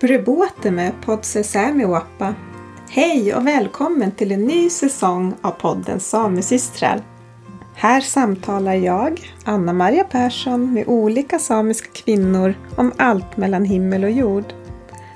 Brubote 0.00 0.70
med 0.70 0.92
Podse 1.04 1.44
Sämiwappa. 1.44 2.34
Hej 2.90 3.34
och 3.34 3.46
välkommen 3.46 4.12
till 4.12 4.32
en 4.32 4.44
ny 4.44 4.70
säsong 4.70 5.34
av 5.40 5.50
podden 5.50 6.00
Samesystrar. 6.00 7.02
Här 7.74 8.00
samtalar 8.00 8.74
jag, 8.74 9.20
Anna-Maria 9.44 10.04
Persson, 10.04 10.72
med 10.72 10.88
olika 10.88 11.38
samiska 11.38 11.88
kvinnor 11.92 12.54
om 12.76 12.92
allt 12.96 13.36
mellan 13.36 13.64
himmel 13.64 14.04
och 14.04 14.10
jord. 14.10 14.44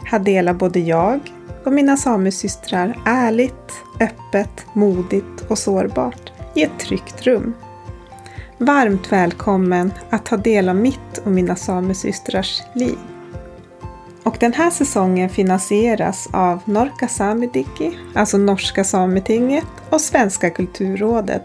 Här 0.05 0.19
delar 0.19 0.55
både 0.55 0.81
jag 0.81 1.21
och 1.65 1.73
mina 1.73 1.97
samesystrar 1.97 2.99
ärligt, 3.07 3.73
öppet, 4.01 4.67
modigt 4.73 5.45
och 5.49 5.59
sårbart 5.59 6.33
i 6.55 6.63
ett 6.63 6.79
tryggt 6.79 7.23
rum. 7.23 7.55
Varmt 8.59 9.13
välkommen 9.13 9.93
att 10.11 10.27
ta 10.27 10.37
del 10.37 10.69
av 10.69 10.77
mitt 10.77 11.19
och 11.25 11.31
mina 11.31 11.57
samesystrars 11.57 12.63
liv. 12.75 12.99
Och 14.25 14.37
den 14.41 14.53
här 14.53 14.71
säsongen 14.71 15.29
finansieras 15.29 16.29
av 16.33 16.63
Norka 16.65 17.09
Samidiki, 17.09 17.99
alltså 18.15 18.39
Norska 18.39 18.85
Sametinget 18.85 19.67
och 19.91 20.01
Svenska 20.01 20.51
kulturrådet. 20.51 21.43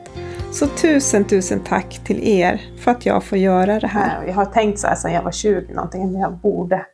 Så 0.51 0.67
tusen, 0.67 1.25
tusen 1.25 1.59
tack 1.59 1.99
till 2.05 2.27
er 2.27 2.61
för 2.79 2.91
att 2.91 3.05
jag 3.05 3.23
får 3.23 3.37
göra 3.37 3.79
det 3.79 3.87
här. 3.87 4.23
Jag 4.27 4.33
har 4.33 4.45
tänkt 4.45 4.79
så 4.79 4.87
här 4.87 4.95
sedan 4.95 5.13
jag 5.13 5.23
var 5.23 5.31
20 5.31 5.73
någonting, 5.73 6.11
men 6.11 6.21
jag 6.21 6.37
borde. 6.37 6.85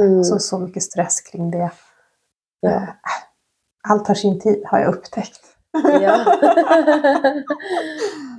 Mm. 0.00 0.24
Så, 0.24 0.38
så 0.38 0.58
mycket 0.58 0.82
stress 0.82 1.20
kring 1.20 1.50
det. 1.50 1.70
Ja. 2.60 2.70
Eh, 2.70 2.88
Allt 3.88 4.08
har 4.08 4.14
sin 4.14 4.40
tid 4.40 4.62
har 4.66 4.78
jag 4.78 4.94
upptäckt. 4.94 5.40
Ja. 5.72 6.38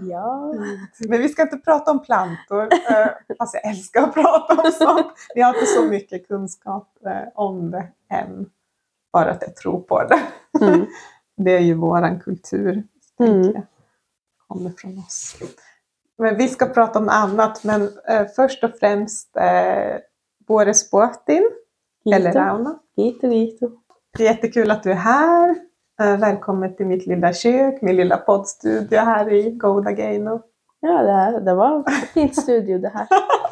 ja. 0.09 0.53
Men 0.99 1.21
vi 1.21 1.29
ska 1.29 1.41
inte 1.41 1.57
prata 1.57 1.91
om 1.91 2.01
plantor, 2.01 2.67
eh, 2.91 3.07
fast 3.37 3.53
jag 3.53 3.65
älskar 3.71 4.03
att 4.03 4.13
prata 4.13 4.61
om 4.61 4.71
sånt. 4.71 5.13
Vi 5.35 5.41
har 5.41 5.53
inte 5.53 5.65
så 5.65 5.81
mycket 5.83 6.27
kunskap 6.27 6.97
eh, 7.05 7.27
om 7.35 7.71
det 7.71 7.87
än, 8.09 8.49
bara 9.13 9.31
att 9.31 9.41
jag 9.41 9.55
tror 9.55 9.79
på 9.81 10.03
det. 10.03 10.19
Mm. 10.65 10.85
Det 11.41 11.51
är 11.55 11.59
ju 11.59 11.73
våran 11.73 12.19
kultur, 12.19 12.83
Mm. 13.19 13.41
jag. 13.43 13.61
kommer 14.47 14.69
från 14.77 14.97
oss. 14.99 15.35
Men 16.17 16.37
vi 16.37 16.47
ska 16.47 16.65
prata 16.65 16.99
om 16.99 17.09
annat, 17.09 17.63
men 17.63 17.89
först 18.35 18.63
och 18.63 18.71
främst 18.79 19.37
eh, 19.37 19.97
Boris 20.47 20.91
Boatin, 20.91 21.49
eller 22.05 22.27
Gito, 22.27 22.39
Rauna. 22.39 22.79
gito. 22.95 23.69
Det 24.17 24.23
er 24.23 24.27
jättekul 24.27 24.71
att 24.71 24.83
du 24.83 24.91
är 24.91 24.95
här. 24.95 25.55
Eh, 25.99 26.17
välkommen 26.17 26.75
till 26.75 26.85
mitt 26.85 27.07
lilla 27.07 27.33
kök, 27.33 27.81
min 27.81 27.95
lilla 27.95 28.17
poddstudio 28.17 28.99
här 28.99 29.33
i 29.33 29.51
Goda. 29.51 29.91
Ja, 29.91 31.01
det, 31.03 31.11
här, 31.11 31.39
det 31.41 31.53
var 31.53 31.75
en 31.75 31.83
fin 32.13 32.33
studio 32.33 32.77
det 32.77 32.89
här. 32.89 33.07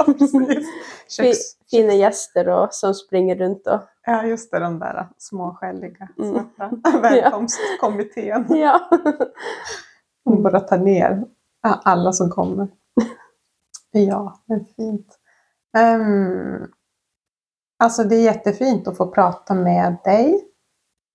Fi, 0.47 0.63
Köks... 1.09 1.37
fina 1.71 1.93
gäster 1.93 2.49
och, 2.49 2.73
som 2.73 2.93
springer 2.93 3.35
runt 3.35 3.67
och... 3.67 3.79
Ja, 4.05 4.23
just 4.23 4.51
det, 4.51 4.59
de 4.59 4.79
där 4.79 5.07
småskjellige 5.17 5.95
skälliga 5.95 6.29
Mm. 6.31 6.49
svarta. 6.57 6.99
Välkomstkommittén. 7.01 8.45
Ja. 8.49 8.89
Hon 10.25 10.43
bara 10.43 10.59
tar 10.59 10.77
ner 10.77 11.23
alla 11.61 12.11
som 12.13 12.29
kommer. 12.29 12.67
Ja, 13.91 14.41
men 14.45 14.65
fint. 14.75 15.19
Um, 15.77 16.71
alltså 17.79 18.03
det 18.03 18.15
är 18.15 18.23
jättefint 18.23 18.87
att 18.87 18.97
få 18.97 19.07
prata 19.07 19.53
med 19.53 19.97
dig. 20.03 20.46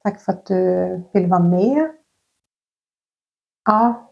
Tack 0.02 0.20
för 0.20 0.32
att 0.32 0.46
du 0.46 1.02
vill 1.12 1.26
vara 1.26 1.42
med. 1.42 1.90
Ja, 3.64 4.08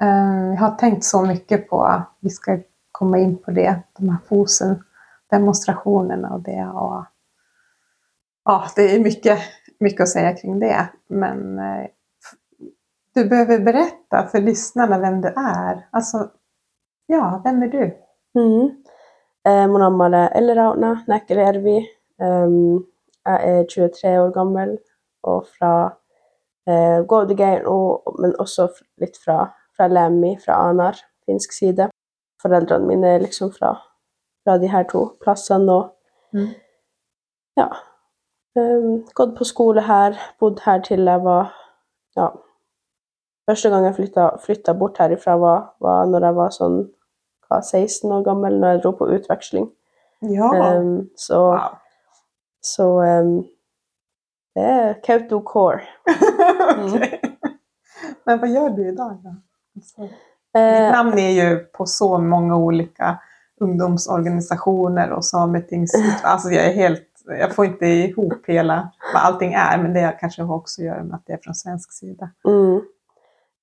jeg 0.00 0.52
jag 0.52 0.56
har 0.56 0.76
tänkt 0.76 1.04
så 1.04 1.22
mycket 1.22 1.68
på, 1.68 2.02
vi 2.20 2.30
ska 2.30 2.58
komma 2.92 3.18
in 3.18 3.38
på 3.38 3.50
det, 3.50 3.82
de 3.98 4.08
här 4.08 4.18
fosen 4.28 4.84
demonstrationerna 5.30 6.34
och 6.34 6.40
det. 6.40 6.66
Och, 6.66 7.04
ja, 8.44 8.64
det 8.76 8.94
är 8.94 9.00
mycket, 9.00 9.38
mycket 9.80 10.00
att 10.00 10.08
säga 10.08 10.36
kring 10.36 10.58
det. 10.58 10.88
Men 11.06 11.58
eh, 11.58 11.86
du 13.14 13.28
behöver 13.28 13.58
berätta 13.58 14.26
för 14.26 14.40
lyssnarna 14.40 14.98
vem 14.98 15.20
du 15.20 15.28
är. 15.28 15.88
Alltså, 15.90 16.30
ja, 17.06 17.40
vem 17.44 17.62
är 17.62 17.68
du? 17.68 17.96
Mm. 18.34 18.82
Eh, 19.44 19.66
Mon 19.68 19.80
navn 19.80 20.14
er 20.14 20.30
Elle 20.36 20.54
Rauna 20.54 21.04
Nekkelervi. 21.06 21.88
Um, 22.22 22.86
jeg 23.26 23.58
er 23.58 23.64
23 23.70 24.18
år 24.20 24.30
gammel 24.30 24.78
og 25.24 25.46
fra 25.58 25.72
eh, 26.68 27.02
Gådegeir, 27.08 27.64
og- 27.66 28.16
men 28.20 28.34
også 28.38 28.68
litt 29.00 29.16
fra, 29.24 29.48
fra 29.76 29.86
Lemmi, 29.88 30.36
fra 30.44 30.68
Anar, 30.68 30.94
finsk 31.26 31.52
side. 31.52 31.88
Foreldrene 32.42 32.86
mine 32.86 33.06
er 33.14 33.18
liksom 33.18 33.50
fra, 33.52 33.72
fra 34.44 34.58
de 34.58 34.68
her 34.68 34.82
to 34.84 35.16
plassene. 35.24 35.72
Og 35.72 35.90
Mm. 36.34 36.54
ja. 37.56 37.66
Um, 38.56 39.04
gått 39.14 39.34
på 39.38 39.44
skole 39.44 39.80
her, 39.82 40.12
bodd 40.40 40.60
her 40.60 40.80
til 40.80 41.04
jeg 41.04 41.22
var 41.24 41.52
ja, 42.16 42.28
Første 43.48 43.70
gang 43.70 43.84
jeg 43.84 43.94
flytta, 43.94 44.28
flytta 44.44 44.72
bort 44.78 44.98
herifra, 44.98 45.34
var, 45.40 45.74
var 45.80 46.04
når 46.06 46.20
jeg 46.20 46.34
var 46.36 46.48
sånn 46.50 46.76
hva, 47.48 47.60
16 47.62 48.12
år 48.12 48.22
gammel, 48.24 48.58
når 48.60 48.68
jeg 48.76 48.82
dro 48.82 48.92
på 48.92 49.08
utveksling. 49.16 49.70
Ja, 50.22 50.50
Um, 50.78 51.10
så 51.16 51.40
wow. 51.50 51.58
så 52.62 52.86
um, 53.20 53.44
det 54.54 54.62
er 54.62 54.94
Kautokeino. 55.04 55.80
okay. 56.94 57.18
Men 58.24 58.38
vad 58.40 58.50
gör 58.50 58.70
du 58.70 58.88
idag 58.88 59.18
då? 59.24 59.34
Alltså, 59.76 60.00
ditt 60.02 60.12
Eh, 60.54 60.92
namn 60.92 61.18
är 61.18 61.30
ju 61.30 61.58
på 61.58 61.86
så 61.86 62.18
många 62.18 62.56
olika 62.56 63.18
ungdomsorganisationer 63.60 65.10
och 65.12 65.24
sametingsut. 65.24 66.14
Alltså 66.22 66.50
jag 66.50 66.66
är 66.66 66.72
helt... 66.72 67.08
Jag 67.26 67.54
får 67.54 67.64
inte 67.64 67.86
ihop 67.86 68.46
hela 68.46 68.90
vad 69.14 69.22
allting 69.22 69.52
är, 69.52 69.78
men 69.78 69.92
det 69.92 70.16
kanske 70.20 70.42
också 70.42 70.82
gör 70.82 71.02
med 71.02 71.14
att 71.14 71.26
det 71.26 71.32
är 71.32 71.38
från 71.42 71.54
svensk 71.54 71.92
sida. 71.92 72.30
mm. 72.48 72.80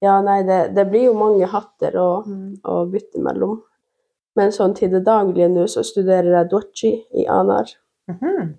Ja, 0.02 0.22
nei, 0.22 0.44
det, 0.44 0.68
det 0.76 0.86
blir 0.86 1.04
jo 1.04 1.14
mange 1.14 1.46
hatter 1.46 1.98
å, 1.98 2.24
Mm. 2.26 2.56
å 2.64 2.86
bytte 2.86 3.20
mellom. 3.20 3.58
Men 4.36 4.52
sånn 4.56 4.74
til 4.76 4.92
det 4.94 5.02
daglige 5.04 5.50
nå, 5.52 5.66
så 5.68 5.84
studerer 5.84 6.30
jeg 6.38 6.50
dochi 6.50 6.92
i 7.12 7.26
Anar. 7.28 7.68
Mhm. 8.08 8.54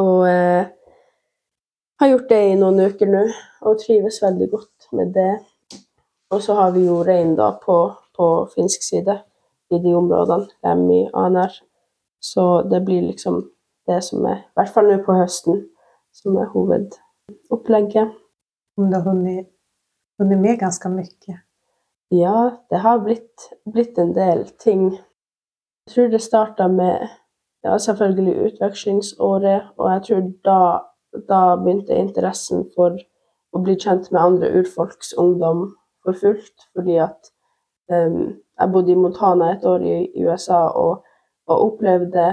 Og 0.00 0.28
eh, 0.28 0.64
har 2.00 2.08
gjort 2.08 2.28
det 2.28 2.40
i 2.48 2.58
noen 2.58 2.80
uker 2.80 3.08
nå, 3.10 3.24
og 3.68 3.80
trives 3.82 4.22
veldig 4.22 4.48
godt 4.50 4.92
med 4.96 5.12
det. 5.14 5.32
Og 6.30 6.42
så 6.42 6.54
har 6.56 6.72
vi 6.72 6.86
jo 6.86 7.02
rein 7.04 7.34
da 7.36 7.50
på, 7.60 7.76
på 8.16 8.28
finsk 8.54 8.86
side 8.86 9.18
i 9.70 9.80
de 9.82 9.94
områdene, 9.94 10.48
Lemmi, 10.64 11.02
Anar. 11.14 11.52
Så 12.20 12.62
det 12.70 12.82
blir 12.86 13.02
liksom 13.02 13.42
det 13.88 14.00
som 14.04 14.24
er, 14.24 14.42
i 14.44 14.58
hvert 14.58 14.72
fall 14.74 14.88
nå 14.90 14.98
på 15.04 15.16
høsten, 15.18 15.64
som 16.14 16.36
er 16.40 16.50
hovedopplegget. 16.54 18.16
Om 18.78 18.90
det 18.90 19.00
har 19.02 19.10
hunnit 19.10 20.38
med 20.40 20.58
ganske 20.60 20.88
mye? 20.88 21.40
Ja, 22.10 22.50
det 22.70 22.78
har 22.82 23.02
blitt, 23.04 23.50
blitt 23.68 23.98
en 23.98 24.14
del 24.16 24.46
ting. 24.62 24.92
Jeg 25.86 25.94
tror 25.94 26.08
det 26.12 26.22
starta 26.22 26.68
med 26.68 27.08
ja, 27.64 27.76
selvfølgelig 27.78 28.36
utvekslingsåret, 28.46 29.74
og 29.76 29.92
jeg 29.92 30.02
tror 30.06 30.30
da, 30.44 30.58
da 31.28 31.56
begynte 31.56 31.96
interessen 31.96 32.66
for 32.74 32.98
å 33.50 33.62
bli 33.64 33.76
kjent 33.80 34.10
med 34.12 34.20
andre 34.22 34.50
urfolks 34.60 35.12
ungdom 35.18 35.70
for 36.04 36.16
fullt, 36.16 36.66
fordi 36.74 36.98
at 37.02 37.32
um, 37.90 38.36
jeg 38.60 38.72
bodde 38.72 38.92
i 38.92 38.98
Montana 38.98 39.52
et 39.54 39.64
år 39.66 39.82
i, 39.84 39.96
USA 40.22 40.68
og, 40.68 41.02
og 41.50 41.64
opplevde 41.66 42.26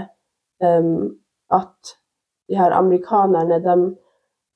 um, 0.64 1.18
at 1.54 1.96
de 2.48 2.58
her 2.60 2.76
amerikanerne, 2.76 3.60
de, 3.64 3.78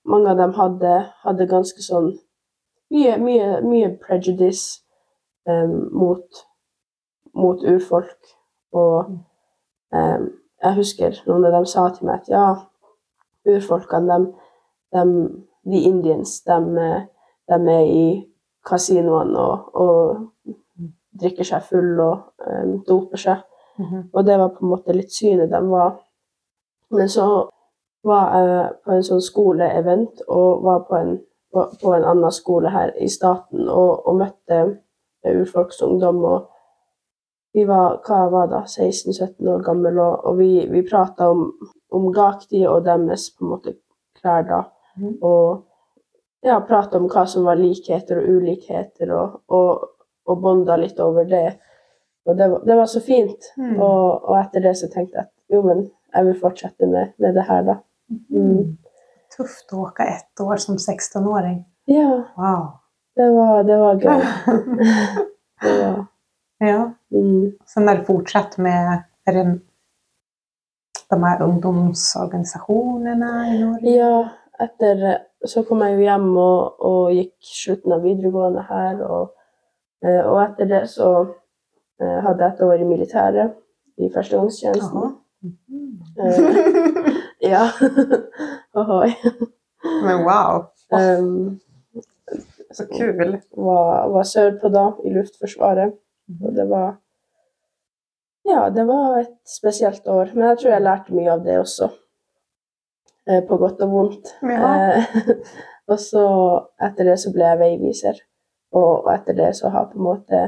mange 0.05 0.29
av 0.31 0.37
dem 0.37 0.53
hadde, 0.57 0.93
hadde 1.25 1.49
ganske 1.49 1.83
sånn 1.83 2.13
mye, 2.91 3.17
mye, 3.19 3.49
mye 3.65 3.91
prejudice 4.03 4.81
um, 5.49 5.89
mot, 5.95 6.45
mot 7.35 7.63
urfolk. 7.67 8.35
Og 8.71 9.17
jeg 9.91 10.77
husker 10.77 11.17
noen 11.27 11.49
av 11.49 11.57
dem 11.57 11.65
sa 11.67 11.89
til 11.91 12.07
meg 12.07 12.21
at 12.21 12.29
ja, 12.31 12.45
urfolkene, 13.47 14.17
de, 14.17 14.33
de, 14.93 15.05
de 15.71 15.83
indians, 15.89 16.41
de, 16.47 16.57
de, 17.49 17.59
er 17.75 17.87
i 17.87 18.05
kasinoene 18.67 19.39
og, 19.39 19.81
og 19.81 20.53
drikker 21.21 21.47
seg 21.47 21.65
full 21.69 21.99
og 21.99 22.45
um, 22.47 22.77
doper 22.87 23.21
seg. 23.21 23.41
Mhm. 23.79 24.09
Og 24.13 24.25
det 24.25 24.37
var 24.39 24.53
på 24.53 24.65
en 24.65 24.73
måte 24.73 24.95
litt 24.95 25.13
synet 25.13 25.51
de 25.51 25.61
var. 25.69 25.97
Men 26.91 27.09
så 27.09 27.25
var 28.03 28.31
jeg 28.35 28.71
på 28.83 28.95
en 28.95 29.03
sånn 29.05 29.21
skoleevent 29.23 30.23
og 30.27 30.63
var 30.65 30.85
på 30.87 30.97
en, 30.97 31.11
på, 31.53 31.65
på 31.81 31.93
en 31.95 32.07
annen 32.07 32.33
skole 32.33 32.71
her 32.73 32.93
i 32.99 33.09
staten 33.09 33.69
og, 33.69 34.07
og 34.07 34.17
møtte 34.23 34.61
urfolksungdom. 35.27 36.23
Og 36.25 36.49
vi 37.53 37.65
var 37.67 37.99
hva 38.07 38.23
var 38.31 38.49
da, 38.51 38.63
16-17 38.65 39.47
år 39.51 39.63
gamle, 39.65 39.93
og, 40.01 40.25
og 40.25 40.39
vi, 40.39 40.51
vi 40.71 40.83
prata 40.87 41.29
om, 41.31 41.49
om 41.91 42.07
Gakti 42.15 42.63
og 42.67 42.85
deres 42.85 43.29
på 43.35 43.45
en 43.45 43.51
måte 43.55 43.75
klær 44.19 44.45
da. 44.47 44.61
Mm. 44.97 45.17
Og 45.27 46.45
ja, 46.45 46.57
prata 46.67 46.99
om 46.99 47.07
hva 47.11 47.25
som 47.29 47.45
var 47.47 47.59
likheter 47.59 48.21
og 48.21 48.29
ulikheter, 48.37 49.11
og, 49.15 49.41
og, 49.51 49.85
og 50.27 50.41
bonda 50.41 50.77
litt 50.79 50.99
over 51.03 51.27
det. 51.29 51.47
Og 52.27 52.37
det 52.37 52.47
var, 52.51 52.65
det 52.65 52.77
var 52.77 52.89
så 52.89 53.01
fint. 53.03 53.51
Mm. 53.57 53.75
Og, 53.77 54.29
og 54.29 54.37
etter 54.39 54.63
det 54.65 54.75
så 54.79 54.89
tenkte 54.91 55.19
jeg 55.21 55.27
at 55.27 55.33
jo, 55.51 55.63
men 55.65 55.85
jeg 56.13 56.27
vil 56.27 56.39
fortsette 56.41 56.87
med, 56.87 57.11
med 57.21 57.35
det 57.37 57.47
her, 57.47 57.65
da. 57.67 57.77
Mm. 58.31 58.77
Tufft 59.31 59.71
å 59.75 59.85
åke 59.87 60.05
ett 60.11 60.43
år 60.43 60.59
som 60.59 60.77
16-åring. 60.79 61.61
Ja, 61.91 62.07
Wow. 62.37 62.65
det 63.17 63.27
var, 63.35 63.63
det 63.67 63.77
var 63.81 64.01
gøy. 64.01 64.25
Det 65.61 65.73
var, 65.77 66.05
ja. 66.65 66.77
mm. 67.13 67.51
Så 67.69 67.83
når 67.83 67.99
du 67.99 68.05
fortsatt 68.07 68.55
med 68.57 69.03
Er 69.29 69.35
det 69.35 69.43
de 71.11 71.23
här 71.23 71.41
ungdomsorganisationerna 71.41 73.47
i 73.47 73.63
Norge? 73.63 73.89
Ja, 73.89 74.29
etter 74.59 75.17
så 75.45 75.63
kom 75.65 75.81
jeg 75.85 75.93
jo 75.95 76.01
hjem 76.05 76.37
og, 76.37 76.81
og 76.85 77.11
gikk 77.15 77.33
slutten 77.45 77.91
av 77.95 78.01
videregående 78.05 78.61
her. 78.69 78.95
Og, 79.05 79.25
eh, 80.05 80.25
og 80.25 80.43
etter 80.43 80.65
det 80.69 80.89
så 80.91 81.09
eh, 82.01 82.19
hadde 82.25 82.43
jeg 82.43 82.51
et 82.53 82.63
år 82.67 82.77
i 82.77 82.89
militæret, 82.89 83.49
i 83.97 84.09
førstegangstjenesten. 84.13 84.99
Mm. 85.41 85.53
Eh, 86.19 86.37
ja. 87.53 87.63
Ohoi. 88.79 89.11
Men 90.05 90.17
wow, 90.27 90.51
Um, 90.91 91.59
så 92.71 92.87
kul. 92.87 93.37
var, 93.57 94.09
var 94.09 94.23
sørpå 94.23 94.69
da, 94.69 94.91
i 95.05 95.13
Luftforsvaret. 95.13 95.93
Og 96.43 96.55
det 96.55 96.69
var 96.69 96.97
Ja, 98.47 98.69
det 98.73 98.83
var 98.89 99.19
et 99.19 99.35
spesielt 99.47 100.07
år. 100.07 100.31
Men 100.33 100.51
jeg 100.51 100.61
tror 100.61 100.73
jeg 100.73 100.85
lærte 100.85 101.15
mye 101.15 101.33
av 101.33 101.43
det 101.45 101.59
også. 101.61 101.91
Eh, 103.29 103.43
på 103.47 103.57
godt 103.61 103.81
og 103.85 103.91
vondt. 103.91 104.33
Ja. 104.41 104.71
Eh, 104.97 105.35
og 105.91 105.99
så 106.01 106.25
etter 106.81 107.11
det 107.11 107.19
så 107.21 107.33
ble 107.33 107.45
jeg 107.51 107.61
veiviser. 107.61 108.23
Og, 108.73 109.05
og 109.05 109.11
etter 109.13 109.37
det 109.37 109.51
så 109.59 109.69
har 109.73 109.89
på 109.91 109.99
en 109.99 110.07
måte 110.07 110.41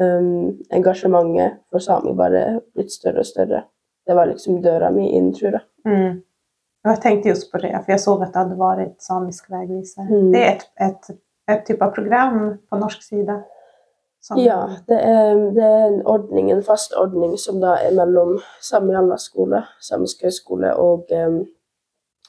um, 0.00 0.52
engasjementet 0.72 1.58
for 1.72 1.82
sami 1.82 2.14
bare 2.16 2.60
blitt 2.76 2.94
større 2.94 3.24
og 3.24 3.28
større. 3.28 3.64
Det 4.06 4.14
var 4.14 4.30
liksom 4.30 4.60
døra 4.62 4.92
mi 4.94 5.08
inn, 5.18 5.32
tror 5.34 5.58
jeg. 5.58 5.66
Mm. 5.88 6.22
Og 6.86 6.92
jeg 6.92 7.02
tenkte 7.02 7.32
just 7.32 7.48
på 7.50 7.58
det, 7.58 7.72
for 7.74 7.90
jeg 7.90 8.02
så 8.04 8.14
at 8.20 8.28
det 8.30 8.38
hadde 8.38 8.58
vært 8.60 8.94
samisk 9.02 9.48
veiviser. 9.50 10.06
Mm. 10.06 10.28
Det 10.30 10.42
er 10.44 10.52
et, 10.52 10.66
et, 10.86 11.08
et 11.50 11.64
type 11.66 11.82
av 11.82 11.94
program 11.96 12.38
på 12.70 12.78
norsk 12.78 13.02
sida. 13.02 13.40
Som, 14.26 14.38
Ja, 14.42 14.58
det 14.88 14.96
er, 15.06 15.34
det 15.54 15.62
er 15.64 15.84
en 15.86 16.00
ordning, 16.10 16.48
en 16.50 16.62
fast 16.66 16.94
ordning 16.98 17.36
som 17.38 17.60
da 17.62 17.76
er 17.78 17.92
mellom 17.94 18.32
Sami 18.64 18.96
Alla 18.98 19.14
skole, 19.22 19.60
Samisk 19.80 20.24
høgskole 20.26 20.72
og, 20.82 21.12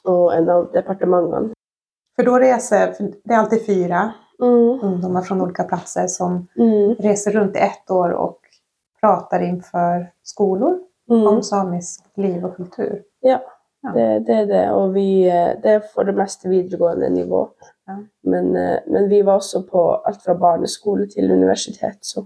og 0.06 0.26
en 0.36 0.50
av 0.54 0.68
departementene. 0.76 1.56
For 2.18 2.28
da 2.30 2.38
reiser 2.44 2.94
det 3.00 3.34
er 3.34 3.40
alltid 3.42 3.66
fyra 3.66 4.06
Mm. 4.38 4.84
ungdommer 4.86 5.24
fra 5.26 5.36
ulike 5.42 5.64
plasser 5.68 6.06
som 6.08 6.48
Mm. 6.58 6.96
reser 7.02 7.32
rundt 7.34 7.56
i 7.56 7.60
ett 7.66 7.90
år 7.90 8.12
og 8.14 8.38
prater 9.02 9.40
innenfor 9.48 10.08
skoler 10.24 10.80
Mm. 11.10 11.28
om 11.28 11.42
samisk 11.42 12.04
liv 12.18 12.46
og 12.46 12.56
kultur. 12.58 13.02
Ja, 13.24 13.40
Ja. 13.84 13.92
det, 13.94 14.26
det 14.28 14.36
er 14.36 14.46
det. 14.46 14.70
Og 14.72 14.94
vi, 14.94 15.26
eh, 15.28 15.56
det 15.64 15.66
er 15.72 15.80
for 15.94 16.04
det 16.04 16.16
meste 16.16 16.48
videregående 16.50 17.10
nivå. 17.10 17.50
Ja. 17.88 17.98
Men, 18.24 18.56
eh, 18.56 18.80
men 18.88 19.10
vi 19.10 19.22
var 19.22 19.40
også 19.42 19.64
på 19.68 19.84
alt 20.06 20.24
fra 20.24 20.34
barneskole 20.36 21.08
til 21.08 21.32
universitet, 21.32 21.98
så 22.02 22.26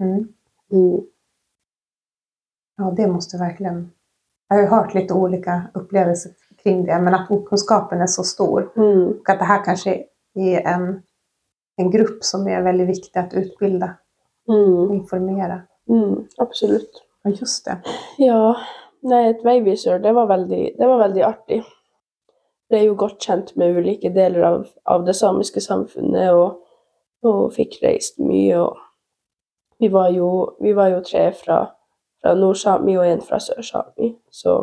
Mm. 0.00 0.28
mm. 0.72 1.00
Ja, 2.78 2.94
det 2.96 3.06
måste 3.06 3.38
verkligen... 3.38 3.90
Jag 4.48 4.66
har 4.66 4.82
hørt 4.82 4.94
litt 4.94 5.10
ulike 5.10 5.14
olika 5.14 5.62
upplevelser 5.74 6.32
kring 6.62 6.84
det, 6.84 7.00
men 7.00 7.14
at 7.14 7.30
okunskapen 7.30 8.00
er 8.00 8.06
så 8.06 8.22
stor. 8.24 8.72
Mm. 8.76 9.08
og 9.08 9.30
at 9.30 9.38
det 9.38 9.44
här 9.44 9.64
kanske 9.64 10.04
är 10.34 10.60
en, 10.60 11.02
en 11.76 11.90
grupp 11.90 12.24
som 12.24 12.48
er 12.48 12.62
veldig 12.62 12.86
viktig 12.86 13.20
å 13.20 13.36
utbilda 13.36 13.94
og 14.48 14.94
informere. 14.94 14.94
informera. 14.94 15.60
Mm. 15.88 16.28
Absolutt. 16.38 17.02
Ja, 17.24 17.30
just 17.30 17.64
det. 17.64 17.76
Ja, 18.18 18.54
nei, 19.02 19.28
et 19.30 19.44
veivisør, 19.44 19.98
det 19.98 20.12
var 20.14 20.26
veldig, 20.26 20.74
det 20.78 20.86
var 20.86 20.98
veldig 20.98 21.22
artig. 21.22 21.62
Det 22.72 22.78
er 22.80 22.86
jo 22.88 22.94
godt 22.96 23.18
kjent 23.20 23.50
med 23.60 23.76
ulike 23.76 24.08
deler 24.14 24.44
av, 24.48 24.62
av 24.88 25.02
det 25.04 25.12
samiske 25.18 25.60
samfunnet, 25.60 26.30
og, 26.32 26.62
og 27.28 27.50
fikk 27.52 27.74
reist 27.84 28.16
mye. 28.18 28.62
Og 28.64 28.78
vi 29.82 29.90
var 29.92 30.08
jo, 30.14 30.28
vi 30.64 30.72
var 30.72 30.88
jo 30.94 31.02
tre 31.04 31.26
fra, 31.36 31.58
fra 32.22 32.32
Nord-Sami 32.38 32.94
og 32.96 33.04
en 33.10 33.20
fra 33.20 33.36
Sør-Sami, 33.44 34.14
så 34.32 34.54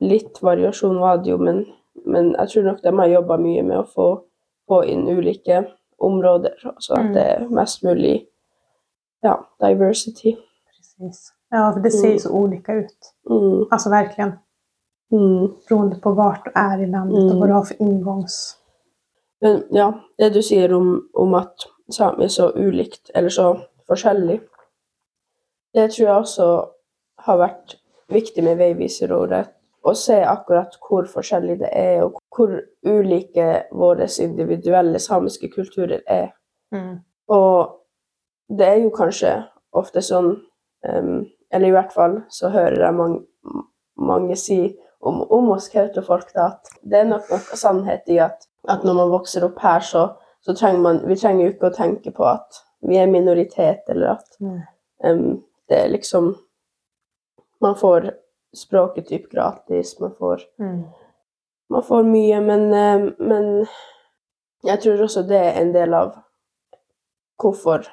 litt 0.00 0.40
variasjon 0.42 0.96
var 1.02 1.20
det 1.20 1.30
jo, 1.34 1.36
men, 1.38 1.66
men 2.08 2.32
jeg 2.38 2.48
tror 2.54 2.62
nok 2.70 2.80
de 2.82 2.94
har 3.02 3.12
jobba 3.12 3.36
mye 3.44 3.62
med 3.62 3.76
å 3.82 3.86
få, 3.92 4.08
få 4.70 4.80
inn 4.88 5.04
ulike 5.12 5.66
områder, 6.02 6.56
så 6.80 6.94
at 6.96 7.04
Mm. 7.10 7.12
det 7.14 7.26
er 7.34 7.48
mest 7.60 7.84
mulig 7.84 8.16
ja, 9.22 9.36
diversity. 9.60 10.32
Precis. 10.72 11.32
Ja, 11.50 11.72
för 11.72 11.80
det 11.80 11.90
ser 11.90 12.06
ju 12.08 12.12
Mm. 12.12 12.18
så 12.18 12.30
olika 12.32 12.72
ut. 12.74 13.14
Mm. 13.30 13.66
Alltså 13.70 13.90
verkligen. 13.90 14.32
Mm. 15.12 15.52
Beroende 15.68 16.00
på 16.00 16.14
vart 16.16 16.46
du 16.46 16.54
er 16.56 16.80
i 16.80 16.88
landet 16.88 17.18
mm. 17.18 17.30
og 17.30 17.38
hva 17.38 17.48
du 17.50 17.54
har 17.58 17.68
for 17.68 17.84
ingångs... 17.84 18.40
Men 19.42 19.62
ja, 19.74 19.88
det 20.18 20.28
du 20.36 20.42
sier 20.44 20.70
om, 20.76 20.92
om 21.18 21.32
at 21.34 21.66
samer 21.90 22.28
er 22.28 22.30
så 22.30 22.52
ulikt, 22.54 23.10
eller 23.14 23.32
så 23.34 23.48
forskjellig, 23.90 24.38
det 25.74 25.88
tror 25.90 26.06
jeg 26.06 26.14
også 26.14 26.46
har 27.26 27.40
vært 27.40 27.74
viktig 28.12 28.44
med 28.44 28.60
veiviserordet. 28.60 29.50
Å 29.82 29.94
se 29.98 30.20
akkurat 30.22 30.76
hvor 30.86 31.08
forskjellig 31.10 31.56
det 31.64 31.72
er, 31.74 32.04
og 32.04 32.20
hvor 32.30 32.54
ulike 32.86 33.64
våre 33.74 34.06
individuelle 34.22 35.00
samiske 35.02 35.50
kulturer 35.50 36.04
er. 36.06 36.28
Mm. 36.70 37.00
Og 37.34 37.80
det 38.58 38.68
er 38.68 38.78
jo 38.84 38.92
kanskje 38.94 39.34
ofte 39.74 40.04
sånn, 40.04 40.36
um, 40.86 41.16
eller 41.50 41.68
i 41.68 41.74
hvert 41.74 41.92
fall 41.94 42.20
så 42.30 42.52
hører 42.52 42.84
jeg 42.86 42.98
mange, 42.98 43.64
mange 43.98 44.38
si 44.38 44.60
om, 45.02 45.22
om 45.34 45.50
oss 45.54 45.68
kautofolk 45.72 46.32
da, 46.34 46.48
at 46.52 46.72
det 46.82 47.00
er 47.00 47.08
nok 47.10 47.30
noe 47.30 47.58
sannhet 47.58 48.08
i 48.12 48.18
at, 48.22 48.46
at 48.70 48.84
når 48.86 48.98
man 49.00 49.12
vokser 49.12 49.44
opp 49.46 49.58
her, 49.62 49.82
så, 49.82 50.06
så 50.46 50.54
trenger 50.58 50.82
man, 50.84 51.00
vi 51.08 51.16
trenger 51.18 51.46
jo 51.46 51.54
ikke 51.54 51.70
å 51.70 51.76
tenke 51.76 52.12
på 52.14 52.26
at 52.28 52.62
vi 52.86 52.98
er 52.98 53.10
minoritet, 53.10 53.82
eller 53.90 54.16
at 54.16 54.38
em, 55.06 55.42
det 55.70 55.84
er 55.84 55.92
liksom 55.92 56.34
Man 57.62 57.76
får 57.78 58.08
språket 58.58 59.06
typ 59.06 59.28
gratis, 59.30 60.00
man 60.00 60.10
får 60.18 60.40
Mm. 60.58 60.82
man 61.70 61.82
får 61.82 62.02
mye, 62.02 62.40
men, 62.40 62.64
eh, 62.74 63.12
men 63.18 63.66
jeg 64.64 64.80
tror 64.82 65.02
også 65.02 65.22
det 65.28 65.38
er 65.38 65.60
en 65.60 65.70
del 65.74 65.94
av 65.94 66.16
hvorfor, 67.38 67.86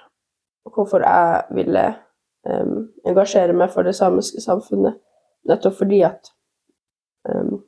hvorfor 0.74 1.06
jeg 1.06 1.44
ville 1.54 1.86
um, 2.50 2.90
engasjere 3.06 3.54
meg 3.54 3.70
for 3.70 3.84
det 3.84 3.96
samiske 3.96 4.42
samfunnet. 4.42 4.98
Nettopp 5.50 5.78
fordi 5.80 6.02
at 6.02 6.32
em, 7.27 7.63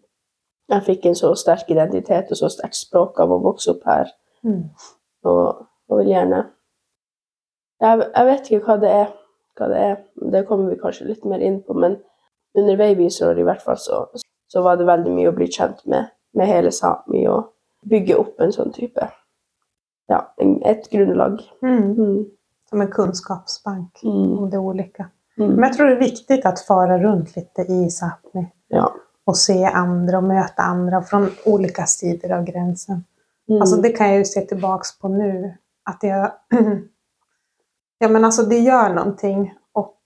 jeg 0.72 0.84
fikk 0.88 1.06
en 1.06 1.16
så 1.20 1.34
sterk 1.36 1.70
identitet 1.74 2.32
og 2.32 2.38
så 2.40 2.50
sterkt 2.50 2.76
språk 2.80 3.20
av 3.20 3.32
å 3.32 3.42
vokse 3.44 3.72
opp 3.76 3.84
her, 3.86 4.12
Mm. 4.44 4.70
og, 5.30 5.68
og 5.90 5.98
vil 6.00 6.08
gjerne 6.10 6.38
jeg, 7.82 8.06
jeg 8.16 8.26
vet 8.26 8.48
ikke 8.50 8.66
hva 8.66 8.78
det 8.82 8.90
er, 8.90 9.12
hva 9.60 9.68
det 9.70 9.78
er, 9.86 9.96
det 10.34 10.42
kommer 10.48 10.70
vi 10.72 10.80
kanskje 10.82 11.06
litt 11.12 11.26
mer 11.30 11.44
inn 11.46 11.60
på, 11.62 11.76
men 11.78 12.00
under 12.58 12.78
veivisår 12.80 13.38
i 13.40 13.46
hvert 13.46 13.62
fall 13.62 13.78
så, 13.78 14.00
så 14.50 14.64
var 14.66 14.78
det 14.80 14.88
veldig 14.90 15.14
mye 15.14 15.30
å 15.30 15.36
bli 15.38 15.48
kjent 15.52 15.84
med, 15.86 16.10
med 16.34 16.50
hele 16.50 16.72
Sami 16.74 17.28
og 17.30 17.52
bygge 17.90 18.18
opp 18.18 18.42
en 18.42 18.54
sånn 18.54 18.74
type 18.76 19.08
ja, 20.12 20.20
et 20.68 20.90
grunnlag. 20.92 21.38
Mm. 21.64 21.94
Mm. 21.96 22.18
Som 22.70 22.82
en 22.84 22.92
kunskapsbank 22.92 24.02
Mm. 24.04 24.38
om 24.42 24.50
det 24.50 24.60
olika. 24.60 25.06
Mm. 25.38 25.54
Men 25.56 25.64
jeg 25.70 25.76
tror 25.78 25.88
det 25.88 25.96
er 25.96 26.02
viktig 26.02 26.38
å 26.46 26.52
fare 26.68 26.98
rundt 27.04 27.36
litt 27.38 27.62
i 27.68 27.86
Sápmi 27.94 28.44
Ja. 28.74 28.90
Och 29.26 29.38
se 29.38 29.66
andra 29.66 30.18
och 30.18 30.24
möta 30.24 30.62
andra 30.64 31.02
från 31.02 31.32
olika 31.46 31.86
sidor 31.86 32.32
av 32.32 32.44
gränsen. 32.44 33.04
Mm. 33.50 33.62
Alltså 33.62 33.76
det 33.76 33.90
kan 33.90 34.10
jag 34.10 34.18
ju 34.18 34.26
se 34.26 34.42
tillbaks 34.42 35.00
på 35.00 35.08
nu. 35.08 35.58
Att 35.84 36.04
jag, 36.04 36.32
ja 37.98 38.08
men 38.08 38.26
alltså 38.26 38.44
det 38.44 38.60
gör 38.60 38.94
någonting 38.94 39.54
och 39.74 39.98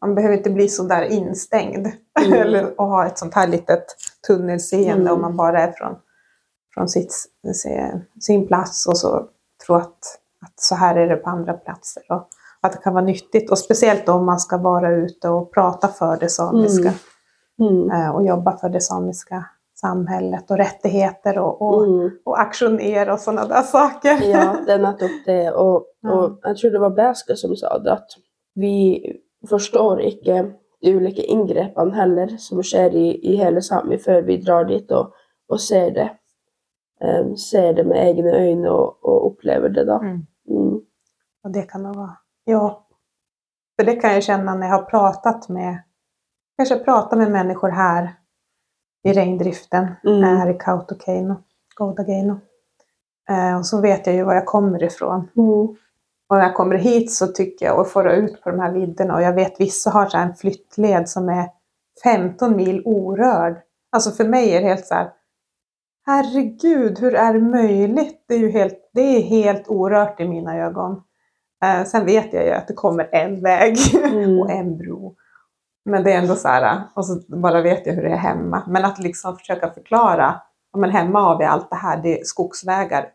man 0.00 0.14
behöver 0.14 0.36
inte 0.36 0.50
bli 0.50 0.68
så 0.68 0.82
där 0.82 1.02
instängd. 1.02 1.86
Mm. 2.20 2.32
Eller 2.40 2.80
och 2.80 2.86
ha 2.86 3.06
ett 3.06 3.18
sånt 3.18 3.34
här 3.34 3.46
litet 3.46 3.84
tunnelseende 4.26 5.10
Mm. 5.10 5.12
om 5.12 5.20
man 5.20 5.36
bara 5.36 5.62
är 5.62 5.72
från, 5.72 5.96
från 6.74 6.88
sitt, 6.88 7.14
sin 8.20 8.46
plats 8.46 8.86
och 8.86 8.98
så 8.98 9.28
tror 9.66 9.76
att, 9.76 9.98
att 10.40 10.60
så 10.60 10.74
här 10.74 10.96
är 10.96 11.08
det 11.08 11.16
på 11.16 11.30
andra 11.30 11.52
platser. 11.52 12.02
Och 12.08 12.28
att 12.60 12.72
det 12.72 12.78
kan 12.78 12.94
vara 12.94 13.04
nyttigt. 13.04 13.50
Och 13.50 13.58
speciellt 13.58 14.08
om 14.08 14.26
man 14.26 14.40
ska 14.40 14.58
vara 14.58 14.90
ute 14.90 15.28
och 15.28 15.52
prata 15.52 15.88
för 15.88 16.16
det 16.16 16.28
samiska. 16.28 16.88
Mm. 16.88 16.94
Eh, 17.92 18.14
Och 18.14 18.26
jobba 18.26 18.56
för 18.56 18.68
det 18.68 18.80
samiska 18.80 19.44
samhället 19.74 20.50
och 20.50 20.56
rättigheter 20.56 21.38
och, 21.38 21.62
och 21.62 21.84
Mm. 21.86 22.10
och 22.24 22.40
aktionera 22.40 23.12
och 23.12 23.20
sådana 23.20 23.44
där 23.48 23.62
saker. 23.62 24.22
Ja, 24.30 24.56
det 24.66 24.72
är 24.72 24.78
nettopp 24.78 25.24
det. 25.26 25.52
Og, 25.52 25.86
Ja. 26.00 26.10
og 26.12 26.38
jeg 26.44 26.56
tror 26.56 26.70
det 26.70 26.80
var 26.80 26.90
Bæske 26.90 27.36
som 27.36 27.56
sa 27.56 27.78
det, 27.78 27.92
at 27.92 28.06
vi 28.54 29.02
forstår 29.48 30.00
ikke 30.00 30.52
de 30.82 30.92
ulike 30.94 31.22
ingreppen 31.22 31.92
heller 31.94 32.36
som 32.38 32.62
skjer 32.62 32.90
i, 32.94 33.20
i 33.32 33.36
hele 33.36 33.62
Sami, 33.62 33.98
før 33.98 34.20
vi 34.22 34.36
drar 34.36 34.64
dit 34.64 34.90
og, 34.92 35.12
och 35.48 35.60
ser 35.60 35.90
det. 35.90 36.10
Um, 37.04 37.36
ser 37.36 37.72
det 37.72 37.86
med 37.86 37.96
egne 37.96 38.32
øyne 38.36 38.70
og, 38.70 38.96
och 39.04 39.26
opplever 39.26 39.68
det, 39.68 39.84
da. 39.84 39.98
Mm. 39.98 40.26
Mm. 40.50 40.80
Och 41.44 41.50
det 41.50 41.62
kan 41.62 41.82
nog 41.82 41.96
vara, 41.96 42.16
ja. 42.44 42.86
För 43.76 43.86
det 43.86 43.96
kan 43.96 44.12
jag 44.14 44.22
känna 44.22 44.54
när 44.54 44.66
jag 44.66 44.74
har 44.74 44.82
pratat 44.82 45.48
med, 45.48 45.78
kanske 46.56 46.78
prata 46.78 47.16
med 47.16 47.30
människor 47.30 47.68
här 47.68 48.14
i 49.04 49.12
regndriften 49.12 49.86
Mm. 50.04 50.22
här 50.22 50.50
i 50.50 50.58
Kautokeino, 50.58 51.36
Goudageino. 51.76 52.40
Eh, 53.30 53.56
och 53.58 53.66
så 53.66 53.80
vet 53.80 54.06
jag 54.06 54.16
ju 54.16 54.22
var 54.24 54.34
jag 54.34 54.46
kommer 54.46 54.82
ifrån. 54.82 55.28
Mm. 55.36 55.76
Och 56.28 56.36
när 56.36 56.42
jag 56.42 56.54
kommer 56.54 56.76
hit 56.76 57.12
så 57.12 57.26
tycker 57.26 57.66
jag, 57.66 57.80
och 57.80 57.88
får 57.90 58.10
ut 58.10 58.42
på 58.42 58.50
de 58.50 58.60
här 58.60 58.72
vidderna, 58.72 59.14
och 59.14 59.22
jag 59.22 59.32
vet 59.32 59.60
vissa 59.60 59.90
har 59.90 60.06
så 60.06 60.16
här 60.16 60.26
en 60.26 60.34
flyttled 60.34 61.08
som 61.08 61.28
är 61.28 61.48
15 62.04 62.56
mil 62.56 62.82
orörd. 62.84 63.56
Alltså 63.92 64.10
för 64.10 64.24
mig 64.24 64.50
är 64.56 64.60
det 64.60 64.68
helt 64.68 64.86
så 64.86 64.94
här, 64.94 65.10
herregud, 66.06 66.98
hur 66.98 67.14
är 67.14 67.32
det 67.32 67.40
möjligt? 67.40 68.24
Det 68.28 68.34
är 68.34 68.38
ju 68.38 68.50
helt, 68.50 68.90
det 68.92 69.00
är 69.00 69.22
helt 69.22 69.68
orört 69.68 70.20
i 70.20 70.28
mina 70.28 70.56
ögon. 70.56 71.02
Eh, 71.64 71.84
sen 71.84 72.06
vet 72.06 72.32
jag 72.32 72.44
ju 72.44 72.50
att 72.50 72.68
det 72.68 72.74
kommer 72.74 73.08
en 73.12 73.42
väg 73.42 73.76
Mm. 74.04 74.38
och 74.40 74.50
en 74.50 74.78
bro. 74.78 75.16
Men 75.84 76.02
det 76.04 76.12
är 76.12 76.18
ändå 76.18 76.34
så 76.34 76.48
här, 76.48 76.82
och 76.94 77.06
så 77.06 77.20
bara 77.28 77.62
vet 77.62 77.86
jag 77.86 77.94
hur 77.94 78.02
det 78.02 78.12
är 78.12 78.16
hemma. 78.16 78.62
Men 78.68 78.84
att 78.84 78.98
liksom 78.98 79.36
försöka 79.36 79.70
förklara, 79.70 80.40
ja, 80.72 80.78
men 80.78 80.90
hemma 80.90 81.20
har 81.20 81.38
vi 81.38 81.44
allt 81.44 81.70
det 81.70 81.76
här, 81.76 82.02
det 82.02 82.20
är 82.20 82.24
skogsvägar. 82.24 83.08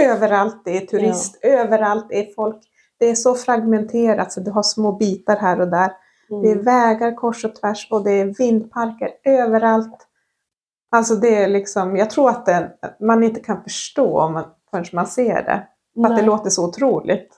Överallt, 0.00 0.62
det 0.64 0.76
är 0.76 0.86
turist, 0.86 1.38
överallt 1.42 2.06
är 2.10 2.34
folk. 2.34 2.56
Det 2.98 3.10
är 3.10 3.14
så 3.14 3.34
fragmenterat 3.34 4.32
så 4.32 4.40
du 4.40 4.50
har 4.50 4.62
små 4.62 4.92
bitar 4.92 5.36
här 5.36 5.60
och 5.60 5.68
där. 5.68 5.92
Det 6.28 6.48
är 6.48 6.52
Mm. 6.52 6.64
vägar 6.64 7.14
kors 7.16 7.44
och 7.44 7.54
tvärs 7.54 7.88
och 7.90 8.04
det 8.04 8.10
är 8.10 8.24
vindparker 8.38 9.10
överallt. 9.24 10.06
Alltså 10.90 11.14
det 11.14 11.34
är 11.42 11.48
liksom, 11.48 11.96
jag 11.96 12.10
tror 12.10 12.30
att 12.30 12.46
det, 12.46 12.70
man 13.00 13.22
inte 13.22 13.40
kan 13.40 13.62
förstå 13.62 14.20
om 14.20 14.32
man, 14.32 14.44
förrän 14.70 14.84
man 14.92 15.06
ser 15.06 15.42
det. 15.42 15.66
För 15.94 16.12
att 16.12 16.18
det 16.18 16.26
låter 16.26 16.50
så 16.50 16.68
otroligt. 16.68 17.37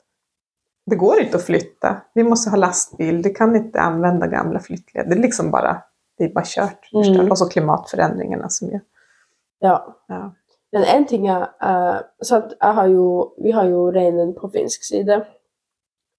Det 0.91 0.97
går 0.97 1.21
inte 1.21 1.37
att 1.37 1.43
flytta. 1.43 1.97
Vi 2.15 2.23
måste 2.23 2.51
ha 2.51 2.57
lastbil. 2.57 3.23
Du 3.23 3.31
kan 3.35 3.57
inte 3.57 3.81
använda 3.81 4.27
gamla 4.27 4.61
flyttleder. 4.61 5.09
Det 5.09 5.17
är 5.17 5.23
liksom 5.23 5.51
bara, 5.51 5.83
det 6.19 6.25
är 6.25 6.35
bara 6.35 6.45
kört. 6.45 6.91
Mm. 6.93 7.31
Och 7.31 7.39
så 7.39 7.49
klimatförändringarna 7.49 8.49
som 8.49 8.69
gör. 8.69 8.81
Ja. 9.59 9.97
Ja. 10.09 10.35
Men 10.73 10.85
en 10.85 11.07
ting 11.07 11.27
er 11.27 11.43
eh, 11.63 12.01
så 12.23 12.37
at 12.37 12.53
jeg 12.61 12.75
har 12.75 12.87
jo, 12.87 13.33
Vi 13.43 13.51
har 13.51 13.65
jo 13.65 13.91
reinen 13.91 14.35
på 14.35 14.49
finsk 14.49 14.85
side, 14.85 15.25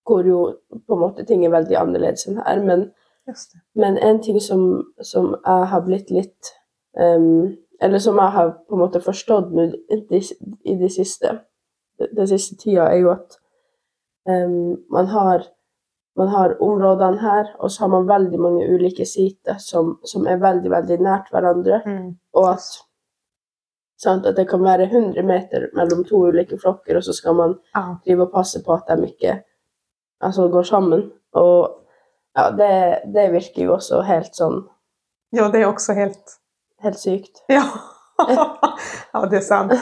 hvor 0.08 0.28
jo 0.28 0.56
på 0.88 0.94
en 0.94 1.00
måte 1.00 1.25
ting 1.25 1.46
er 1.46 1.54
veldig 1.54 1.78
annerledes 1.78 2.28
enn 2.28 2.38
her. 2.38 2.63
Men, 2.63 2.92
men 3.75 3.98
en 3.98 4.24
ting 4.24 4.42
som, 4.42 4.84
som 5.04 5.36
jeg 5.46 5.68
har 5.68 5.86
blitt 5.86 6.12
litt 6.12 6.51
um, 7.00 7.56
Eller 7.82 8.00
som 8.00 8.18
jeg 8.18 8.32
har 8.32 8.50
på 8.70 8.75
en 8.75 8.80
måte 8.80 9.01
forstått 9.01 9.54
nå 9.56 9.63
i, 9.90 10.22
i 10.63 10.75
det 10.75 10.92
siste, 10.92 11.40
de 12.16 12.28
siste 12.28 12.56
tida, 12.56 12.90
er 12.92 13.00
jo 13.01 13.12
at 13.12 13.41
ehm, 14.30 14.78
man 14.90 15.08
har 15.08 15.48
man 16.16 16.28
har 16.28 16.58
områdene 16.60 17.22
her, 17.22 17.54
og 17.60 17.72
så 17.72 17.86
har 17.86 17.90
man 17.94 18.08
veldig 18.08 18.40
mange 18.40 18.66
ulike 18.68 19.06
sider 19.08 19.56
som, 19.63 19.94
som 20.04 20.25
er 20.28 20.42
veldig, 20.42 20.72
veldig 20.72 20.98
nært 21.00 21.30
hverandre. 21.32 21.80
Mm. 21.86 22.10
Og 22.36 22.50
at, 22.50 22.66
sant, 23.96 24.28
at 24.28 24.36
det 24.36 24.50
kan 24.50 24.63
være 24.63 24.90
100 24.90 25.24
meter 25.24 25.70
mellom 25.78 26.04
to 26.10 26.20
ulike 26.28 26.60
flokker, 26.60 27.00
og 27.00 27.06
så 27.08 27.16
skal 27.16 27.38
man 27.40 27.56
ah. 27.80 27.94
drive 28.04 28.28
og 28.28 28.36
passe 28.36 28.60
på 28.66 28.75
at 28.75 28.92
de 28.92 29.08
ikke 29.08 29.38
altså, 30.20 30.50
går 30.51 30.68
sammen. 30.68 31.08
Og 31.32 31.80
ja, 32.36 32.50
det, 32.60 32.75
det 33.16 33.32
virker 33.32 33.63
jo 33.63 33.74
også 33.80 34.04
helt 34.08 34.36
sånn 34.36 34.66
ja, 35.32 35.46
det 35.48 35.62
er 35.62 35.70
også 35.70 35.94
helt 35.96 36.34
helt 36.84 37.00
sykt. 37.00 37.44
Ja, 37.48 37.63
ja 39.13 39.25
det 39.25 39.38
är 39.38 39.42
sant. 39.42 39.74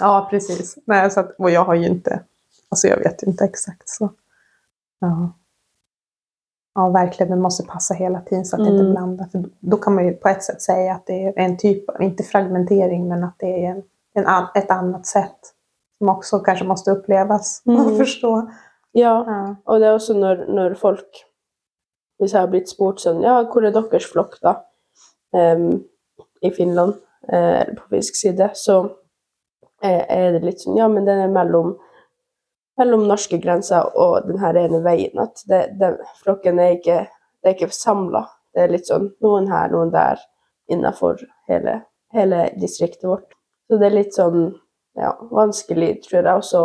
Ja, 0.00 0.26
precis. 0.30 0.78
Nej, 0.86 1.10
så 1.10 1.20
att, 1.20 1.36
och 1.38 1.50
jag 1.50 1.64
har 1.64 1.74
ju 1.74 1.86
inte, 1.86 2.24
alltså 2.70 2.86
jag 2.88 2.96
vet 2.96 3.22
inte 3.22 3.44
exakt 3.44 3.88
så. 3.88 4.10
Ja. 5.00 5.32
Ja, 6.74 6.88
verkligen, 6.88 7.30
det 7.30 7.36
måste 7.42 7.66
passa 7.66 7.94
hela 7.94 8.20
tiden 8.20 8.44
så 8.44 8.56
att 8.56 8.64
det 8.64 8.70
inte 8.70 8.80
Mm. 8.80 8.92
blandar. 8.92 9.24
För 9.26 9.44
då 9.60 9.76
kan 9.76 9.94
man 9.94 10.06
ju 10.06 10.12
på 10.14 10.28
ett 10.28 10.42
sätt 10.42 10.62
säga 10.62 10.94
att 10.94 11.06
det 11.06 11.24
är 11.24 11.32
en 11.36 11.56
typ, 11.56 11.88
av- 11.90 12.02
inte 12.02 12.22
fragmentering, 12.22 13.08
men 13.08 13.24
att 13.24 13.34
det 13.38 13.64
är 13.66 13.70
en, 13.70 13.82
en, 14.14 14.26
an- 14.26 14.48
ett 14.54 14.70
annat 14.70 15.06
sätt 15.06 15.38
som 15.98 16.08
också 16.08 16.38
kanske 16.40 16.64
måste 16.64 16.90
upplevas 16.90 17.62
och 17.66 17.72
Mm. 17.72 17.96
förstå. 17.96 18.50
Ja, 18.92 19.24
Ja. 19.26 19.56
og 19.66 19.80
det 19.80 19.86
er 19.86 19.92
også 19.94 20.14
når, 20.14 20.36
när 20.48 20.74
folk 20.74 21.24
Hvis 22.20 22.32
jeg 22.32 22.40
har 22.40 22.48
blitt 22.48 22.68
spurt 22.68 22.98
sånn 23.00 23.22
Ja, 23.22 23.42
hvor 23.44 23.64
er 23.64 23.70
deres 23.72 24.04
flokk, 24.12 24.34
da? 24.42 24.54
Um, 25.32 25.84
I 26.42 26.50
Finland, 26.50 26.94
eh, 27.32 27.60
eller 27.60 27.74
på 27.74 27.88
finsk 27.88 28.14
side, 28.20 28.50
så 28.54 28.88
er, 29.82 30.04
er 30.08 30.32
det 30.32 30.42
litt 30.44 30.60
sånn 30.60 30.76
Ja, 30.76 30.88
men 30.88 31.06
den 31.06 31.18
er 31.18 31.28
mellom 31.28 31.78
mellom 32.80 33.06
norske 33.08 33.38
grenser 33.42 33.92
og 33.98 34.26
den 34.28 34.40
her 34.40 34.56
ene 34.56 34.80
veien. 34.84 35.20
At 35.20 35.42
det, 35.50 35.62
den, 35.80 35.98
flokken 36.22 36.60
er 36.62 36.78
ikke, 36.78 37.04
det 37.40 37.52
er 37.52 37.56
ikke 37.58 37.74
samla. 37.76 38.24
Det 38.54 38.64
er 38.64 38.72
litt 38.72 38.88
sånn 38.90 39.12
noen 39.22 39.48
her, 39.50 39.70
noen 39.72 39.92
der, 39.94 40.22
innafor 40.70 41.20
hele, 41.50 41.80
hele 42.14 42.48
distriktet 42.60 43.06
vårt. 43.10 43.36
Så 43.68 43.78
det 43.78 43.90
er 43.90 43.96
litt 43.96 44.16
sånn 44.16 44.52
ja, 44.98 45.12
vanskelig, 45.30 46.00
tror 46.06 46.20
jeg 46.24 46.42
også, 46.42 46.64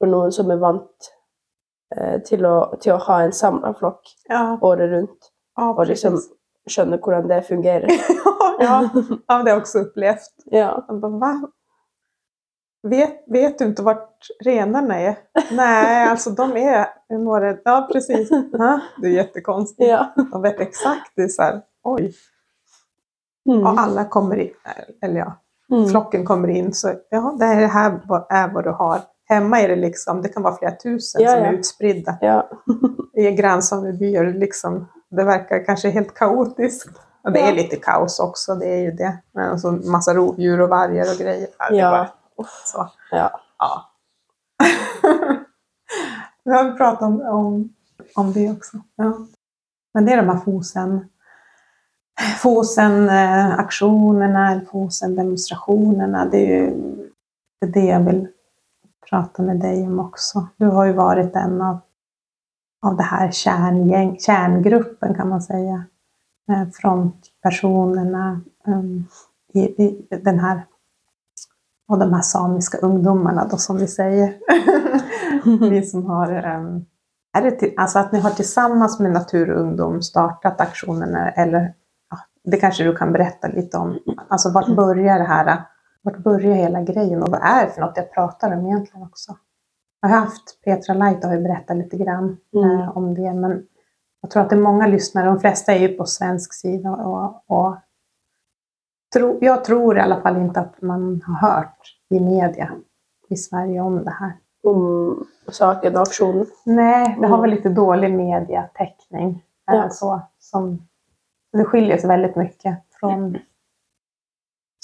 for 0.00 0.10
noen 0.10 0.34
som 0.34 0.50
er 0.50 0.58
vant 0.62 1.10
eh, 1.94 2.18
til, 2.26 2.46
å, 2.46 2.72
til 2.82 2.96
å 2.96 3.02
ha 3.06 3.20
en 3.24 3.34
samla 3.36 3.72
flokk 3.78 4.10
Ja, 4.30 4.56
året 4.66 4.90
rundt, 4.90 5.30
ja, 5.58 5.70
og 5.70 5.84
liksom 5.90 6.18
skjønne 6.70 6.98
hvordan 7.02 7.30
det 7.30 7.44
fungerer. 7.46 7.90
ja, 8.66 8.82
det 8.90 9.20
har 9.30 9.46
jeg 9.46 9.62
også 9.62 9.84
opplevd. 9.86 10.30
ja. 10.50 10.72
Jag 10.88 11.00
bara, 11.00 11.22
va? 11.22 11.32
Vet, 12.82 13.24
vet 13.26 13.58
du 13.58 13.64
inte 13.64 13.82
vart 13.82 14.26
renarna 14.44 15.00
är? 15.00 15.16
Nej, 15.50 16.08
alltså 16.08 16.30
de 16.30 16.56
är 16.56 16.86
i 17.12 17.18
några... 17.18 17.56
Ja, 17.64 17.88
precis. 17.92 18.28
Det 19.02 19.06
är 19.06 19.10
jättekonstigt. 19.12 19.88
ja. 19.90 20.14
De 20.32 20.42
vet 20.42 20.60
exakt. 20.60 21.12
Det 21.16 21.22
är 21.22 21.28
så 21.28 21.42
här, 21.42 21.60
oj. 21.84 22.14
Mm. 23.50 23.66
Och 23.66 23.80
alla 23.80 24.04
kommer 24.04 24.36
in, 24.36 24.50
eller 25.02 25.20
ja, 25.20 25.32
Mm. 25.72 25.88
flocken 25.88 26.24
kommer 26.24 26.48
in. 26.48 26.74
Så 26.74 26.92
ja, 27.10 27.36
det 27.38 27.44
här 27.44 27.60
det 27.60 27.66
här 27.66 28.00
är 28.30 28.48
vad 28.48 28.64
du 28.64 28.70
har. 28.70 29.00
Hemma 29.28 29.60
är 29.60 29.68
det 29.68 29.76
liksom, 29.76 30.22
det 30.22 30.28
kan 30.28 30.42
vara 30.42 30.56
flera 30.56 30.72
tusen 30.76 31.22
Ja, 31.22 31.30
som 31.30 31.38
ja. 31.40 31.46
är 31.46 31.52
utspridda 31.52 32.16
Ja. 32.20 32.48
i 33.14 33.30
grannsamebyar. 33.30 34.24
Liksom, 34.24 34.88
det 35.10 35.24
verkar 35.24 35.64
kanske 35.64 35.90
helt 35.90 36.14
kaotiskt. 36.14 36.90
Och 37.24 37.32
det 37.32 37.38
Ja. 37.40 37.46
är 37.46 37.52
lite 37.52 37.76
kaos 37.76 38.20
också, 38.20 38.54
det 38.54 38.66
är 38.66 38.78
ju 38.80 38.90
det. 38.90 39.18
Men 39.32 39.50
alltså 39.50 39.70
massa 39.72 40.14
rovdjur 40.14 40.60
och 40.60 40.68
vargar 40.68 41.06
och 41.12 41.18
grejer. 41.18 41.48
Ja. 41.70 42.06
Så. 42.64 42.90
ja. 43.10 43.40
Ja. 43.58 43.90
Vi 46.44 46.52
har 46.52 46.76
pratat 46.76 47.02
om, 47.02 47.20
om, 47.20 47.74
om 48.14 48.32
det 48.32 48.50
också. 48.50 48.76
Ja. 48.96 49.26
Men 49.94 50.04
det 50.04 50.12
är 50.12 50.16
de 50.16 50.28
här 50.28 50.38
FOSEN, 50.38 51.08
FOSEN-aktionerna, 52.38 54.52
eller 54.52 54.64
FOSEN-demonstrationerna. 54.64 56.28
Det 56.30 56.36
är 56.36 56.46
ju 56.46 56.76
det, 57.66 57.84
jag 57.84 58.00
vill 58.00 58.28
prata 59.10 59.42
med 59.42 59.60
dig 59.60 59.86
om 59.86 60.00
också. 60.00 60.48
Du 60.56 60.66
har 60.66 60.84
ju 60.84 60.92
varit 60.92 61.36
en 61.36 61.62
av, 61.62 61.78
av 62.82 62.96
det 62.96 63.02
här 63.02 63.30
kärngäng, 63.30 64.18
kärngruppen 64.18 65.14
kan 65.14 65.28
man 65.28 65.42
säga. 65.42 65.84
Eh, 66.50 66.68
Frontpersonerna 66.72 68.40
um, 68.66 69.06
i, 69.52 69.60
i 69.60 70.06
den 70.22 70.38
här 70.38 70.62
och 71.90 71.98
de 71.98 72.12
här 72.12 72.22
samiska 72.22 72.78
ungdomarna 72.78 73.46
då 73.50 73.56
som 73.56 73.76
vi 73.76 73.86
säger. 73.86 74.34
vi 75.70 75.82
som 75.82 76.06
har, 76.06 76.32
ehm, 76.32 76.84
är 77.38 77.42
det 77.42 77.50
till, 77.50 77.74
alltså 77.76 77.98
att 77.98 78.12
ni 78.12 78.20
har 78.20 78.30
tillsammans 78.30 79.00
med 79.00 79.12
Natur 79.12 79.50
och 79.50 79.60
ungdom 79.60 80.02
startat 80.02 80.60
aktionerna 80.60 81.30
eller 81.30 81.74
ja, 82.10 82.18
det 82.44 82.56
kanske 82.56 82.84
du 82.84 82.96
kan 82.96 83.12
berätta 83.12 83.48
lite 83.48 83.76
om. 83.76 83.98
Alltså 84.28 84.50
vart 84.50 84.76
börjar 84.76 85.18
det 85.18 85.24
här? 85.24 85.62
Vart 86.02 86.18
börjar 86.18 86.54
hela 86.54 86.82
grejen 86.82 87.22
och 87.22 87.30
vad 87.30 87.40
är 87.42 87.64
det 87.66 87.70
för 87.72 87.80
något 87.80 87.96
jag 87.96 88.12
pratar 88.12 88.56
om 88.56 88.66
egentligen 88.66 89.06
också? 89.06 89.36
Jag 90.00 90.08
har 90.08 90.16
haft 90.16 90.62
Petra 90.64 90.94
Light 90.94 91.24
har 91.24 91.34
ju 91.34 91.42
berättat 91.42 91.76
lite 91.76 91.96
grann 91.96 92.36
Mm. 92.54 92.80
eh, 92.80 92.96
om 92.96 93.14
det 93.14 93.34
men 93.34 93.62
jag 94.20 94.30
tror 94.30 94.42
att 94.42 94.50
det 94.50 94.56
är 94.56 94.60
många 94.60 94.86
lyssnare, 94.86 95.26
de 95.26 95.40
flesta 95.40 95.72
är 95.72 95.78
ju 95.78 95.88
på 95.88 96.04
svensk 96.04 96.54
sida 96.54 96.90
och, 96.90 97.44
och 97.46 97.76
tro, 99.12 99.38
jag 99.40 99.64
tror 99.64 99.96
i 99.98 100.00
alla 100.00 100.20
fall 100.20 100.36
inte 100.36 100.60
att 100.60 100.82
man 100.82 101.22
har 101.26 101.48
hört 101.48 101.96
i 102.08 102.20
media 102.20 102.70
i 103.28 103.36
Sverige 103.36 103.80
om 103.80 104.04
det 104.04 104.10
här. 104.10 104.32
Om 104.64 105.26
saken 105.48 105.96
og 105.96 106.02
aksjonen. 106.02 106.46
Nej, 106.66 107.16
det 107.20 107.26
har 107.26 107.36
Mm. 107.38 107.40
väl 107.40 107.50
lite 107.50 107.68
dålig 107.68 108.10
mediatäckning. 108.14 109.42
Ja. 109.66 109.90
Så, 109.90 110.20
som, 110.38 110.86
det 111.52 111.64
skiljer 111.64 111.98
sig 111.98 112.08
väldigt 112.08 112.36
mycket 112.36 112.78
från 113.00 113.38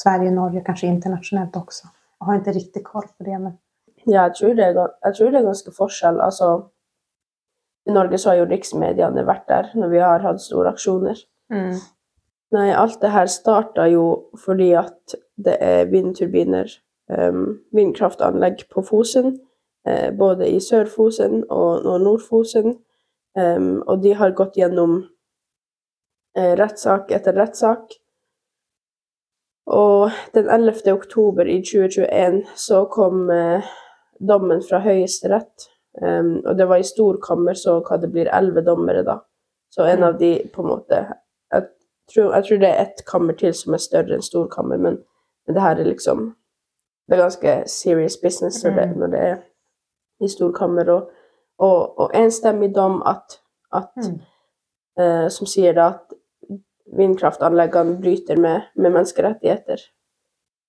Sverige, 0.02 0.30
Norge, 0.30 0.60
kanske 0.60 0.86
internationellt 0.86 1.56
också. 1.56 1.88
Jag 2.18 2.26
har 2.26 2.34
inte 2.34 2.52
riktigt 2.52 2.84
koll 2.84 3.06
på 3.18 3.24
det. 3.24 3.38
Men... 3.38 3.52
Ja, 4.04 4.22
jeg 4.22 4.34
tror, 4.34 4.54
det 4.54 4.64
er, 4.64 4.88
jeg 5.02 5.14
tror 5.14 5.30
det 5.30 5.38
er 5.38 5.42
ganske 5.42 5.70
forskjell. 5.72 6.20
Altså, 6.20 6.68
I 7.86 7.92
Norge 7.92 8.18
så 8.18 8.30
har 8.30 8.36
jo 8.36 8.44
riksmediene 8.46 9.24
vært 9.26 9.48
der 9.48 9.70
når 9.74 9.88
vi 9.88 9.98
har 9.98 10.20
hatt 10.20 10.40
store 10.40 10.68
aksjoner. 10.74 11.16
Nei, 12.54 12.70
alt 12.74 13.00
det 13.02 13.10
her 13.10 13.26
starta 13.26 13.88
jo 13.90 14.30
fordi 14.38 14.70
at 14.78 15.16
det 15.42 15.56
er 15.60 15.88
vindturbiner, 15.90 16.70
um, 17.10 17.58
vindkraftanlegg 17.74 18.68
på 18.70 18.84
Fosen. 18.86 19.40
eh, 19.86 20.10
både 20.18 20.48
i 20.50 20.60
Sør-Fosen 20.60 21.44
og 21.50 22.00
Nord-Fosen. 22.02 22.78
Um, 23.38 23.82
og 23.86 24.02
de 24.02 24.14
har 24.14 24.32
gått 24.34 24.56
gjennom 24.58 24.96
eh, 26.36 26.56
rettssak 26.58 27.12
etter 27.14 27.36
rettssak. 27.38 27.94
Og 29.66 30.10
den 30.34 30.50
11. 30.50 30.92
oktober 30.92 31.46
i 31.46 31.60
2021 31.62 32.40
så 32.56 32.84
kom 32.90 33.30
eh, 33.30 33.62
dommen 34.18 34.62
fra 34.62 34.80
Høyesterett. 34.82 35.68
Um, 36.02 36.42
og 36.46 36.58
det 36.58 36.66
var 36.68 36.82
i 36.82 36.86
storkammer, 36.86 37.54
så 37.54 37.78
hva 37.80 38.00
det 38.02 38.10
blir 38.10 38.32
elleve 38.32 38.66
dommere 38.66 39.06
da. 39.06 39.20
Så 39.70 39.86
en 39.86 40.02
av 40.02 40.18
de 40.18 40.32
på 40.52 40.64
en 40.64 40.72
måte 40.74 41.04
tror, 42.12 42.34
jeg 42.34 42.44
tror 42.44 42.58
det 42.58 42.68
er 42.68 42.82
ett 42.82 43.04
kammer 43.06 43.34
til 43.34 43.54
som 43.54 43.74
er 43.74 43.78
større 43.82 44.14
enn 44.14 44.22
storkammer, 44.22 44.76
men, 44.76 44.98
men 45.46 45.54
det 45.54 45.62
her 45.62 45.76
er 45.80 45.84
liksom 45.84 46.34
Det 47.08 47.14
er 47.14 47.22
ganske 47.22 47.62
serious 47.70 48.16
business 48.22 48.64
når 48.64 48.70
det, 48.74 48.88
Mm. 48.88 48.98
når 48.98 49.06
det 49.06 49.18
er 49.20 49.36
i 50.20 50.28
storkammer. 50.28 50.88
Og, 50.90 51.10
og, 51.58 51.98
og 51.98 52.10
enstemmig 52.14 52.74
dom 52.74 53.02
at, 53.06 53.40
at 53.72 53.92
Mm. 53.96 54.20
eh, 54.98 55.28
som 55.30 55.46
sier 55.46 55.72
da 55.72 55.86
at 55.86 56.16
vindkraftanleggene 56.96 58.00
bryter 58.00 58.36
med, 58.36 58.60
med 58.74 58.90
menneskerettigheter. 58.90 59.76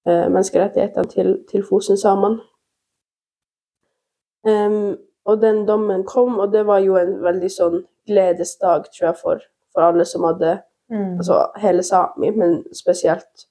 Eh, 0.08 0.30
menneskerettighetene 0.30 1.08
til, 1.10 1.46
til 1.52 1.64
Fosen-samene. 1.70 2.40
Um, 4.48 4.98
og 5.26 5.42
den 5.42 5.68
dommen 5.68 6.06
kom, 6.06 6.40
og 6.40 6.52
det 6.54 6.66
var 6.68 6.80
jo 6.80 6.96
en 6.96 7.18
veldig 7.24 7.50
sånn 7.52 7.82
gledesdag, 8.08 8.86
tror 8.94 9.08
jeg, 9.10 9.18
for, 9.22 9.42
for 9.74 9.82
alle 9.90 10.06
som 10.06 10.24
hadde 10.24 10.60
Mm. 10.90 11.18
Altså 11.18 11.52
hele 11.58 11.84
Sami, 11.84 12.30
men 12.32 12.64
spesielt 12.76 13.48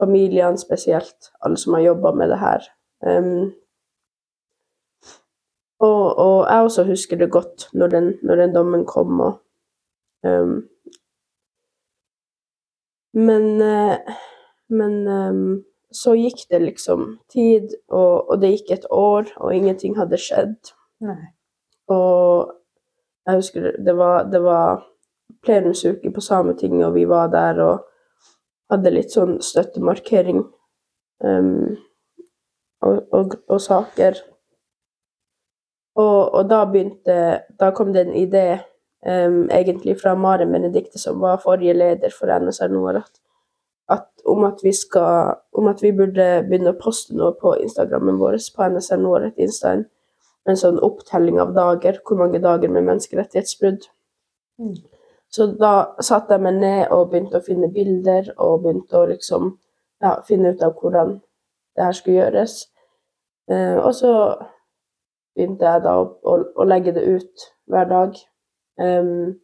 familiene, 0.00 0.58
spesielt 0.58 1.30
alle 1.42 1.56
som 1.56 1.74
har 1.74 1.80
jobba 1.80 2.12
med 2.12 2.30
det 2.30 2.38
her. 2.38 2.68
Um, 3.06 3.52
og, 5.78 6.16
og 6.16 6.46
jeg 6.48 6.62
også 6.62 6.84
husker 6.84 7.16
det 7.16 7.30
godt 7.32 7.68
når 7.72 7.86
den, 7.86 8.14
når 8.22 8.36
den 8.36 8.54
dommen 8.54 8.86
kom, 8.86 9.20
og 9.20 9.42
um, 10.24 10.68
Men 13.16 13.62
eh, 13.62 13.98
Men 14.68 15.08
um, 15.08 15.64
så 15.92 16.12
gikk 16.18 16.42
det 16.50 16.62
liksom 16.62 17.18
tid, 17.32 17.70
og, 17.88 18.30
og 18.30 18.40
det 18.42 18.50
gikk 18.50 18.70
et 18.74 18.86
år, 18.90 19.30
og 19.36 19.54
ingenting 19.54 19.94
hadde 19.96 20.18
skjedd. 20.20 20.72
Nei. 21.00 21.30
Og 21.88 22.50
jeg 23.26 23.38
husker 23.38 23.70
det 23.86 23.94
var, 23.96 24.26
det 24.30 24.42
var 24.42 24.82
plenumsuke 25.46 26.10
på 26.12 26.24
Sametinget, 26.24 26.86
og 26.88 26.94
vi 26.98 27.06
var 27.08 27.30
der 27.32 27.62
og 27.64 27.84
hadde 28.72 28.92
litt 28.92 29.14
sånn 29.14 29.38
støttemarkering 29.44 30.42
um, 31.22 31.76
og, 32.84 32.96
og, 33.14 33.36
og 33.48 33.60
saker. 33.62 34.18
Og, 35.96 36.34
og 36.36 36.48
da 36.50 36.64
begynte 36.68 37.18
Da 37.56 37.70
kom 37.72 37.94
det 37.94 38.02
en 38.04 38.16
idé, 38.18 38.46
um, 39.06 39.46
egentlig 39.54 39.96
fra 40.02 40.14
Maren 40.18 40.52
Benedicte, 40.52 40.98
som 41.00 41.22
var 41.22 41.40
forrige 41.44 41.76
leder 41.76 42.12
for 42.12 42.28
NSR 42.28 42.72
Nord, 42.74 43.00
at, 43.88 44.04
om 44.26 44.44
at 44.44 44.60
vi 44.64 44.74
skal 44.76 45.38
Om 45.56 45.70
at 45.72 45.82
vi 45.82 45.94
burde 45.96 46.26
begynne 46.48 46.74
å 46.74 46.80
poste 46.80 47.16
noe 47.16 47.32
på 47.40 47.54
Instagrammen 47.62 48.18
vår, 48.20 48.40
på 48.56 48.68
NSR 48.74 49.00
Nord, 49.00 49.30
et 49.30 49.46
Instaen, 49.46 49.86
en 50.46 50.58
sånn 50.58 50.82
opptelling 50.84 51.40
av 51.42 51.54
dager, 51.56 52.02
hvor 52.06 52.20
mange 52.20 52.42
dager 52.42 52.70
med 52.70 52.84
menneskerettighetsbrudd. 52.86 53.88
Mm. 54.60 54.76
Så 55.32 55.46
da 55.58 55.94
satte 56.00 56.34
jeg 56.36 56.42
meg 56.42 56.54
ned 56.60 56.92
og 56.94 57.10
begynte 57.10 57.40
å 57.40 57.44
finne 57.44 57.68
bilder, 57.72 58.30
og 58.38 58.62
begynte 58.62 58.98
å 58.98 59.06
liksom 59.10 59.58
ja, 60.02 60.20
finne 60.28 60.52
ut 60.54 60.62
av 60.62 60.76
hvordan 60.80 61.16
det 61.76 61.84
her 61.84 61.92
skulle 61.96 62.20
gjøres. 62.20 62.54
Eh, 63.50 63.76
og 63.78 63.92
så 63.94 64.12
begynte 65.36 65.66
jeg 65.66 65.82
da 65.84 65.96
å, 66.00 66.06
å, 66.22 66.36
å 66.56 66.64
legge 66.64 66.94
det 66.96 67.04
ut 67.04 67.50
hver 67.66 67.90
dag. 67.90 68.16
Um, 68.80 69.34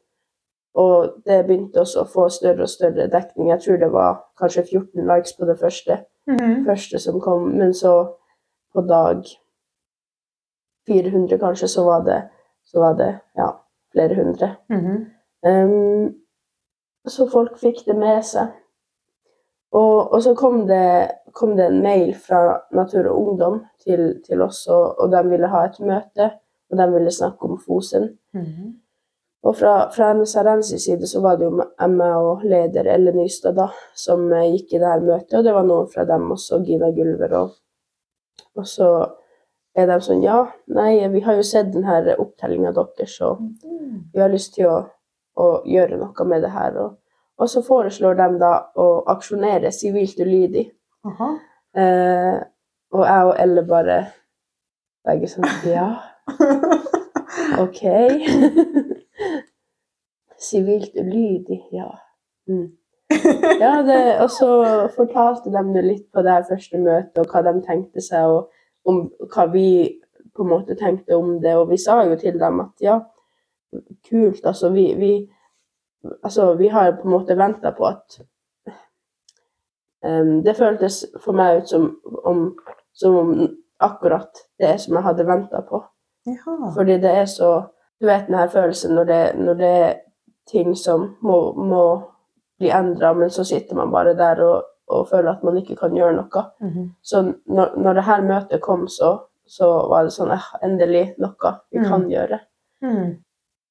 og 0.75 1.19
det 1.27 1.43
begynte 1.47 1.83
også 1.83 2.03
å 2.05 2.09
få 2.09 2.29
større 2.33 2.65
og 2.65 2.73
større 2.73 3.09
dekning. 3.12 3.51
Jeg 3.51 3.61
tror 3.65 3.79
det 3.81 3.91
var 3.93 4.23
kanskje 4.41 4.65
14 4.71 5.07
likes 5.09 5.37
på 5.37 5.49
det 5.49 5.59
første 5.61 6.05
Mhm. 6.27 6.65
første 6.67 6.99
som 7.03 7.21
kom, 7.21 7.49
men 7.59 7.73
så 7.75 8.14
på 8.75 8.81
dag 8.87 9.25
400 10.87 11.38
kanskje, 11.38 11.68
så 11.68 11.85
var 11.85 12.05
det, 12.05 12.23
så 12.64 12.81
var 12.81 12.95
det 12.95 13.18
ja, 13.37 13.49
flere 13.92 14.14
hundre. 14.14 14.57
Mhm. 14.71 15.12
Ehm, 15.46 16.12
så 17.09 17.26
folk 17.31 17.59
fikk 17.59 17.85
det 17.87 17.96
med 17.98 18.22
seg. 18.26 18.52
Og, 19.72 20.12
og 20.12 20.20
så 20.22 20.35
kom 20.37 20.66
det, 20.68 21.11
kom 21.33 21.57
det 21.57 21.66
en 21.70 21.81
mail 21.83 22.12
fra 22.14 22.61
Natur 22.76 23.09
og 23.11 23.18
Ungdom 23.22 23.62
til, 23.81 24.20
til 24.26 24.44
oss, 24.44 24.66
og, 24.68 24.98
og 25.00 25.12
de 25.14 25.22
ville 25.31 25.48
ha 25.48 25.64
et 25.66 25.81
møte, 25.81 26.28
og 26.70 26.78
de 26.78 26.88
ville 26.92 27.14
snakke 27.14 27.48
om 27.48 27.59
Fosen. 27.61 28.14
Mhm. 28.37 28.78
Og 29.42 29.57
fra, 29.59 29.88
fra 29.90 30.12
NSRNs 30.14 30.68
side 30.85 31.07
så 31.11 31.20
var 31.20 31.38
det 31.38 31.48
jo 31.48 31.57
meg 31.57 32.12
og 32.14 32.44
leder 32.46 32.87
Ellen 32.92 33.16
Nystad 33.18 33.57
da, 33.59 33.66
som 33.98 34.28
eh, 34.31 34.52
gikk 34.52 34.76
i 34.76 34.78
det 34.78 34.87
her 34.87 35.02
møtet, 35.02 35.35
og 35.35 35.42
det 35.42 35.55
var 35.57 35.66
noen 35.66 35.88
fra 35.90 36.05
dem 36.07 36.28
også, 36.31 36.61
Gina 36.62 36.92
Gulver. 36.94 37.35
Og, 37.40 37.57
og 38.55 38.68
så 38.70 38.90
er 39.74 39.88
de 39.90 39.98
sånn 40.05 40.22
Ja, 40.22 40.44
nei, 40.70 41.00
vi 41.11 41.24
har 41.26 41.40
jo 41.40 41.46
sett 41.46 41.72
den 41.74 41.88
her 41.88 42.12
opptellinga 42.22 42.70
deres, 42.76 43.16
og 43.26 43.42
vi 44.12 44.22
har 44.22 44.31
lyst 44.31 44.55
til 44.55 44.70
å, 44.70 44.76
å 45.38 45.49
gjøre 45.68 45.99
noe 46.01 46.27
med 46.29 46.45
det 46.45 46.53
her. 46.53 46.79
Og, 46.83 46.97
og 47.40 47.51
så 47.51 47.62
foreslår 47.66 48.18
de 48.18 48.29
da 48.42 48.53
å 48.79 48.88
aksjonere 49.12 49.73
sivilt 49.75 50.21
ulydig. 50.21 50.68
Eh, 51.77 52.38
og 52.92 53.07
jeg 53.09 53.29
og 53.29 53.35
Elle 53.40 53.64
bare 53.68 53.99
begge 55.07 55.31
sånn 55.31 55.49
Ja. 55.66 55.88
OK. 57.62 57.83
Sivilt 60.42 60.97
ulydig, 60.99 61.61
ja. 61.73 61.88
Mm. 62.51 62.73
ja 63.61 63.73
det, 63.87 63.99
og 64.23 64.31
så 64.35 64.49
fortalte 64.97 65.53
de 65.55 65.62
det 65.75 65.85
litt 65.87 66.07
på 66.12 66.25
det 66.25 66.33
her 66.35 66.47
første 66.49 66.81
møtet, 66.83 67.18
og 67.23 67.31
hva 67.31 67.45
de 67.47 67.53
tenkte 67.66 68.03
seg, 68.03 68.27
og 68.27 68.88
om 68.88 69.05
hva 69.31 69.47
vi 69.53 69.66
på 70.35 70.42
en 70.42 70.51
måte 70.51 70.77
tenkte 70.79 71.16
om 71.16 71.37
det. 71.42 71.55
Og 71.57 71.71
vi 71.71 71.79
sa 71.79 72.03
jo 72.09 72.16
til 72.18 72.38
dem 72.40 72.61
at 72.64 72.85
ja, 72.85 72.99
kult, 74.08 74.44
altså 74.46 74.70
vi, 74.70 74.94
vi 74.94 75.12
Altså, 76.24 76.54
vi 76.58 76.66
har 76.68 76.92
på 76.98 77.04
en 77.06 77.11
måte 77.14 77.37
venta 77.38 77.70
på 77.70 77.85
at 77.87 78.16
um, 80.04 80.42
Det 80.42 80.56
føltes 80.58 81.04
for 81.22 81.32
meg 81.38 81.61
ut 81.62 81.68
som 81.70 81.85
om, 82.26 82.40
som 82.94 83.16
om 83.20 83.32
akkurat 83.82 84.40
det 84.58 84.80
som 84.80 84.94
jeg 84.98 85.02
hadde 85.06 85.26
venta 85.26 85.61
på. 85.68 85.82
Jaha. 86.26 86.72
Fordi 86.74 86.96
det 87.02 87.11
er 87.20 87.24
så 87.30 87.52
Du 88.00 88.06
vet 88.06 88.26
den 88.26 88.35
her 88.35 88.48
følelsen 88.50 88.94
når 88.98 89.04
det, 89.04 89.20
når 89.38 89.54
det 89.54 89.68
er 89.78 89.92
ting 90.50 90.72
som 90.76 91.04
må, 91.22 91.52
må 91.54 91.82
bli 92.58 92.70
endra, 92.74 93.12
men 93.14 93.30
så 93.30 93.44
sitter 93.46 93.76
man 93.78 93.92
bare 93.94 94.16
der 94.18 94.40
og, 94.42 94.64
og 94.90 95.04
føler 95.08 95.30
at 95.37 95.44
man 95.46 95.56
ikke 95.61 95.76
kan 95.78 95.94
gjøre 95.94 96.16
noe. 96.16 96.42
Mhm. 96.61 96.88
Så 97.02 97.22
når, 97.46 97.76
når 97.78 97.92
det 97.94 98.04
her 98.04 98.22
møtet 98.26 98.61
kom, 98.62 98.88
så, 98.88 99.12
så 99.46 99.68
var 99.88 100.02
det 100.02 100.12
sånn 100.16 100.35
eh, 100.35 100.48
Endelig 100.66 101.12
noe 101.22 101.52
vi 101.70 101.78
Mm. 101.78 101.87
kan 101.88 102.08
gjøre. 102.11 102.40
Mhm. 102.82 103.12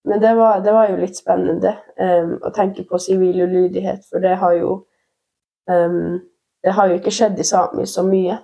Men 0.03 0.21
det 0.21 0.33
var, 0.35 0.61
det 0.65 0.73
var 0.73 0.89
jo 0.89 0.97
litt 0.97 1.17
spennende 1.17 1.75
um, 1.97 2.37
å 2.41 2.49
tenke 2.55 2.85
på 2.89 2.99
sivil 3.01 3.43
ulydighet, 3.45 4.05
for 4.09 4.23
det 4.23 4.35
har 4.41 4.55
jo 4.57 4.75
um, 5.69 6.19
Det 6.61 6.73
har 6.77 6.91
jo 6.91 6.97
ikke 6.99 7.13
skjedd 7.13 7.39
i 7.41 7.45
Sami 7.45 7.87
så 7.89 8.03
mye. 8.05 8.35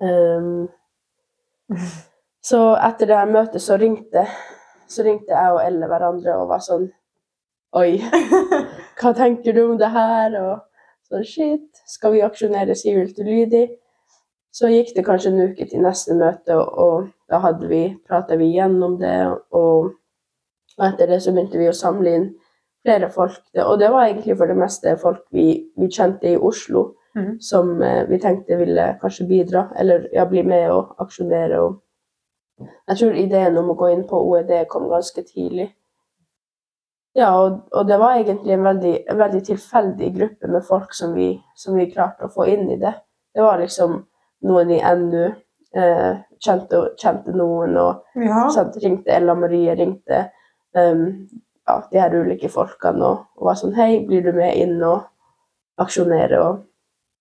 Em, 0.00 0.68
så 2.40 2.60
etter 2.80 3.10
det 3.10 3.18
her 3.18 3.28
møtet 3.28 3.60
så 3.60 3.76
ringte, 3.76 4.24
så 4.88 5.04
ringte 5.04 5.34
jeg 5.36 5.52
og 5.52 5.60
Elle 5.66 5.88
hverandre 5.90 6.36
og 6.40 6.48
var 6.52 6.62
sånn 6.64 6.86
Oi, 7.74 7.98
hva 9.00 9.10
tenker 9.18 9.52
du 9.52 9.64
om 9.64 9.78
det 9.80 9.88
her? 9.90 10.36
Og 10.38 11.10
sånn 11.10 11.24
shit, 11.26 11.66
skal 11.90 12.14
vi 12.14 12.22
aksjonere 12.22 12.76
sivilt 12.78 13.18
ulydig? 13.18 13.66
Så 14.54 14.70
gikk 14.70 14.92
det 14.94 15.02
kanskje 15.08 15.32
en 15.32 15.50
uke 15.50 15.66
til 15.66 15.82
neste 15.82 16.14
møte, 16.14 16.54
og, 16.54 16.78
og 16.78 17.08
da 17.28 17.40
hadde 17.42 17.66
vi, 17.66 17.82
prata 18.06 18.38
vi 18.38 18.52
igjennom 18.52 18.94
det. 19.00 19.16
Og, 19.58 19.90
og 20.78 20.86
etter 20.88 21.10
det 21.10 21.20
så 21.22 21.32
begynte 21.34 21.60
vi 21.60 21.68
å 21.70 21.76
samle 21.76 22.16
inn 22.18 22.26
flere 22.84 23.10
folk. 23.10 23.40
Og 23.64 23.78
det 23.80 23.90
var 23.92 24.08
egentlig 24.08 24.36
for 24.38 24.50
det 24.50 24.58
meste 24.58 24.96
folk 25.00 25.22
vi, 25.32 25.46
vi 25.76 25.88
kjente 25.90 26.34
i 26.34 26.36
Oslo, 26.36 26.90
mm. 27.16 27.30
som 27.40 27.82
eh, 27.82 28.02
vi 28.10 28.18
tenkte 28.20 28.58
ville 28.60 28.90
kanskje 29.00 29.28
bidra, 29.30 29.68
eller 29.80 30.08
ja, 30.12 30.26
bli 30.28 30.42
med 30.46 30.68
og 30.72 30.92
aksjonere. 31.04 31.62
Og 31.62 32.68
jeg 32.90 33.00
tror 33.00 33.16
ideen 33.18 33.56
om 33.58 33.72
å 33.72 33.78
gå 33.78 33.90
inn 33.94 34.04
på 34.08 34.20
OED 34.28 34.52
kom 34.70 34.90
ganske 34.92 35.24
tidlig. 35.26 35.70
Ja, 37.14 37.30
og, 37.38 37.60
og 37.70 37.86
det 37.86 37.96
var 38.02 38.18
egentlig 38.18 38.56
en 38.56 38.66
veldig, 38.66 38.94
en 39.10 39.18
veldig 39.18 39.40
tilfeldig 39.46 40.10
gruppe 40.16 40.50
med 40.50 40.64
folk 40.66 40.94
som 40.98 41.14
vi, 41.14 41.30
som 41.56 41.78
vi 41.78 41.86
klarte 41.92 42.26
å 42.26 42.32
få 42.34 42.48
inn 42.50 42.66
i 42.74 42.78
det. 42.80 42.90
Det 43.34 43.42
var 43.42 43.60
liksom 43.62 44.00
noen 44.44 44.72
i 44.74 44.80
NU, 44.98 45.28
eh, 45.78 46.16
kjente, 46.42 46.80
kjente 47.00 47.34
noen, 47.34 47.76
og 47.78 48.02
Ja. 48.18 48.48
ringte 48.82 49.14
Ella 49.14 49.34
Marie, 49.34 49.74
ringte 49.78 50.30
em, 50.80 51.02
ja, 51.68 51.80
de 51.90 52.00
her 52.00 52.14
ulike 52.14 52.50
folkene 52.52 53.04
og, 53.06 53.26
og 53.38 53.50
var 53.50 53.58
sånn 53.60 53.76
Hei, 53.76 54.04
blir 54.06 54.24
du 54.24 54.32
med 54.36 54.56
inn 54.60 54.78
og 54.82 55.04
aksjonere? 55.80 56.40
Og, 56.44 56.62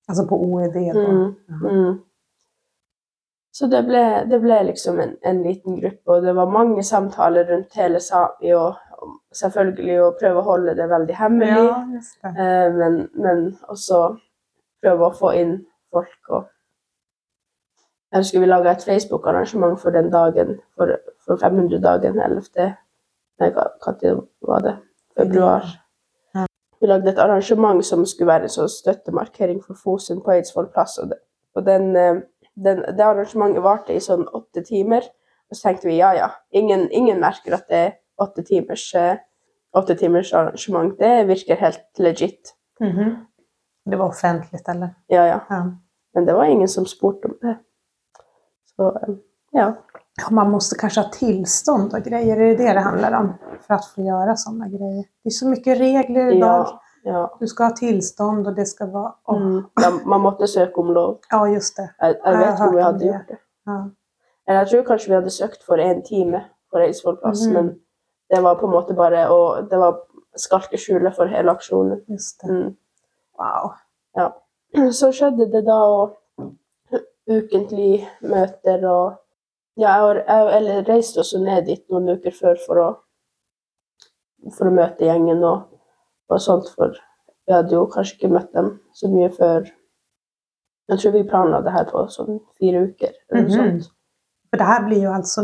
Altså 0.03 0.25
på 0.27 0.35
OED. 0.35 0.73
Mm, 0.75 1.29
mm. 1.63 1.93
Så 3.55 3.69
det 3.71 3.85
ble, 3.87 4.01
det 4.27 4.41
ble 4.43 4.57
liksom 4.67 4.97
en, 4.99 5.13
en 5.23 5.37
liten 5.45 5.77
gruppe, 5.79 6.11
og 6.11 6.25
det 6.25 6.33
var 6.35 6.49
mange 6.51 6.83
samtaler 6.83 7.47
rundt 7.47 7.77
hele 7.79 8.01
Sami, 8.03 8.51
og 8.51 8.73
og 9.03 9.37
selvfølgelig 9.37 9.99
å 10.01 10.11
prøve 10.19 10.41
å 10.41 10.47
holde 10.47 10.75
det 10.77 10.87
veldig 10.91 11.17
hemmelig. 11.17 11.65
Ja, 11.67 11.79
det. 11.91 12.31
Eh, 12.31 12.67
men, 12.77 12.97
men 13.19 13.43
også 13.71 14.01
prøve 14.83 15.09
å 15.09 15.17
få 15.17 15.33
inn 15.39 15.55
folk. 15.93 16.19
Og 16.29 16.45
jeg 18.13 18.23
husker 18.23 18.43
vi 18.43 18.49
laga 18.49 18.73
et 18.73 18.85
Facebook-arrangement 18.85 19.79
for 19.81 19.95
den 19.95 20.11
dagen, 20.13 20.55
for, 20.77 20.95
for 21.25 21.41
500-dagen 21.41 22.19
11. 22.21 22.69
Nei, 23.41 23.49
når 23.49 24.27
var 24.41 24.61
det? 24.65 24.75
Februar. 25.17 25.65
Ja. 26.35 26.45
Vi 26.81 26.87
lagde 26.87 27.09
et 27.09 27.19
arrangement 27.21 27.85
som 27.85 28.05
skulle 28.05 28.31
være 28.33 28.49
en 28.49 28.69
støttemarkering 28.69 29.63
for 29.63 29.77
Fosen 29.79 30.21
på 30.21 30.35
Eidsvoll 30.35 30.69
plass. 30.73 30.97
Og, 31.01 31.09
det, 31.09 31.19
og 31.55 31.65
den, 31.65 31.95
eh, 31.95 32.21
den, 32.55 32.83
det 32.97 33.05
arrangementet 33.05 33.63
varte 33.63 33.95
i 33.95 34.01
sånn 34.03 34.25
åtte 34.33 34.65
timer. 34.67 35.07
Og 35.49 35.57
så 35.57 35.69
tenkte 35.69 35.89
vi 35.89 35.99
ja, 35.99 36.13
ja, 36.17 36.31
ingen, 36.51 36.87
ingen 36.91 37.21
merker 37.21 37.57
at 37.57 37.69
det 37.69 37.79
er 37.79 37.93
åtte 38.23 38.45
timers, 38.47 38.85
eh, 38.97 39.21
åtte 39.77 39.95
timers 39.99 40.33
arrangement. 40.33 40.95
Det 40.99 41.27
virker 41.29 41.61
helt 41.61 41.85
legit. 41.99 42.55
Mhm. 42.81 43.15
Det 43.85 43.99
var 43.99 44.13
offentlig, 44.13 44.61
eller? 44.67 44.93
Ja, 45.11 45.25
ja. 45.27 45.39
Ja. 45.49 45.63
Men 46.13 46.25
det 46.25 46.33
var 46.33 46.45
ingen 46.45 46.67
som 46.67 46.85
spurte 46.85 47.27
om 47.27 47.37
det. 47.41 47.57
Så 48.75 48.89
eh, 48.95 49.15
ja. 49.53 49.73
Man 50.31 50.51
måste 50.51 50.75
kanske 50.75 51.01
ha 51.01 51.09
tillstånd 51.09 51.93
och 51.93 51.99
grejer, 52.03 52.37
är 52.37 52.45
det 52.49 52.55
det 52.55 52.73
det 52.73 52.79
handlar 52.79 53.19
om? 53.19 53.33
För 53.67 53.73
att 53.73 53.85
få 53.85 54.01
göra 54.01 54.35
sådana 54.35 54.67
grejer. 54.67 55.05
Det 55.23 55.29
är 55.29 55.31
så 55.31 55.47
mycket 55.47 55.79
regler 55.79 56.31
idag. 56.31 56.67
ja, 56.67 56.81
ja. 57.03 57.37
Du 57.39 57.47
ska 57.47 57.63
ha 57.63 57.71
tillstånd 57.71 58.47
och 58.47 58.55
det 58.55 58.65
ska 58.65 58.85
vara... 58.85 59.13
Oh. 59.25 59.37
Mm. 59.41 59.63
Man, 60.05 60.21
måtte 60.21 60.47
søke 60.47 60.79
om 60.81 60.93
lov. 60.93 61.19
Ja, 61.31 61.47
just 61.47 61.75
det. 61.75 61.89
Jeg, 61.99 62.15
Ja, 62.23 62.31
jeg 62.31 62.37
vet 62.39 62.53
ikke 62.53 62.67
om 62.67 62.75
vi 62.75 62.81
hadde 62.81 63.05
gjort 63.05 63.27
det. 63.27 63.37
Ja. 63.65 63.89
Eller 64.47 64.59
jeg 64.59 64.67
tror 64.69 64.83
kanskje 64.83 65.09
vi 65.09 65.15
hadde 65.15 65.29
søkt 65.31 65.63
for 65.65 65.77
en 65.77 66.03
time 66.03 66.43
på 66.71 66.77
Eidsvoll 66.79 67.17
plass, 67.17 67.45
Mhm. 67.47 67.53
men 67.53 67.75
det 68.29 68.41
var 68.43 68.55
på 68.55 68.65
en 68.65 68.71
måte 68.71 68.93
bare 68.93 69.27
å 69.29 69.61
Det 69.69 69.77
var 69.79 69.97
skalkeskjulet 70.37 71.15
for 71.15 71.25
hele 71.25 71.51
aksjonen. 71.51 72.01
Just 72.09 72.41
det. 72.41 72.49
Mm. 72.49 72.75
Wow. 73.39 73.71
Så 74.91 75.11
skjedde 75.11 75.51
det 75.51 75.65
da 75.65 75.79
og 75.85 76.17
ukentlig 77.29 78.07
møter 78.21 78.85
og 78.89 79.13
Ja, 79.77 79.93
jeg, 80.13 80.65
jeg 80.67 80.85
reiste 80.87 81.19
også 81.23 81.39
ned 81.41 81.65
dit 81.65 81.83
noen 81.89 82.09
uker 82.17 82.31
før 82.31 82.59
for 82.67 82.81
å 82.83 82.89
for 84.57 84.67
å 84.67 84.73
møte 84.75 85.05
gjengen 85.07 85.43
og, 85.47 85.61
og 86.29 86.41
sånt, 86.43 86.67
for 86.75 86.91
vi 87.47 87.53
hadde 87.55 87.71
jo 87.75 87.85
kanskje 87.91 88.17
ikke 88.17 88.31
møtt 88.33 88.49
dem 88.53 88.73
så 88.93 89.07
mye 89.11 89.29
før 89.31 89.69
Jeg 90.91 90.99
tror 90.99 91.13
vi 91.15 91.21
planla 91.29 91.61
det 91.63 91.71
her 91.71 91.85
på 91.87 92.01
sånn 92.11 92.41
fire 92.59 92.81
uker. 92.89 93.13
eller 93.31 93.41
noe 93.45 93.49
Mhm. 93.49 93.55
sånt. 93.79 93.91
For 94.51 94.57
det 94.59 94.65
her 94.67 94.81
blir 94.85 95.01
jo 95.05 95.13
altså 95.15 95.41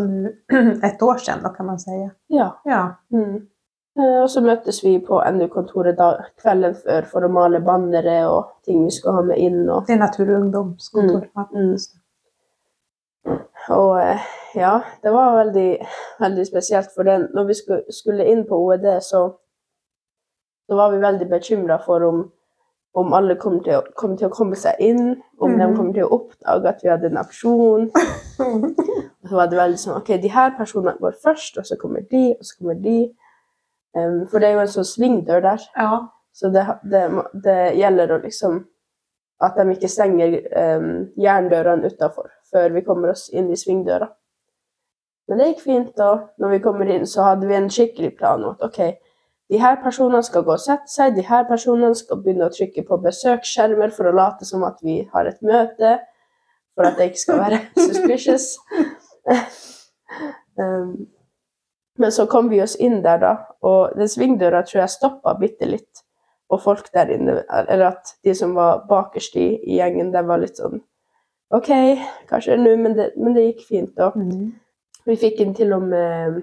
et 0.89 1.01
år 1.01 1.17
siden, 1.17 1.43
da, 1.43 1.49
kan 1.55 1.65
man 1.65 1.79
si. 1.79 1.95
Ja. 2.29 2.49
Ja. 2.67 2.81
Mm. 3.13 3.47
Eh, 3.97 4.17
Og 4.21 4.27
så 4.29 4.41
møttes 4.43 4.83
vi 4.83 4.99
på 4.99 5.21
NU-kontoret 5.31 5.97
kvelden 6.41 6.75
før 6.75 7.07
for 7.07 7.21
å 7.25 7.31
male 7.31 7.59
bannere 7.63 8.27
og 8.29 8.51
ting 8.67 8.83
vi 8.83 8.91
skal 8.91 9.13
ha 9.13 9.21
med 9.21 9.37
inn. 9.39 9.63
Og, 9.69 9.87
Det 9.87 9.95
er 9.95 10.03
Natur 10.03 10.27
og 10.35 10.41
ungdomskontor. 10.43 11.25
Ja, 11.35 11.45
Mm. 11.55 11.77
Det. 13.29 13.39
og 13.75 13.93
eh, 14.01 14.25
ja, 14.55 14.79
det 15.03 15.11
var 15.13 15.35
veldig, 15.37 15.69
veldig 16.19 16.45
spesielt. 16.47 16.89
For 16.95 17.03
den, 17.07 17.27
når 17.33 17.47
vi 17.49 17.55
skulle, 17.93 18.25
inn 18.25 18.45
på 18.49 18.57
OED, 18.65 18.87
så, 19.05 19.21
så 20.69 20.75
var 20.79 20.91
vi 20.93 21.01
veldig 21.03 21.27
bekymra 21.29 21.77
for 21.85 22.03
om, 22.07 22.23
om 22.97 23.13
alle 23.13 23.35
kom 23.37 23.59
til, 23.63 23.77
å, 23.77 23.83
kom 23.97 24.15
til 24.17 24.27
å 24.29 24.33
komme 24.33 24.57
seg 24.57 24.79
inn, 24.81 25.19
om 25.39 25.53
de 25.57 25.67
Mhm. 25.67 25.75
kom 25.77 25.93
til 25.93 26.03
å 26.07 26.13
oppdage 26.17 26.69
at 26.73 26.83
vi 26.83 26.89
hadde 26.89 27.11
en 27.11 27.21
aksjon. 27.21 27.89
Og 29.21 29.29
så 29.29 29.35
var 29.35 29.49
det 29.51 29.57
veldig 29.59 29.77
sånn 29.77 29.97
OK, 29.99 30.13
de 30.23 30.31
her 30.33 30.53
personene 30.57 30.97
går 30.99 31.15
først, 31.23 31.57
og 31.59 31.65
så 31.67 31.75
kommer 31.77 32.01
de, 32.11 32.35
og 32.39 32.45
så 32.47 32.55
kommer 32.57 32.77
de. 32.81 33.11
Um, 33.93 34.21
for 34.31 34.39
det 34.39 34.47
er 34.47 34.53
jo 34.55 34.61
en 34.63 34.71
sånn 34.71 34.87
svingdør 34.87 35.41
der. 35.43 35.65
Ja. 35.75 35.97
Så 36.33 36.49
det, 36.53 36.63
det, 36.87 37.01
det 37.43 37.57
gjelder 37.75 38.13
å 38.15 38.19
liksom 38.23 38.61
At 39.41 39.55
de 39.55 39.71
ikke 39.71 39.87
stenger 39.87 40.33
um, 40.51 40.87
jerndørene 41.15 41.87
utafor 41.87 42.27
før 42.51 42.73
vi 42.75 42.85
kommer 42.85 43.13
oss 43.13 43.27
inn 43.33 43.51
i 43.51 43.57
svingdøra. 43.59 44.09
Men 45.29 45.41
det 45.41 45.51
gikk 45.51 45.62
fint, 45.67 46.01
og 46.01 46.41
når 46.41 46.55
vi 46.55 46.63
kommer 46.63 46.89
inn, 46.89 47.05
så 47.07 47.27
hadde 47.27 47.47
vi 47.49 47.57
en 47.57 47.69
skikkelig 47.69 48.15
plan 48.17 48.41
om 48.43 48.55
at 48.55 48.65
OK, 48.65 48.79
de 49.49 49.59
her 49.62 49.77
personene 49.81 50.21
skal 50.25 50.45
gå 50.45 50.53
og 50.55 50.62
sette 50.62 50.89
seg, 50.89 51.13
de 51.15 51.25
her 51.25 51.45
personene 51.49 51.97
skal 51.97 52.21
begynne 52.21 52.47
å 52.49 52.53
trykke 52.53 52.83
på 52.85 52.97
besøksskjermer 53.03 53.93
for 53.93 54.09
å 54.09 54.15
late 54.17 54.45
som 54.45 54.65
at 54.65 54.81
vi 54.85 55.03
har 55.13 55.29
et 55.29 55.39
møte, 55.45 55.95
for 56.77 56.89
at 56.89 56.97
det 56.97 57.12
ikke 57.12 57.23
skal 57.23 57.41
være 57.43 57.62
suspicious. 57.88 58.51
um, 60.62 60.93
men 61.99 62.13
så 62.15 62.25
kom 62.31 62.49
vi 62.49 62.62
oss 62.63 62.77
inn 62.81 63.01
der, 63.05 63.21
da, 63.21 63.33
og 63.65 63.97
den 63.99 64.09
svingdøra 64.09 64.63
tror 64.65 64.85
jeg 64.85 64.97
stoppa 64.97 65.35
bitte 65.38 65.69
litt. 65.69 66.05
Og 66.49 66.63
folk 66.63 66.88
der 66.95 67.12
inne, 67.13 67.43
eller 67.59 67.91
at 67.91 68.15
de 68.25 68.33
som 68.33 68.55
var 68.57 68.88
bakerst 68.89 69.35
i, 69.38 69.51
i 69.69 69.77
gjengen, 69.77 70.09
de 70.13 70.23
var 70.25 70.41
litt 70.41 70.57
sånn 70.57 70.79
OK, 71.49 71.69
kanskje 72.29 72.57
nå, 72.57 72.75
men 72.77 72.95
men 73.17 73.33
det 73.33 73.47
gikk 73.47 73.65
fint. 73.67 73.95
da. 73.97 74.12
Mm. 74.15 74.51
vi 75.05 75.15
fikk 75.17 75.39
inn 75.41 75.55
til 75.57 75.73
og 75.73 75.81
med 75.89 76.41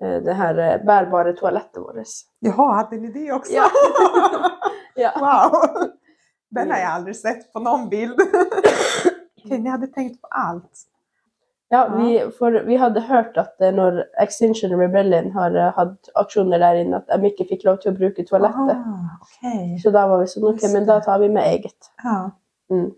eh, 0.00 0.18
det 0.24 0.34
her 0.38 0.58
eh, 0.58 0.78
bærbare 0.86 1.34
toalettet 1.36 1.82
vårt. 1.82 2.14
Jaha, 2.40 2.68
hadde 2.78 3.00
ni 3.00 3.12
det 3.12 3.32
også? 3.32 3.52
Ja. 3.52 3.68
Ja. 4.96 5.10
Wow! 5.20 5.90
Den 6.56 6.70
har 6.70 6.78
jeg 6.78 6.88
aldri 6.88 7.14
sett 7.14 7.42
på 7.52 7.60
noen 7.60 7.82
bild. 7.90 8.16
okay, 9.44 9.58
ni 9.58 9.68
hadde 9.68 9.90
tenkt 9.92 10.22
på 10.22 10.30
alt. 10.32 10.86
Ja, 11.68 11.82
vi, 11.92 12.14
for 12.38 12.56
vi 12.64 12.78
hadde 12.80 13.02
hørt 13.04 13.36
at 13.36 13.60
eh, 13.60 13.74
når 13.76 14.06
Extinction 14.22 14.72
Rebellion 14.80 15.28
har 15.34 15.58
hatt 15.76 16.08
aksjoner 16.16 16.62
der 16.64 16.80
inne, 16.80 17.02
at 17.02 17.12
de 17.12 17.28
ikke 17.28 17.44
fikk 17.50 17.66
lov 17.68 17.82
til 17.82 17.92
å 17.92 17.98
bruke 17.98 18.24
toalettet. 18.24 18.72
Ah, 18.72 19.18
okay. 19.20 19.76
Så 19.84 19.92
da 19.92 20.06
var 20.08 20.24
vi 20.24 20.30
sånn 20.32 20.48
OK, 20.48 20.64
men 20.72 20.88
da 20.88 20.96
tar 21.04 21.20
vi 21.20 21.28
med 21.36 21.44
eget. 21.44 21.92
Ja. 22.00 22.30
Mm. 22.72 22.88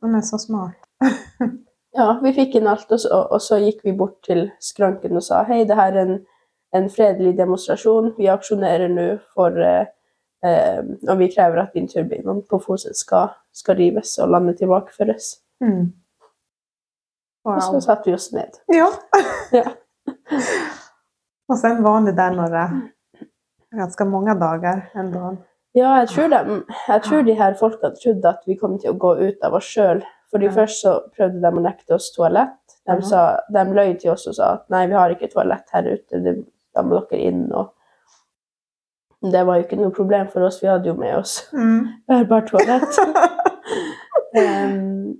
De 0.00 0.14
är 0.14 0.20
så 0.20 0.38
smart. 0.38 0.87
Ja, 1.98 2.20
vi 2.22 2.32
fikk 2.36 2.54
inn 2.54 2.66
alt, 2.70 2.90
og 2.92 3.00
så, 3.00 3.20
og 3.32 3.40
så 3.42 3.56
gikk 3.62 3.80
vi 3.84 3.92
bort 3.96 4.18
til 4.26 4.50
skranken 4.62 5.16
og 5.18 5.22
sa 5.24 5.40
hei, 5.48 5.62
det 5.66 5.74
her 5.78 5.96
er 5.96 6.02
en, 6.04 6.18
en 6.76 6.88
fredelig 6.92 7.32
demonstrasjon. 7.38 8.12
Vi 8.18 8.28
aksjonerer 8.30 8.92
nå 8.92 9.06
for 9.34 9.56
eh, 9.64 9.88
eh, 10.44 10.82
Og 11.08 11.18
vi 11.18 11.30
krever 11.32 11.62
at 11.64 11.74
vindturbinene 11.74 12.44
på 12.50 12.60
Fosen 12.62 12.94
skal, 12.94 13.32
skal 13.56 13.80
rives 13.80 14.18
og 14.22 14.30
landet 14.34 14.60
tilbakeføres. 14.60 15.32
Mm. 15.64 15.88
Og 17.48 17.62
så 17.62 17.72
Wow. 17.72 17.80
satte 17.80 18.10
vi 18.10 18.14
oss 18.14 18.32
ned. 18.32 18.60
Ja. 18.74 18.90
Ja. 19.52 19.70
Och 21.48 21.58
sen 21.58 21.82
var 21.82 22.00
ni 22.00 22.12
der 22.12 22.30
några, 22.30 22.80
mange 24.04 24.34
dager 24.34 24.90
en 24.94 25.12
dag. 25.12 25.36
Ja, 25.74 25.98
jeg 25.98 26.08
tror, 26.08 26.28
de, 26.28 26.64
jeg 26.88 27.02
tror 27.02 27.22
de 27.22 27.34
her 27.34 27.54
folkene 27.60 27.94
trodde 28.02 28.28
at 28.28 28.38
vi 28.46 28.54
kom 28.56 28.78
til 28.78 28.90
å 28.90 28.98
gå 28.98 29.14
ut 29.16 29.42
av 29.42 29.54
oss 29.54 29.64
sjøl. 29.64 30.02
Fordi 30.30 30.44
Ja. 30.46 30.52
først 30.52 30.82
så 30.84 30.92
prøvde 31.16 31.40
de 31.40 31.48
å 31.58 31.62
nekte 31.64 31.94
oss 31.96 32.10
toalett. 32.12 32.58
De, 32.88 33.02
sa, 33.04 33.40
de 33.52 33.64
løy 33.74 33.94
til 34.00 34.10
oss 34.12 34.26
og 34.30 34.34
sa 34.36 34.52
at 34.54 34.68
nei, 34.72 34.86
vi 34.86 34.96
har 34.96 35.10
ikke 35.12 35.28
toalett 35.32 35.68
her 35.72 35.88
ute, 35.92 36.20
det, 36.24 36.34
da 36.74 36.82
må 36.82 37.00
dere 37.10 37.20
inn. 37.20 37.46
Og 37.52 39.30
det 39.32 39.46
var 39.46 39.58
jo 39.58 39.64
ikke 39.66 39.80
noe 39.80 39.92
problem 39.94 40.28
for 40.32 40.46
oss, 40.46 40.60
vi 40.62 40.68
hadde 40.70 40.88
jo 40.88 40.94
med 40.94 41.16
oss 41.18 41.40
Mm. 41.52 41.88
toalett. 42.48 42.98
um, 44.38 45.16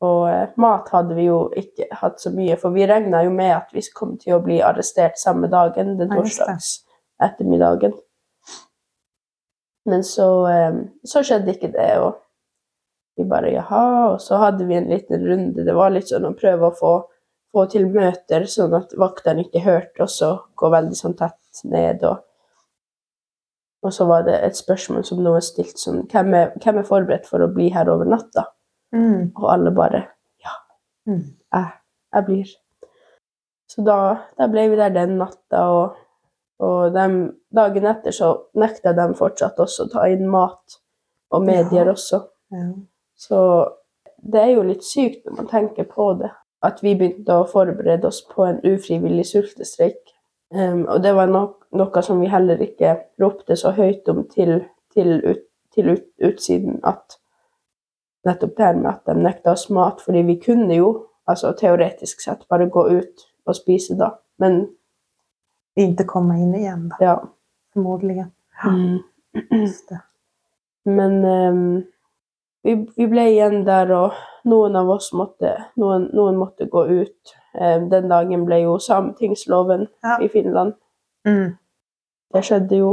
og 0.00 0.28
eh, 0.28 0.48
mat 0.60 0.88
hadde 0.92 1.14
vi 1.16 1.24
jo 1.24 1.38
ikke 1.56 1.86
hatt 2.02 2.20
så 2.20 2.30
mye, 2.34 2.56
for 2.60 2.74
vi 2.74 2.84
regna 2.86 3.22
jo 3.24 3.30
med 3.32 3.54
at 3.56 3.72
vi 3.72 3.80
kom 3.94 4.16
til 4.20 4.36
å 4.36 4.42
bli 4.44 4.58
arrestert 4.60 5.16
samme 5.18 5.48
dagen, 5.48 5.96
den 5.98 6.12
torsdags 6.12 6.82
ettermiddagen. 7.22 7.94
Men 9.86 10.02
så, 10.04 10.28
så 11.06 11.22
skjedde 11.24 11.54
ikke 11.54 11.72
det, 11.72 11.90
og 12.02 12.18
vi 13.16 13.24
bare 13.24 13.50
jaha, 13.54 13.82
og 14.12 14.20
så 14.20 14.36
hadde 14.42 14.66
vi 14.68 14.74
en 14.76 14.88
liten 14.90 15.24
runde. 15.26 15.64
Det 15.64 15.74
var 15.74 15.90
litt 15.94 16.08
sånn 16.10 16.26
å 16.28 16.34
prøve 16.36 16.68
å 16.70 16.74
få, 16.76 16.92
få 17.52 17.66
til 17.72 17.86
møter, 17.88 18.44
sånn 18.50 18.74
at 18.76 18.92
vaktene 19.00 19.44
ikke 19.46 19.62
hørte 19.64 20.02
oss, 20.04 20.20
og 20.22 20.44
gå 20.56 20.70
veldig 20.72 20.96
sånn 20.98 21.16
tett 21.18 21.64
ned. 21.64 22.04
og 22.04 22.22
og 23.86 23.92
så 23.94 24.04
var 24.08 24.24
det 24.26 24.34
et 24.42 24.56
spørsmål 24.58 25.04
som 25.06 25.20
noen 25.22 25.42
stilte 25.44 25.78
sånn 25.78 26.00
hvem 26.10 26.32
er, 26.34 26.48
hvem 26.64 26.78
er 26.80 26.86
forberedt 26.88 27.26
for 27.28 27.44
å 27.44 27.46
bli 27.54 27.68
her 27.70 27.86
over 27.92 28.08
natta? 28.08 28.42
Mm. 28.96 29.32
Og 29.36 29.44
alle 29.52 29.70
bare 29.70 30.06
Mm. 31.06 31.20
jeg, 31.54 31.66
jeg 32.14 32.24
blir. 32.26 32.48
Så 33.70 33.84
da, 33.86 34.24
da 34.38 34.48
ble 34.50 34.64
vi 34.72 34.76
der 34.80 34.90
den 34.90 35.12
natta, 35.20 35.60
og, 35.70 35.94
og 36.58 36.92
dem, 36.96 37.14
dagen 37.54 37.86
etter 37.86 38.10
så 38.10 38.32
nekta 38.58 38.90
de 38.96 39.04
fortsatt 39.14 39.60
også 39.62 39.86
å 39.86 39.92
ta 39.92 40.08
inn 40.10 40.26
mat, 40.26 40.80
og 41.30 41.44
medier 41.46 41.86
Ja. 41.86 41.92
også. 41.92 42.24
Ja. 42.50 42.64
Så 43.16 43.40
det 44.16 44.42
er 44.42 44.52
jo 44.56 44.66
litt 44.66 44.84
sykt 44.84 45.24
når 45.26 45.38
man 45.40 45.48
tenker 45.50 45.88
på 45.88 46.10
det, 46.20 46.30
at 46.66 46.82
vi 46.84 46.94
begynte 46.98 47.40
å 47.40 47.48
forberede 47.48 48.08
oss 48.08 48.22
på 48.28 48.46
en 48.46 48.60
ufrivillig 48.64 49.26
sultestreik. 49.28 50.00
Um, 50.54 50.84
og 50.86 51.02
det 51.02 51.12
var 51.16 51.30
nok, 51.30 51.66
noe 51.74 52.02
som 52.06 52.20
vi 52.22 52.30
heller 52.30 52.60
ikke 52.62 52.94
ropte 53.20 53.56
så 53.58 53.72
høyt 53.76 54.08
om 54.12 54.22
til, 54.30 54.60
til, 54.94 55.16
ut, 55.24 55.44
til 55.74 55.90
ut, 55.96 56.06
utsiden 56.22 56.78
at 56.86 57.18
nettopp 58.26 58.56
det 58.56 58.66
her 58.66 58.78
med 58.78 58.90
at 58.92 59.10
de 59.10 59.18
nekta 59.18 59.52
oss 59.54 59.68
mat, 59.74 60.00
fordi 60.02 60.22
vi 60.26 60.38
kunne 60.42 60.78
jo 60.78 60.90
altså 61.26 61.52
teoretisk 61.58 62.22
sett 62.22 62.46
bare 62.50 62.68
gå 62.70 62.86
ut 62.98 63.26
og 63.46 63.58
spise 63.58 63.98
da. 63.98 64.12
Men 64.42 64.66
Inte 65.76 66.04
Ja. 67.00 68.70
Mm. 68.70 68.98
Men 70.84 71.24
då, 71.24 71.82
vi, 72.66 72.74
vi 72.96 73.06
ble 73.10 73.28
igjen 73.30 73.62
der, 73.66 73.90
og 73.94 74.16
noen 74.50 74.76
av 74.78 74.90
oss 74.96 75.12
måtte, 75.16 75.52
noen, 75.80 76.08
noen 76.16 76.38
måtte 76.40 76.66
gå 76.70 76.82
ut. 76.90 77.36
Eh, 77.54 77.78
den 77.90 78.10
dagen 78.12 78.44
ble 78.48 78.60
jo 78.64 78.76
sametingsloven 78.82 79.86
Ja. 80.04 80.18
i 80.22 80.28
Finland. 80.32 80.74
Mm. 81.26 81.54
Det 82.34 82.42
skjedde 82.44 82.80
jo. 82.82 82.90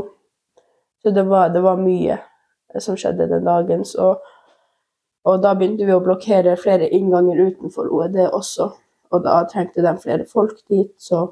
Så 1.04 1.12
det 1.12 1.26
var, 1.28 1.50
det 1.52 1.64
var 1.66 1.82
mye 1.82 2.20
som 2.80 2.96
skjedde 2.98 3.28
den 3.30 3.44
dagen. 3.46 3.84
Så, 3.86 4.14
og 5.26 5.42
da 5.44 5.54
begynte 5.58 5.86
vi 5.86 5.94
å 5.96 6.02
blokkere 6.04 6.56
flere 6.58 6.88
innganger 6.96 7.42
utenfor 7.50 7.90
OED 7.92 8.22
også. 8.30 8.70
Og 9.14 9.24
da 9.26 9.42
trengte 9.50 9.84
de 9.86 9.94
flere 10.02 10.26
folk 10.30 10.58
dit, 10.72 10.94
så 10.98 11.28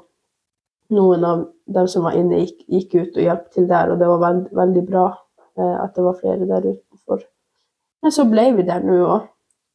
noen 0.92 1.24
av 1.24 1.46
dem 1.72 1.88
som 1.88 2.04
var 2.06 2.14
inne, 2.18 2.42
gikk, 2.44 2.66
gikk 2.68 2.94
ut 3.00 3.16
og 3.16 3.24
hjalp 3.24 3.48
til 3.54 3.66
der, 3.70 3.90
og 3.94 3.98
det 3.98 4.10
var 4.10 4.20
veld, 4.22 4.44
veldig 4.54 4.82
bra 4.86 5.06
eh, 5.56 5.76
at 5.82 5.96
det 5.96 6.04
var 6.04 6.18
flere 6.20 6.46
der 6.46 6.68
utenfor. 6.68 6.91
Men 8.02 8.12
så 8.12 8.24
ble 8.30 8.48
vi 8.56 8.62
der 8.66 8.82
nå 8.84 8.96
og, 9.06 9.28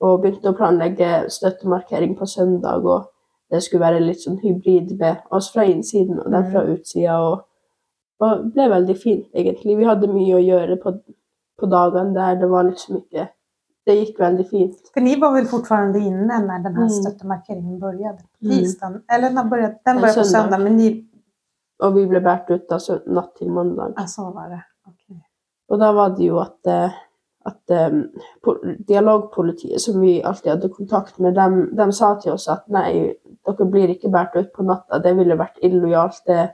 og 0.04 0.22
begynte 0.22 0.52
å 0.52 0.58
planlegge 0.58 1.30
støttemarkering 1.32 2.18
på 2.20 2.26
søndag, 2.26 2.86
og 2.86 3.08
det 3.52 3.62
skulle 3.64 3.86
være 3.86 4.04
litt 4.04 4.22
sånn 4.26 4.42
hybrid 4.42 4.98
med 5.00 5.24
oss 5.32 5.48
fra 5.54 5.64
innsiden 5.64 6.20
og 6.20 6.32
dem 6.32 6.50
fra 6.52 6.66
utsida. 6.68 7.16
Og, 7.24 7.46
og 8.20 8.44
det 8.44 8.54
ble 8.54 8.68
veldig 8.74 8.98
fint, 9.00 9.26
egentlig. 9.34 9.78
Vi 9.80 9.88
hadde 9.88 10.12
mye 10.12 10.36
å 10.36 10.44
gjøre 10.44 10.76
på, 10.84 10.94
på 11.60 11.70
dagene 11.72 12.14
der. 12.18 12.36
Det 12.42 12.50
var 12.52 12.68
liksom 12.70 13.02
ikke 13.04 13.30
Det 13.88 13.94
gikk 13.96 14.18
veldig 14.20 14.46
fint. 14.50 14.90
For 14.92 15.00
ni 15.00 15.14
var 15.16 15.32
vel 15.32 15.46
fortfarande 15.48 16.00
inne 16.04 16.42
når 16.44 16.64
den 16.64 16.76
här 16.76 16.90
Mm. 16.90 16.90
stöttemarkeringen 16.90 17.80
började? 17.80 18.20
Mm. 18.44 19.02
Eller 19.08 19.30
när 19.30 19.44
började, 19.44 19.80
den 19.86 19.96
begynte 19.96 20.02
började 20.02 20.20
på 20.20 20.24
söndag. 20.26 20.42
söndag, 20.44 20.64
men 20.64 20.76
ni... 20.76 21.08
Og 21.80 21.94
vi 21.96 22.08
ble 22.08 22.20
båret 22.20 22.50
ut 22.50 22.70
da 22.70 22.80
så 22.80 22.98
natt 23.06 23.36
til 23.38 23.50
mandag. 23.50 23.94
Ja, 23.96 24.04
så 24.08 24.32
var 24.32 24.50
det. 24.50 24.60
Okay. 24.88 25.22
Og 25.70 25.80
da 25.80 25.92
var 25.94 26.10
det 26.18 26.26
jo 26.26 26.40
at, 26.40 26.68
eh, 26.68 26.92
at 27.48 27.74
um, 27.88 28.02
dialogpolitiet, 28.88 29.82
som 29.82 30.02
vi 30.02 30.18
alltid 30.22 30.52
hadde 30.52 30.70
kontakt 30.74 31.20
med, 31.20 31.36
de, 31.38 31.68
de 31.78 31.88
sa 31.96 32.14
til 32.22 32.34
oss 32.36 32.48
at 32.52 32.66
nei, 32.74 33.14
dere 33.48 33.68
blir 33.72 33.94
ikke 33.94 34.12
båret 34.12 34.36
ut 34.36 34.50
på 34.56 34.66
natta. 34.68 35.00
Det 35.04 35.14
ville 35.18 35.38
vært 35.40 35.62
illojalt. 35.64 36.20
Det, 36.28 36.50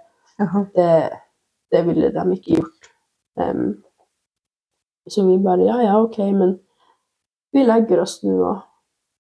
det, 0.76 0.92
det 1.74 1.82
ville 1.88 2.12
de 2.14 2.28
ikke 2.38 2.60
gjort. 2.60 2.92
Um, 3.40 3.82
så 5.10 5.26
vi 5.28 5.40
bare 5.44 5.66
ja, 5.66 5.80
ja, 5.84 5.98
OK, 6.02 6.20
men 6.32 6.60
vi 7.54 7.66
legger 7.66 8.04
oss 8.06 8.20
nå 8.24 8.38
og, 8.38 8.62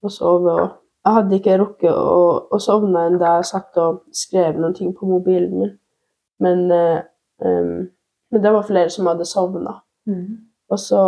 og 0.04 0.14
sover. 0.14 0.62
Og 0.62 0.70
jeg 1.04 1.18
hadde 1.18 1.40
ikke 1.40 1.58
rukket 1.60 1.92
å, 1.92 2.22
å 2.54 2.62
sovne 2.64 3.08
ennå 3.10 3.20
jeg 3.20 3.50
satt 3.50 3.82
og 3.82 4.06
skrev 4.16 4.56
noen 4.62 4.78
ting 4.78 4.94
på 4.96 5.10
mobilen 5.10 5.58
min. 5.58 5.76
Men, 6.44 6.66
uh, 6.72 7.02
um, 7.44 7.76
men 8.32 8.46
det 8.46 8.54
var 8.54 8.70
flere 8.70 8.94
som 8.94 9.10
hadde 9.10 9.28
sovna. 9.28 9.80
Mm. 10.08 10.44
Og 10.72 10.80
så 10.80 11.04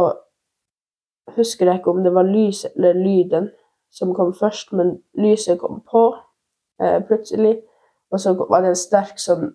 husker 1.34 1.66
jeg 1.66 1.80
ikke 1.80 1.92
om 1.92 2.04
det 2.04 2.14
var 2.14 2.28
lyset 2.30 2.76
eller 2.76 2.94
lyden 2.94 3.50
som 3.92 4.14
kom 4.16 4.34
først, 4.34 4.74
men 4.74 4.98
lyset 5.18 5.60
kom 5.60 5.82
på 5.92 6.16
eh, 6.82 7.00
plutselig. 7.08 7.58
Og 8.12 8.20
så 8.20 8.34
var 8.34 8.62
det 8.62 8.74
en 8.74 8.80
sterk 8.80 9.20
sånn, 9.20 9.50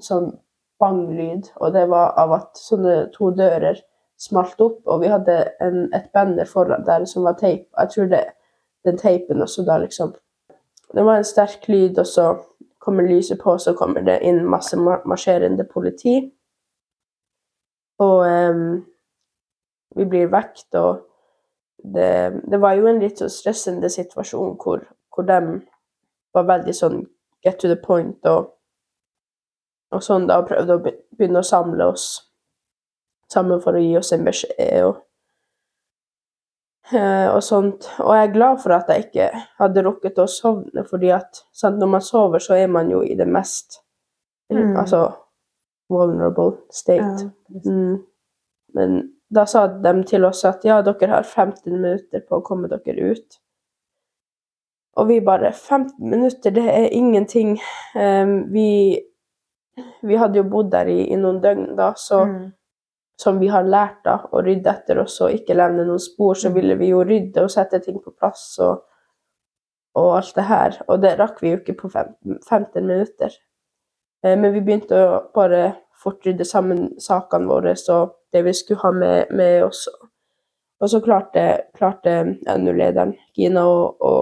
sånn 0.00 0.30
banglyd, 0.80 1.50
og 1.60 1.74
det 1.74 1.86
var 1.90 2.14
av 2.18 2.32
at 2.38 2.58
sånne 2.58 3.10
to 3.14 3.30
dører 3.36 3.82
smalt 4.20 4.60
opp, 4.60 4.80
og 4.86 5.02
vi 5.02 5.10
hadde 5.12 5.36
en, 5.64 5.88
et 5.96 6.08
banner 6.14 6.48
foran 6.48 6.84
der 6.86 7.04
som 7.08 7.26
var 7.28 7.38
teip. 7.40 7.66
Jeg 7.76 7.92
tror 7.94 8.10
det 8.12 8.24
den 8.84 8.96
teipen 8.98 9.42
også 9.42 9.64
da 9.68 9.78
liksom 9.78 10.14
Det 10.94 11.04
var 11.04 11.20
en 11.20 11.24
sterk 11.24 11.68
lyd, 11.68 11.98
og 11.98 12.06
så 12.06 12.24
kommer 12.78 13.06
lyset 13.06 13.38
på, 13.38 13.58
så 13.58 13.74
kommer 13.78 14.00
det 14.00 14.16
inn 14.26 14.40
masse 14.50 14.76
marsjerende 15.06 15.64
politi. 15.64 16.32
Og 18.02 18.24
em, 18.26 18.64
vi 19.96 20.06
blir 20.10 20.32
vekt, 20.32 20.74
og 20.74 21.04
det, 21.82 22.40
det 22.50 22.60
var 22.60 22.76
jo 22.78 22.88
en 22.90 23.00
litt 23.02 23.20
sånn 23.20 23.32
stressende 23.32 23.90
situasjon 23.92 24.56
hvor, 24.60 24.84
hvor 25.14 25.26
de 25.28 25.40
var 26.34 26.48
veldig 26.48 26.74
sånn 26.76 27.04
get 27.44 27.58
to 27.60 27.68
the 27.70 27.76
point 27.80 28.26
og, 28.28 28.50
og 29.94 30.02
sånn 30.04 30.26
da, 30.28 30.40
og 30.40 30.50
prøvde 30.50 30.76
å 30.76 30.82
begynne 30.84 31.40
å 31.40 31.46
samle 31.46 31.90
oss 31.92 32.08
sammen 33.32 33.62
for 33.62 33.78
å 33.78 33.82
gi 33.82 33.94
oss 33.98 34.12
en 34.12 34.26
beskjed 34.26 34.84
og, 34.84 35.02
eh, 36.92 37.28
og 37.30 37.42
sånt. 37.46 37.86
Og 38.02 38.12
jeg 38.16 38.28
er 38.28 38.34
glad 38.34 38.60
for 38.62 38.74
at 38.76 38.90
jeg 38.90 39.06
ikke 39.06 39.28
hadde 39.60 39.84
rukket 39.86 40.18
å 40.18 40.26
sovne, 40.30 40.84
fordi 40.86 41.12
at 41.14 41.44
sant, 41.54 41.78
når 41.78 41.94
man 41.94 42.04
sover, 42.04 42.42
så 42.42 42.58
er 42.58 42.68
man 42.68 42.90
jo 42.90 43.04
i 43.06 43.14
det 43.18 43.28
mest 43.30 43.80
Mm. 44.50 44.76
altså 44.76 45.12
vulnerable 45.88 46.56
state. 46.70 47.30
Ja. 47.48 47.70
Mm. 47.70 48.04
Men 48.74 49.12
da 49.30 49.44
sa 49.46 49.66
de 49.68 49.92
til 50.08 50.24
oss 50.26 50.44
at 50.44 50.64
ja, 50.66 50.80
dere 50.82 51.10
har 51.12 51.22
15 51.28 51.70
minutter 51.72 52.20
på 52.26 52.38
å 52.40 52.44
komme 52.46 52.68
dere 52.68 53.12
ut. 53.12 53.38
Og 54.98 55.06
vi 55.08 55.20
bare 55.22 55.52
15 55.54 55.94
minutter, 56.10 56.50
det 56.50 56.64
er 56.68 56.88
ingenting. 56.92 57.52
Um, 57.94 58.50
vi, 58.52 58.98
vi 60.02 60.16
hadde 60.18 60.40
jo 60.40 60.48
bodd 60.50 60.72
der 60.72 60.90
i, 60.90 61.04
i 61.12 61.16
noen 61.16 61.38
døgn 61.42 61.76
da, 61.78 61.92
så 61.96 62.24
Mm. 62.26 62.52
som 63.20 63.38
vi 63.38 63.48
har 63.52 63.62
lært 63.68 63.98
da, 64.04 64.14
å 64.32 64.40
rydde 64.42 64.70
etter 64.70 64.98
oss 65.02 65.20
og 65.20 65.30
ikke 65.36 65.54
levne 65.54 65.84
noen 65.84 66.00
spor, 66.00 66.34
så 66.34 66.48
Mm. 66.48 66.54
ville 66.54 66.74
vi 66.80 66.88
jo 66.88 67.02
rydde 67.04 67.42
og 67.44 67.50
sette 67.50 67.78
ting 67.84 68.00
på 68.00 68.10
plass 68.16 68.58
og, 68.58 68.82
og 69.94 70.16
alt 70.16 70.34
det 70.34 70.44
her. 70.44 70.78
Og 70.88 71.00
det 71.02 71.18
rakk 71.18 71.40
vi 71.42 71.50
jo 71.52 71.58
ikke 71.58 71.76
på 71.82 71.90
fem, 71.92 72.14
15 72.48 72.86
minutter. 72.86 73.30
Eh, 74.24 74.36
Men 74.36 74.52
vi 74.52 74.60
begynte 74.60 74.96
å 74.96 75.32
bare 75.34 75.76
fort 75.94 76.24
rydde 76.26 76.44
sammen 76.44 76.98
sakene 76.98 77.46
våre 77.46 77.74
og 77.92 78.16
det 78.32 78.42
vi 78.46 78.54
skulle 78.54 78.80
ha 78.80 78.90
med, 78.92 79.32
med 79.34 79.64
oss. 79.64 79.88
Og 80.80 80.90
så 80.90 81.00
klarte, 81.04 81.42
klarte 81.76 82.14
NU-lederen, 82.58 83.12
Gina, 83.36 83.66
å, 83.68 83.90
å, 84.00 84.14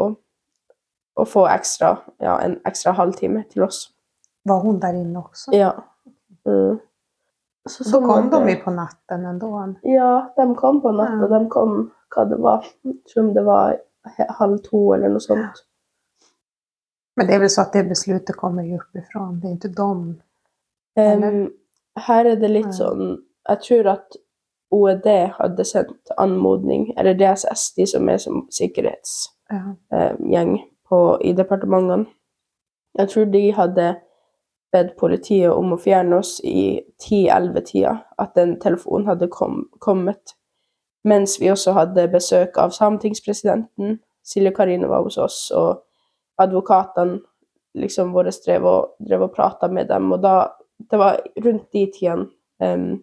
å 1.18 1.26
få 1.28 1.44
ekstra, 1.52 1.92
ja, 2.22 2.38
en 2.42 2.58
ekstra 2.66 2.96
halvtime 2.98 3.44
til 3.52 3.62
oss. 3.68 3.84
Var 4.48 4.60
hun 4.64 4.80
der 4.82 4.96
inne 4.98 5.22
også? 5.22 5.52
Ja. 5.54 5.72
Mm. 6.48 6.78
Så, 7.68 7.84
Så 7.84 8.00
kom 8.00 8.30
de 8.32 8.56
på 8.64 8.72
natten 8.72 9.26
ändå. 9.28 9.50
Ja, 9.82 10.32
de 10.36 10.54
kom 10.56 10.80
på 10.82 10.92
natta. 10.96 11.28
Ja. 11.28 11.38
De 11.38 11.48
kom 11.52 11.74
hva 12.14 12.24
det 12.24 12.38
var. 12.40 12.66
Om 13.20 13.32
det 13.34 13.44
var 13.44 13.76
halv 14.38 14.58
to 14.64 14.94
eller 14.94 15.12
noe 15.12 15.20
sånt. 15.20 15.64
Men 17.18 17.26
det 17.28 17.34
er 17.34 17.42
vel 17.42 17.50
så 17.52 17.66
at 17.66 17.74
det 17.74 17.88
beslutet 17.90 18.36
kommer 18.38 18.64
jo 18.64 18.78
oppifra, 18.78 19.26
Det 19.42 19.50
er 19.50 19.56
ikke 19.56 19.74
dem? 19.76 20.02
Um, 20.98 21.48
her 22.08 22.24
er 22.32 22.36
det 22.38 22.50
litt 22.50 22.70
Ja. 22.70 22.76
sånn 22.78 23.18
Jeg 23.48 23.58
tror 23.64 23.90
at 23.92 24.16
OED 24.70 25.06
hadde 25.38 25.64
sendt 25.64 26.10
anmodning, 26.18 26.92
eller 26.98 27.16
DSS, 27.16 27.72
de 27.76 27.86
som 27.86 28.08
er 28.08 28.16
som 28.20 28.42
sikkerhetsgjeng 28.52 30.50
Ja. 30.56 30.66
på, 30.88 31.18
i 31.24 31.32
departementene. 31.32 32.06
Jeg 32.98 33.08
tror 33.08 33.24
de 33.24 33.52
hadde 33.52 33.96
bedt 34.72 34.96
politiet 34.98 35.52
om 35.52 35.72
å 35.72 35.80
fjerne 35.80 36.18
oss 36.18 36.40
i 36.44 36.80
10-11-tida, 37.00 37.94
at 38.18 38.34
den 38.36 38.58
telefonen 38.60 39.06
hadde 39.08 39.28
kom, 39.28 39.68
kommet. 39.80 40.34
Mens 41.04 41.40
vi 41.40 41.50
også 41.50 41.72
hadde 41.72 42.08
besøk 42.12 42.58
av 42.58 42.70
sametingspresidenten. 42.70 44.00
Silje 44.24 44.52
Karine 44.52 44.88
var 44.88 45.02
hos 45.02 45.16
oss, 45.18 45.50
og 45.50 45.84
advokatene 46.38 47.20
liksom 47.78 48.12
våre 48.12 48.32
drev 48.44 48.66
og, 48.66 48.96
drev 49.08 49.22
og 49.28 49.32
prata 49.34 49.68
med 49.68 49.88
dem. 49.88 50.12
Og 50.12 50.22
da 50.22 50.48
Det 50.90 50.98
var 50.98 51.16
rundt 51.44 51.72
de 51.72 51.90
tidene 51.90 52.28
em, 52.62 53.02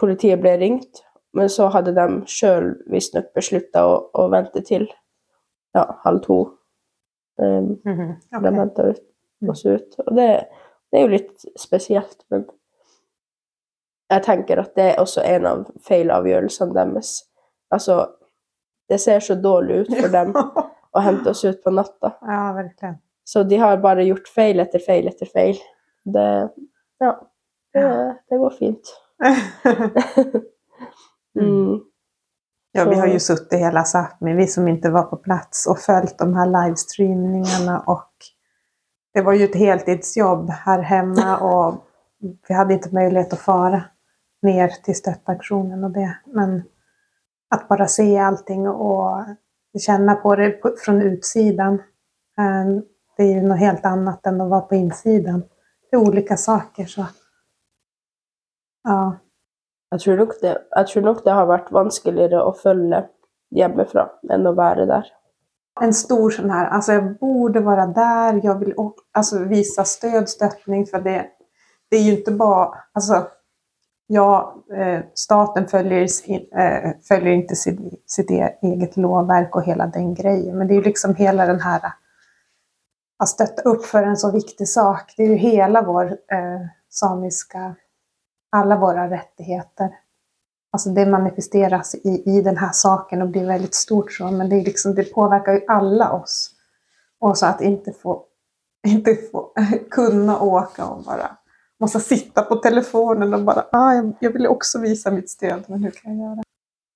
politiet 0.00 0.40
ble 0.42 0.56
ringt, 0.60 1.02
men 1.34 1.48
så 1.50 1.66
hadde 1.74 1.92
de 1.96 2.04
sjøl 2.30 2.72
visstnok 2.92 3.32
beslutta 3.34 3.82
å, 3.88 3.94
å 4.14 4.28
vente 4.32 4.62
til 4.64 4.86
ja, 5.74 5.86
halv 6.04 6.20
to. 6.26 6.38
Um, 7.40 7.72
Mhm, 7.84 8.12
de 8.30 8.38
okej. 8.38 8.54
henta 8.54 8.84
oss 9.50 9.64
ut. 9.66 9.96
Og 10.06 10.12
det, 10.16 10.28
det 10.92 10.98
er 11.00 11.02
jo 11.02 11.14
litt 11.16 11.46
spesielt, 11.58 12.20
men 12.30 12.44
jeg 14.12 14.22
tenker 14.22 14.60
at 14.62 14.74
det 14.78 14.84
er 14.92 15.00
også 15.02 15.24
en 15.26 15.46
av 15.50 15.64
feilavgjørelsene 15.88 16.76
deres. 16.76 17.14
Altså, 17.74 17.96
det 18.88 19.00
ser 19.02 19.18
så 19.24 19.34
dårlig 19.40 19.80
ut 19.86 19.94
for 19.96 20.12
dem 20.12 20.30
å 20.94 21.02
hente 21.02 21.32
oss 21.32 21.42
ut 21.44 21.58
på 21.64 21.72
natta. 21.74 22.14
ja, 22.22 22.52
virkelig. 22.56 22.94
Så 23.26 23.40
de 23.48 23.56
har 23.56 23.78
bare 23.80 24.04
gjort 24.04 24.26
feil 24.28 24.60
etter 24.60 24.82
feil 24.84 25.06
etter 25.08 25.26
feil. 25.32 25.56
Det 26.04 26.26
Ja. 27.00 27.14
Det, 27.74 27.84
det 28.30 28.36
går 28.38 28.52
fint. 28.58 28.90
Mm. 31.40 31.80
Ja, 32.72 32.84
vi 32.84 32.94
har 32.94 33.06
ju 33.06 33.20
suttit 33.20 33.58
hela 33.58 33.82
Sápmi, 33.82 34.34
vi 34.36 34.46
som 34.46 34.68
inte 34.68 34.90
var 34.90 35.02
på 35.02 35.16
plats 35.16 35.66
och 35.66 35.78
följt 35.78 36.18
de 36.18 36.34
här 36.34 36.46
livestreamingene 36.46 37.82
och 37.86 38.10
det 39.14 39.22
var 39.22 39.32
ju 39.32 39.44
ett 39.44 39.54
heltidsjobb 39.54 40.50
här 40.50 40.78
hemma 40.78 41.38
och 41.40 41.84
vi 42.48 42.54
hade 42.54 42.74
inte 42.74 42.94
möjlighet 42.94 43.32
att 43.32 43.38
fara 43.38 43.82
ner 44.42 44.68
till 44.68 44.94
stöttaktionen 44.94 45.84
och 45.84 45.90
det. 45.90 46.18
Men 46.26 46.62
att 47.50 47.68
bara 47.68 47.86
se 47.86 48.18
allting 48.18 48.68
och 48.68 49.24
känna 49.80 50.14
på 50.14 50.36
det 50.36 50.62
fra 50.62 50.70
från 50.84 51.02
utsidan, 51.02 51.74
eh, 52.38 52.82
det 53.16 53.22
är 53.22 53.34
ju 53.34 53.42
något 53.42 53.58
helt 53.58 53.84
annat 53.84 54.26
än 54.26 54.40
att 54.40 54.50
vara 54.50 54.60
på 54.60 54.74
insidan. 54.74 55.44
Det 55.90 55.96
är 55.96 56.00
olika 56.00 56.36
saker 56.36 56.84
så. 56.84 57.06
Ja. 58.84 59.18
Jeg 59.92 60.00
tror, 60.00 60.16
nok 60.16 60.32
det, 60.42 60.56
jeg 60.76 60.86
tror 60.90 61.02
nok 61.06 61.20
det 61.24 61.34
har 61.36 61.46
vært 61.46 61.68
vanskeligere 61.72 62.40
å 62.42 62.54
følge 62.58 63.04
hjemmefra 63.54 64.08
enn 64.34 64.48
å 64.48 64.54
være 64.56 64.88
der. 64.90 65.06
En 65.82 65.94
stor 65.94 66.30
sånn 66.34 66.50
her 66.54 66.68
Altså, 66.74 66.96
jeg 66.96 67.14
borde 67.20 67.62
være 67.66 67.86
der, 67.94 68.40
jeg 68.42 68.58
vil 68.60 68.74
altså, 68.78 69.44
vise 69.50 69.84
visa 69.84 70.24
støtning, 70.26 70.84
for 70.90 71.02
det. 71.02 71.20
Det 71.90 71.98
er 71.98 72.08
jo 72.08 72.16
ikke 72.18 72.36
bare 72.38 72.84
Altså, 72.94 73.24
ja, 74.14 74.54
eh, 74.74 75.00
staten 75.14 75.66
følger, 75.68 76.06
eh, 76.58 76.90
följer 77.08 77.32
inte 77.32 77.56
sitt, 77.56 77.78
sitt 78.06 78.30
e- 78.30 78.56
eget 78.62 78.96
lovverk 78.96 79.56
og 79.56 79.64
hele 79.66 79.90
den 79.94 80.14
grejen, 80.14 80.56
men 80.58 80.68
det 80.68 80.74
er 80.74 80.82
jo 80.82 80.88
liksom 80.90 81.14
hele 81.14 81.46
den 81.46 81.60
her 81.60 81.92
Å 83.22 83.26
støtte 83.26 83.62
opp 83.70 83.84
for 83.86 84.02
en 84.02 84.16
så 84.16 84.32
viktig 84.34 84.66
sak. 84.68 85.14
Det 85.16 85.24
er 85.24 85.28
jo 85.30 85.36
hele 85.38 85.80
vår 85.86 86.16
eh, 86.34 86.66
samiska, 86.90 87.76
alla 88.54 88.76
våra 88.76 89.10
rättigheter. 89.10 89.88
Alltså 90.72 90.90
det 90.90 91.06
manifesteras 91.06 91.94
i, 91.94 92.22
i 92.36 92.42
den 92.42 92.56
här 92.56 92.70
saken 92.72 93.22
och 93.22 93.28
blir 93.28 93.46
väldigt 93.46 93.74
stort 93.74 94.12
så, 94.12 94.30
men 94.30 94.48
det, 94.48 94.62
liksom, 94.62 94.94
det 94.94 95.14
påverkar 95.14 95.52
ju 95.52 95.60
alla 95.68 96.12
oss. 96.12 96.50
Och 97.20 97.38
så 97.38 97.46
att 97.46 97.60
inte 97.60 97.92
få, 97.92 98.22
inte 98.86 99.14
få 99.14 99.50
kunna 99.90 100.40
åka 100.40 100.86
och 100.86 101.02
bara 101.02 101.30
måste 101.80 102.00
sitta 102.00 102.42
på 102.42 102.54
telefonen 102.56 103.34
och 103.34 103.42
bara, 103.44 103.64
ah, 103.72 103.92
jag, 103.94 104.12
jag 104.20 104.30
vill 104.32 104.46
också 104.46 104.78
visa 104.80 105.10
mitt 105.10 105.30
stöd, 105.30 105.64
men 105.66 105.82
hur 105.84 105.90
kan 105.90 106.18
jag 106.18 106.30
göra? 106.30 106.42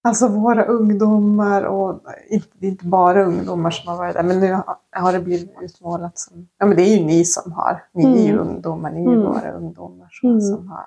Alltså 0.04 0.28
våra 0.28 0.64
ungdomar, 0.64 1.62
och 1.62 2.00
inte, 2.28 2.48
det 2.52 2.66
är 2.66 2.70
inte 2.70 2.86
bara 2.86 3.24
ungdomar 3.24 3.70
som 3.70 3.88
har 3.88 3.96
varit 3.98 4.14
där, 4.14 4.22
men 4.22 4.40
nu 4.40 4.52
har, 4.52 4.76
har 4.90 5.12
det 5.12 5.20
blivit 5.20 5.54
utmålat 5.62 6.18
som, 6.18 6.48
ja 6.58 6.66
men 6.66 6.76
det 6.76 6.82
är 6.82 6.98
ju 6.98 7.04
ni 7.04 7.24
som 7.24 7.52
har, 7.52 7.84
ni 7.92 8.04
är 8.22 8.26
ju 8.26 8.32
Mm. 8.32 8.48
ungdomar, 8.48 8.90
ni 8.90 9.00
är 9.00 9.10
ju 9.10 9.12
Mm. 9.20 9.26
våra 9.26 9.52
ungdomar 9.52 10.08
som, 10.12 10.28
Mm. 10.28 10.40
som 10.40 10.68
har, 10.68 10.86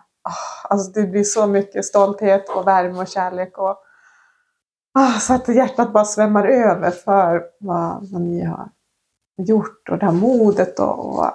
alltså 0.63 0.91
det 0.91 1.07
blir 1.07 1.23
så 1.23 1.47
mycket 1.47 1.85
stolthet 1.85 2.49
och 2.49 2.67
värme 2.67 3.01
och 3.01 3.07
kärlek 3.07 3.57
och 3.57 3.83
ah, 4.93 5.19
så 5.19 5.33
att 5.33 5.55
hjärtat 5.55 5.93
bara 5.93 6.05
svämmar 6.05 6.47
över 6.47 6.91
för 6.91 7.43
vad, 7.59 8.11
vad 8.11 8.21
ni 8.21 8.43
har 8.43 8.69
gjort 9.37 9.89
och 9.89 9.97
det 9.97 10.05
här 10.05 10.13
modet 10.13 10.79
och, 10.79 11.19
och 11.19 11.31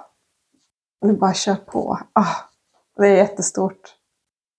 ni 1.01 1.13
bara 1.13 1.33
kör 1.33 1.55
på. 1.55 1.99
Ah, 2.13 2.35
det 2.97 3.07
är 3.07 3.15
jättestort. 3.15 3.95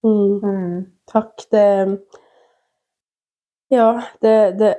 Mm. 0.05 0.45
Mm. 0.45 0.87
Takk. 1.13 1.47
Det 1.51 1.99
Ja, 3.69 4.03
det, 4.21 4.53
det 4.53 4.77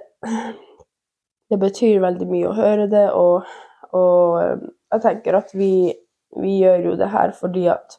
Det 1.50 1.58
betyr 1.58 2.00
veldig 2.00 2.28
mye 2.30 2.50
å 2.50 2.54
høre 2.54 2.84
det, 2.92 3.08
og, 3.18 3.48
og 3.98 4.36
jeg 4.94 5.02
tenker 5.02 5.38
at 5.40 5.50
vi, 5.58 5.90
vi 6.38 6.60
gjør 6.62 6.84
jo 6.86 6.92
det 7.00 7.08
her 7.10 7.34
fordi 7.40 7.64
at 7.74 7.96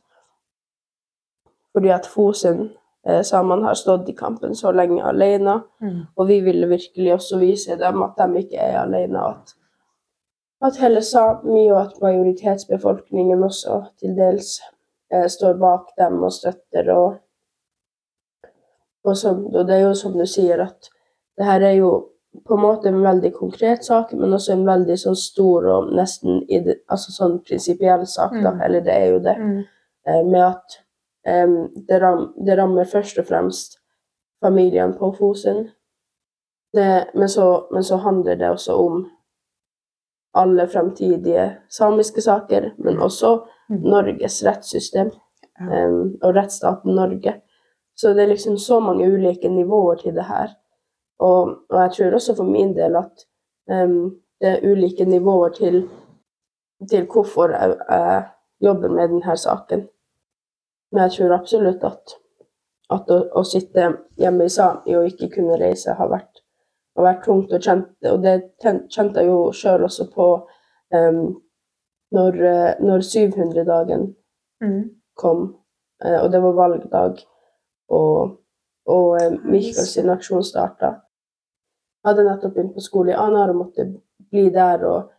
fordi 1.73 1.89
at 1.95 2.07
Fosen, 2.07 2.71
eh, 3.07 3.23
samene, 3.23 3.67
har 3.67 3.75
stått 3.75 4.09
i 4.09 4.13
kampen 4.17 4.55
så 4.55 4.73
lenge 4.73 5.03
alene. 5.05 5.61
Mm. 5.81 6.01
Og 6.17 6.29
vi 6.29 6.41
ville 6.41 6.69
virkelig 6.69 7.13
også 7.15 7.39
vise 7.39 7.77
dem 7.79 8.03
at 8.03 8.19
de 8.19 8.43
ikke 8.43 8.59
er 8.59 8.81
alene. 8.83 9.23
At, 9.29 9.55
at 10.67 10.77
hele 10.83 11.03
Sami 11.03 11.71
og 11.71 11.81
at 11.81 12.01
majoritetsbefolkningen 12.03 13.43
også 13.43 13.83
til 13.99 14.17
dels 14.19 14.61
eh, 15.13 15.29
står 15.29 15.59
bak 15.63 15.93
dem 15.99 16.23
og 16.23 16.33
støtter. 16.33 16.93
Og, 16.95 17.15
og, 19.05 19.17
som, 19.17 19.47
og 19.47 19.67
det 19.69 19.77
er 19.77 19.87
jo 19.89 19.95
som 19.95 20.13
du 20.19 20.27
sier, 20.27 20.61
at 20.67 20.91
det 21.39 21.47
her 21.47 21.61
er 21.65 21.77
jo 21.79 21.91
på 22.47 22.55
en 22.55 22.63
måte 22.63 22.89
en 22.89 23.01
veldig 23.03 23.33
konkret 23.35 23.85
sak, 23.85 24.13
men 24.13 24.33
også 24.37 24.53
en 24.55 24.67
veldig 24.69 24.95
sånn 25.01 25.17
stor 25.19 25.65
og 25.67 25.89
nesten 25.99 26.45
ide, 26.53 26.77
altså 26.87 27.11
sånn 27.15 27.41
prinsipiell 27.47 28.05
sak, 28.07 28.37
da. 28.37 28.53
Mm. 28.55 28.61
Eller 28.67 28.85
det 28.87 28.95
er 28.95 29.07
jo 29.15 29.19
det 29.25 29.35
Mm. 29.39 29.65
eh, 30.07 30.23
med 30.27 30.43
at 30.45 30.77
det, 31.25 31.99
ram, 32.01 32.31
det 32.47 32.57
rammer 32.59 32.89
først 32.89 33.19
og 33.21 33.27
fremst 33.29 33.79
familien 34.41 34.95
på 34.97 35.13
Fosen. 35.19 35.67
Det, 36.73 37.11
men, 37.15 37.29
så, 37.29 37.67
men 37.73 37.85
så 37.85 37.97
handler 38.01 38.39
det 38.41 38.49
også 38.49 38.77
om 38.79 39.03
alle 40.35 40.69
fremtidige 40.69 41.57
samiske 41.69 42.23
saker, 42.23 42.71
men 42.79 43.03
også 43.03 43.35
Mm. 43.71 43.83
Norges 43.87 44.41
rettssystem 44.43 45.13
um, 45.61 46.17
og 46.23 46.35
rettsstaten 46.35 46.95
Norge. 46.95 47.37
Så 47.95 48.15
det 48.15 48.23
er 48.23 48.33
liksom 48.33 48.59
så 48.59 48.81
mange 48.81 49.07
ulike 49.07 49.49
nivåer 49.49 50.01
til 50.03 50.15
det 50.15 50.25
her. 50.27 50.57
Og, 51.19 51.55
og 51.71 51.83
jeg 51.83 51.93
tror 51.97 52.17
også 52.19 52.35
for 52.37 52.45
min 52.45 52.75
del 52.77 52.97
at 52.97 53.27
um, 53.71 54.17
det 54.41 54.49
er 54.49 54.73
ulike 54.73 55.05
nivåer 55.05 55.55
til, 55.55 55.83
til 56.91 57.07
hvorfor 57.07 57.53
jeg, 57.55 57.77
jeg 57.91 58.23
jobber 58.61 58.89
med 58.89 59.09
denne 59.09 59.37
saken. 59.37 59.87
Men 60.92 61.07
jeg 61.07 61.16
tror 61.16 61.37
absolutt 61.37 61.85
at, 61.87 62.14
at 62.90 63.11
å, 63.14 63.18
å 63.38 63.42
sitte 63.46 63.90
hjemme 64.18 64.46
i 64.46 64.53
Sami 64.53 64.96
og 64.98 65.11
ikke 65.11 65.31
kunne 65.37 65.59
reise 65.61 65.94
har 65.98 66.11
vært, 66.11 66.42
har 66.98 67.07
vært 67.07 67.22
tungt. 67.26 67.53
Og, 67.53 67.62
kjente, 67.62 68.11
og 68.11 68.24
det 68.24 68.37
kjente 68.62 69.22
jeg 69.22 69.31
jo 69.31 69.44
sjøl 69.55 69.87
også 69.87 70.09
på 70.14 70.31
um, 70.96 71.22
når, 72.11 72.40
eh, 72.50 72.72
når 72.83 73.07
700-dagen 73.07 74.11
Mm. 74.61 74.90
kom, 75.16 75.57
eh, 76.05 76.20
og 76.22 76.33
det 76.33 76.40
var 76.42 76.53
valgdag, 76.53 77.20
og, 77.88 78.37
og 78.87 79.22
eh, 79.22 79.31
Mikael 79.44 79.87
sin 79.88 80.11
aksjon 80.12 80.44
starta. 80.44 80.90
Jeg 82.05 82.11
hadde 82.11 82.26
nettopp 82.26 82.55
begynt 82.55 82.74
på 82.74 82.85
skole 82.85 83.14
i 83.14 83.16
Anar 83.16 83.55
og 83.55 83.57
måtte 83.57 83.87
bli 84.31 84.50
der 84.53 84.85
og, 84.85 85.11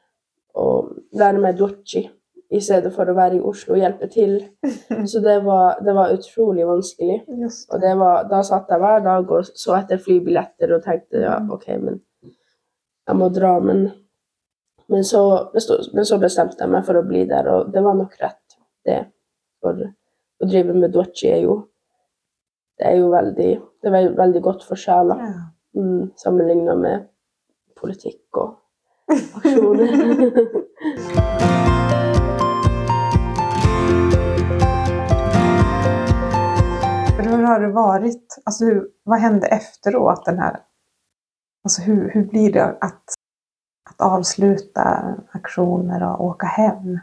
og 0.53 0.91
lære 1.17 1.41
meg 1.41 1.57
dochi 1.57 2.03
i 2.51 2.59
stedet 2.59 2.91
for 2.95 3.07
å 3.07 3.15
være 3.15 3.37
i 3.37 3.43
Oslo 3.47 3.75
og 3.77 3.79
hjelpe 3.81 4.09
til. 4.11 4.35
Så 5.11 5.21
det 5.23 5.37
var, 5.45 5.79
det 5.83 5.95
var 5.95 6.11
utrolig 6.15 6.67
vanskelig. 6.67 7.21
Og 7.71 7.85
var, 8.01 8.27
da 8.31 8.41
satt 8.45 8.71
jeg 8.71 8.83
hver 8.83 9.03
dag 9.05 9.31
og 9.31 9.47
så 9.47 9.77
etter 9.77 10.01
flybilletter 10.01 10.75
og 10.75 10.83
tenkte 10.85 11.23
ja, 11.23 11.37
Mm. 11.41 11.51
OK, 11.55 11.67
men 11.79 12.01
jeg 13.07 13.17
må 13.17 13.29
dra. 13.33 13.53
Men, 13.63 13.85
men, 14.91 15.07
så, 15.07 15.23
men 15.95 16.07
så 16.07 16.19
bestemte 16.21 16.59
jeg 16.59 16.73
meg 16.73 16.85
for 16.87 16.99
å 16.99 17.07
bli 17.07 17.23
der, 17.29 17.47
og 17.49 17.71
det 17.73 17.83
var 17.85 17.97
nok 17.97 18.19
rett, 18.21 18.57
det. 18.85 18.99
For 19.63 19.79
å 19.81 20.49
drive 20.49 20.75
med 20.75 20.93
dochi 20.93 21.29
er 21.31 21.45
jo 21.45 21.59
Det 22.81 22.87
er 22.89 22.95
jo 22.97 23.11
veldig, 23.13 23.49
det 23.83 23.89
er 23.91 24.07
veldig, 24.17 24.41
godt 24.41 24.63
for 24.65 24.79
sjela, 24.79 25.13
mm, 25.77 26.15
sammenligna 26.17 26.73
med 26.73 27.03
politikk 27.77 28.41
og 28.41 28.55
aksjoner. 29.37 31.29
det 37.61 37.71
varit? 37.71 38.37
Alltså 38.45 38.65
hur, 38.65 38.89
vad 39.03 39.19
hände 39.19 39.47
efteråt? 39.47 40.25
Den 40.25 40.39
här, 40.39 40.59
alltså 41.63 41.81
hur, 41.81 42.09
hur 42.09 42.23
blir 42.25 42.53
det 42.53 42.65
att, 42.65 43.03
att 43.89 44.01
avsluta 44.01 45.15
aktioner 45.31 46.13
och 46.13 46.25
åka 46.25 46.45
hem? 46.45 46.99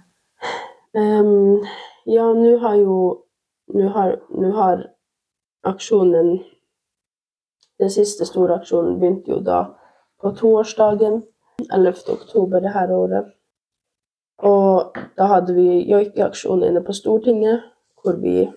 Um, 0.93 1.67
ja, 2.05 2.33
nu 2.33 2.57
har 2.57 2.75
jo 2.75 3.25
nu 3.69 3.89
har, 3.89 4.21
nu 4.29 4.53
har 4.53 4.91
aksjonen 5.63 6.39
Den 7.79 7.91
siste 7.91 8.27
store 8.27 8.55
aksjonen 8.55 8.99
begynte 9.01 9.31
jo 9.31 9.37
da 9.41 9.79
på 10.21 10.31
toårsdagen, 10.31 11.23
11. 11.73 11.93
oktober 12.09 12.61
det 12.61 12.73
her 12.75 12.91
året. 12.93 13.29
Og 14.43 14.99
da 15.17 15.29
hadde 15.31 15.55
vi 15.55 15.85
joikeaksjon 15.87 16.65
inne 16.67 16.83
på 16.83 16.93
Stortinget, 16.93 17.63
hvor 18.03 18.19
vi 18.19 18.49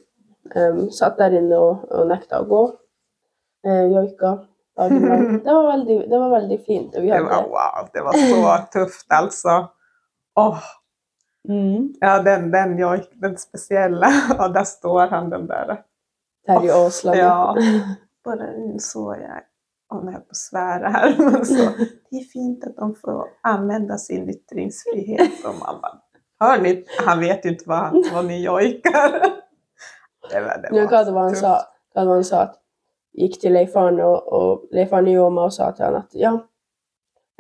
em, 0.56 0.88
satt 0.92 1.20
der 1.20 1.36
inne 1.40 1.60
og, 1.60 1.86
og 1.92 2.08
nekta 2.12 2.42
å 2.42 2.48
gå. 2.50 2.62
Uh, 3.68 3.86
joika 3.94 4.36
dagen 4.78 5.08
lang. 5.08 5.26
Det 5.46 5.54
var 5.54 5.68
veldig, 5.72 5.98
det 6.10 6.20
var 6.20 6.30
veldig 6.30 6.60
fint. 6.66 6.96
Og 6.96 7.04
vi 7.04 7.12
Det 7.12 7.24
var 7.28 7.48
wow, 7.50 7.88
det 7.94 8.04
var 8.08 8.18
så 8.18 8.58
tøft, 8.74 9.06
altså. 9.10 9.58
Åh, 10.40 10.64
mm, 11.50 11.94
ja, 12.02 12.18
den, 12.24 12.52
den, 12.52 12.78
joik, 12.80 13.10
den 13.22 13.38
speciella. 13.38 14.12
Ja, 14.38 14.48
der 14.48 14.64
står 14.64 15.08
han 15.08 15.32
den 15.32 15.48
der. 15.48 15.78
Terje 16.48 16.74
Aasland. 16.74 17.18
Ja. 17.18 17.56
Bare 18.26 18.54
så 18.80 19.14
jeg 19.18 19.48
om 19.92 20.08
jeg 20.08 20.16
er 20.16 20.24
på 20.24 20.38
sfære 20.38 20.92
her, 20.94 21.18
men 21.20 21.46
så, 21.46 21.66
det 22.08 22.22
er 22.22 22.28
fint 22.32 22.64
at 22.64 22.78
de 22.78 22.88
får 23.02 23.26
anvende 23.44 23.98
sin 24.00 24.30
ytringsfrihet. 24.32 25.42
Og 25.44 25.58
man 25.60 25.82
bare 25.84 26.00
Hør 26.42 26.62
ni, 26.64 26.72
han 27.06 27.20
vet 27.22 27.44
jo 27.46 27.52
ikke 27.54 27.68
hva, 27.70 27.82
hva 28.10 28.22
ni 28.26 28.40
jojkar. 28.42 29.18
Det 30.32 30.44
var, 30.46 30.62
det 30.64 30.74
Ja, 30.76 30.88
hva 30.88 31.04
det 31.08 31.16
var 31.16 31.30
han 31.30 31.40
sa? 31.40 31.56
Hva 31.92 32.06
det 32.06 32.10
var 32.10 32.22
han 32.22 32.28
sa 32.28 32.44
at 32.48 32.58
gikk 33.22 33.42
til 33.42 33.56
Leif 33.58 33.76
Arne, 33.76 34.06
og, 34.08 34.32
og 34.32 34.76
Leif 34.76 34.94
Arne 34.96 35.12
Jåma 35.12 35.50
og 35.50 35.56
sa 35.56 35.72
til 35.76 35.90
han 35.90 36.00
at 36.00 36.16
ja, 36.16 36.38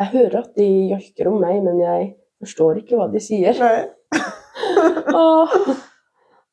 jeg 0.01 0.11
hører 0.15 0.41
at 0.41 0.51
de 0.57 0.67
joiker 0.91 1.29
om 1.31 1.39
meg, 1.39 1.61
men 1.63 1.79
jeg 1.79 2.09
forstår 2.41 2.81
ikke 2.81 2.99
hva 2.99 3.07
de 3.13 3.21
sier. 3.23 3.55
Nei. 3.61 3.85
og, 5.21 5.55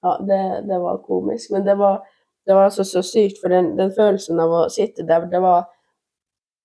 Ja, 0.03 0.19
det, 0.23 0.69
det 0.69 0.79
var 0.79 1.01
komisk, 1.03 1.51
men 1.51 1.67
det 1.67 1.75
var, 1.79 2.07
det 2.47 2.55
var 2.55 2.65
altså 2.65 2.85
så 2.85 3.03
sykt, 3.03 3.41
for 3.43 3.49
den, 3.49 3.73
den 3.79 3.91
følelsen 3.97 4.41
av 4.41 4.53
å 4.55 4.61
sitte 4.71 5.07
der, 5.07 5.27
det 5.31 5.43
var 5.43 5.67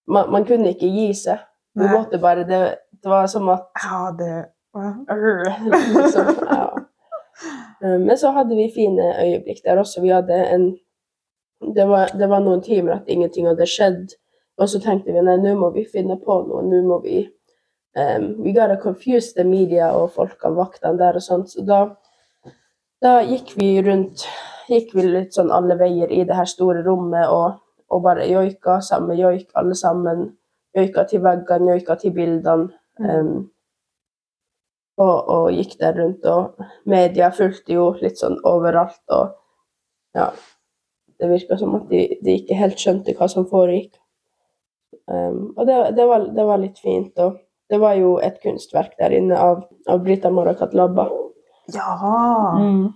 Man, 0.04 0.28
man 0.32 0.44
kunne 0.44 0.74
ikke 0.74 0.90
gi 0.92 1.14
seg. 1.16 1.40
Du 1.72 1.86
Nej. 1.86 1.94
måtte 1.96 2.18
bare 2.20 2.42
det, 2.44 2.58
det 2.92 3.08
var 3.08 3.28
som 3.32 3.48
at 3.50 3.70
Ja, 3.80 4.12
det... 4.20 4.50
liksom, 5.96 6.32
ja. 6.44 6.66
Eh, 7.84 8.00
Men 8.00 8.18
så 8.18 8.32
hadde 8.32 8.56
vi 8.56 8.72
fine 8.76 9.14
øyeblikk 9.20 9.64
der 9.66 9.80
også. 9.80 10.02
Vi 10.02 10.10
hadde 10.10 10.40
en 10.56 10.78
det 11.76 11.86
var, 11.88 12.08
det 12.20 12.28
var 12.30 12.40
noen 12.44 12.62
timer 12.62 12.98
at 12.98 13.08
ingenting 13.08 13.48
hadde 13.48 13.66
skjedd 13.66 14.18
Og 14.60 14.68
så 14.70 14.82
tenkte 14.84 15.14
vi 15.14 15.22
nei, 15.24 15.38
nå 15.40 15.54
må 15.56 15.70
vi 15.74 15.86
finne 15.88 16.18
på 16.20 16.36
noe. 16.48 16.62
Nå 16.68 16.82
må 16.86 17.00
vi 17.02 17.24
um, 17.98 18.26
We 18.44 18.52
gotta 18.54 18.76
confuse 18.82 19.34
the 19.34 19.44
media 19.44 19.94
og 19.98 20.12
folkene, 20.14 20.56
vaktene 20.58 21.00
der 21.00 21.18
og 21.18 21.24
sånt. 21.24 21.50
Så 21.50 21.64
da, 21.66 21.80
da 23.02 23.22
gikk 23.26 23.56
vi 23.58 23.78
rundt 23.82 24.28
Gikk 24.70 24.94
vi 24.96 25.04
litt 25.04 25.34
sånn 25.36 25.52
alle 25.52 25.76
veier 25.76 26.12
i 26.12 26.22
det 26.24 26.36
her 26.38 26.48
store 26.48 26.86
rommet 26.86 27.28
og, 27.28 27.58
og 27.92 28.04
bare 28.06 28.28
joika 28.30 28.78
sammen. 28.82 29.18
Joik 29.20 29.50
alle 29.60 29.76
sammen. 29.76 30.30
Joika 30.78 31.04
til 31.10 31.24
veggene, 31.26 31.74
joika 31.74 31.98
til 32.00 32.14
bildene. 32.16 32.70
Um, 33.00 33.50
og, 35.02 35.30
og 35.30 35.52
gikk 35.54 35.78
der 35.80 35.96
rundt, 35.98 36.26
og 36.26 36.66
media 36.90 37.32
fulgte 37.34 37.76
jo 37.76 37.92
litt 38.02 38.20
sånn 38.22 38.40
overalt, 38.48 39.02
og 39.14 39.40
ja 40.18 40.34
Det 41.24 41.30
virka 41.30 41.56
som 41.58 41.76
at 41.78 41.86
de, 41.88 42.18
de, 42.26 42.34
ikke 42.42 42.58
helt 42.58 42.82
skjønte 42.82 43.14
hva 43.16 43.28
som 43.32 43.46
foregikk. 43.48 43.94
Um, 45.08 45.54
og 45.56 45.68
det, 45.70 45.76
det, 45.96 46.08
var, 46.10 46.26
det, 46.36 46.44
var, 46.44 46.60
litt 46.60 46.82
fint, 46.82 47.14
og 47.22 47.38
det 47.72 47.80
var 47.80 47.94
jo 47.96 48.18
et 48.20 48.42
kunstverk 48.44 48.98
der 49.00 49.14
inne 49.16 49.38
av, 49.40 49.62
av 49.88 50.02
Brita 50.04 50.32
Marakat 50.34 50.74
Labba. 50.76 51.06
Ja! 51.72 51.94
Mm. 52.60 52.90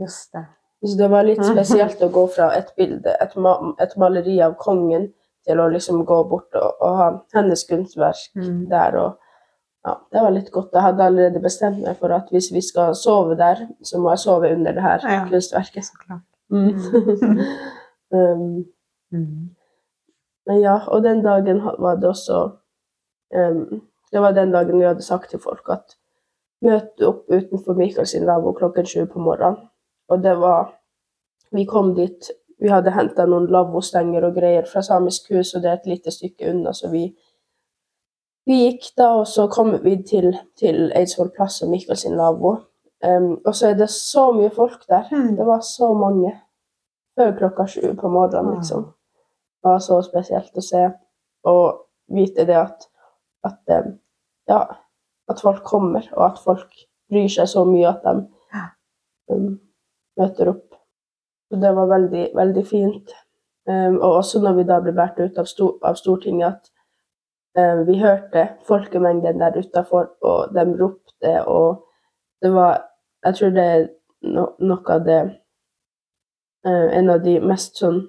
Just 0.00 0.32
det. 0.32 0.46
Så 0.86 0.96
det 0.96 1.10
var 1.12 1.26
litt 1.28 1.42
spesielt 1.44 2.00
å 2.00 2.08
gå 2.14 2.24
fra 2.32 2.54
et 2.56 2.70
bilde, 2.78 3.12
et, 3.20 3.34
ma 3.36 3.58
et 3.82 3.92
maleri 4.00 4.38
av 4.40 4.56
kongen, 4.62 5.10
til 5.44 5.60
å 5.60 5.68
liksom 5.72 6.04
gå 6.08 6.22
bort 6.30 6.56
og, 6.56 6.80
og 6.80 6.96
ha 7.02 7.10
hennes 7.36 7.66
kunstverk 7.68 8.30
mm. 8.38 8.62
der. 8.70 8.96
og 9.02 9.19
ja, 9.84 9.94
det 10.12 10.22
var 10.22 10.34
litt 10.34 10.50
godt. 10.52 10.74
Jeg 10.76 10.82
hadde 10.84 11.04
allerede 11.04 11.40
bestemt 11.40 11.80
meg 11.84 11.96
for 12.00 12.12
at 12.12 12.28
hvis 12.34 12.50
vi 12.52 12.60
skal 12.64 12.94
sove 12.98 13.36
der, 13.38 13.64
så 13.82 14.00
må 14.00 14.12
jeg 14.12 14.24
sove 14.24 14.50
under 14.52 14.76
det 14.76 14.82
her 14.84 15.06
ja, 15.06 15.22
kunstverket. 15.28 15.86
Så 15.86 15.96
klart. 16.02 16.26
Mm. 16.50 16.74
um, 18.16 18.64
mm. 19.10 19.48
Men 20.46 20.60
ja, 20.60 20.76
og 20.88 21.04
den 21.04 21.22
dagen 21.24 21.62
var 21.78 21.96
det 21.96 22.08
også 22.08 22.50
um, 23.36 23.80
Det 24.12 24.20
var 24.20 24.32
den 24.34 24.52
dagen 24.52 24.78
vi 24.78 24.84
hadde 24.84 25.02
sagt 25.02 25.30
til 25.30 25.38
folk 25.38 25.68
at 25.70 25.96
møte 26.60 27.06
opp 27.06 27.30
utenfor 27.30 27.78
Michael 27.78 28.06
sin 28.06 28.26
lavvo 28.26 28.52
klokken 28.52 28.86
sju 28.86 29.04
på 29.06 29.22
morgenen. 29.22 29.68
Og 30.08 30.22
det 30.22 30.36
var 30.40 30.74
Vi 31.52 31.64
kom 31.64 31.94
dit 31.94 32.30
Vi 32.60 32.68
hadde 32.68 32.92
henta 32.92 33.24
noen 33.26 33.46
lavvostenger 33.48 34.26
og 34.26 34.34
greier 34.36 34.66
fra 34.68 34.82
Samisk 34.82 35.30
hus, 35.32 35.54
og 35.54 35.62
det 35.62 35.70
er 35.70 35.78
et 35.78 35.86
lite 35.86 36.10
stykke 36.10 36.50
unna, 36.50 36.72
så 36.72 36.90
vi 36.90 37.06
vi 38.48 38.58
gikk 38.64 38.90
da, 38.96 39.10
og 39.20 39.26
så 39.28 39.46
kom 39.52 39.72
vi 39.84 39.96
til, 40.06 40.32
til 40.58 40.88
Eidsvoll 40.96 41.30
plass 41.34 41.60
og 41.64 41.70
Mikkel 41.72 41.98
sin 41.98 42.16
nabo. 42.18 42.56
Um, 43.04 43.38
og 43.46 43.54
så 43.56 43.70
er 43.70 43.78
det 43.78 43.88
så 43.92 44.26
mye 44.36 44.50
folk 44.52 44.84
der. 44.88 45.08
Mm. 45.12 45.36
Det 45.36 45.46
var 45.46 45.60
så 45.64 45.92
mange 45.96 46.34
før 47.18 47.36
klokka 47.38 47.66
sju 47.68 47.94
på 47.96 48.08
morgenen, 48.12 48.58
liksom. 48.58 48.90
Det 49.60 49.70
var 49.70 49.80
så 49.84 50.00
spesielt 50.04 50.56
å 50.56 50.64
se 50.64 50.86
og 51.48 51.86
vite 52.12 52.44
det 52.48 52.56
at, 52.56 52.86
at 53.44 53.74
ja, 54.48 54.60
at 55.30 55.40
folk 55.40 55.62
kommer, 55.64 56.06
og 56.16 56.24
at 56.26 56.40
folk 56.44 56.84
bryr 57.10 57.28
seg 57.30 57.48
så 57.50 57.64
mye 57.68 57.88
at 57.90 58.04
de 58.04 58.14
um, 59.32 59.54
møter 60.20 60.52
opp. 60.52 60.66
Så 61.50 61.58
det 61.60 61.72
var 61.76 61.90
veldig, 61.90 62.24
veldig 62.36 62.66
fint. 62.66 63.14
Um, 63.68 63.98
og 64.00 64.20
også 64.22 64.42
når 64.42 64.58
vi 64.58 64.66
da 64.68 64.80
ble 64.82 64.94
båret 64.96 65.20
ut 65.20 65.38
av, 65.38 65.48
sto 65.48 65.72
av, 65.82 65.98
Stortinget, 65.98 66.56
at 66.56 66.72
vi 67.86 67.98
hørte 68.00 68.48
folkemengden 68.68 69.40
der 69.40 69.58
utafor, 69.58 70.06
og 70.20 70.54
de 70.54 70.76
ropte, 70.80 71.46
og 71.46 71.86
det 72.42 72.54
var 72.54 72.86
Jeg 73.24 73.34
tror 73.36 73.48
det 73.52 73.64
er 73.64 73.86
no, 74.22 74.46
noe 74.64 74.84
av 74.88 75.00
det 75.04 75.20
eh, 76.64 76.98
En 76.98 77.10
av 77.12 77.20
de 77.24 77.40
mest 77.44 77.76
sånn 77.76 78.00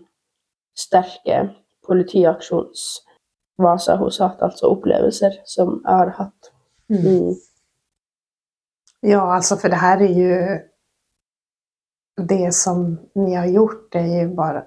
sterke 0.77 1.49
politiaksjonsvaser 1.87 3.95
hos 3.99 4.19
hatt, 4.23 4.41
altså 4.41 4.67
opplevelser, 4.71 5.31
som 5.45 5.81
jeg 5.83 5.95
har 5.97 6.09
hatt. 6.15 6.51
Mm. 6.87 6.97
Mm. 7.03 7.35
Ja, 9.03 9.35
altså, 9.35 9.55
for 9.59 9.67
det 9.67 9.77
her 9.81 9.97
er 10.05 10.13
jo 10.13 10.59
Det 12.27 12.53
som 12.53 12.99
ni 13.15 13.33
har 13.33 13.47
gjort, 13.47 13.93
det 13.93 14.01
er 14.01 14.23
jo 14.23 14.35
bare 14.35 14.63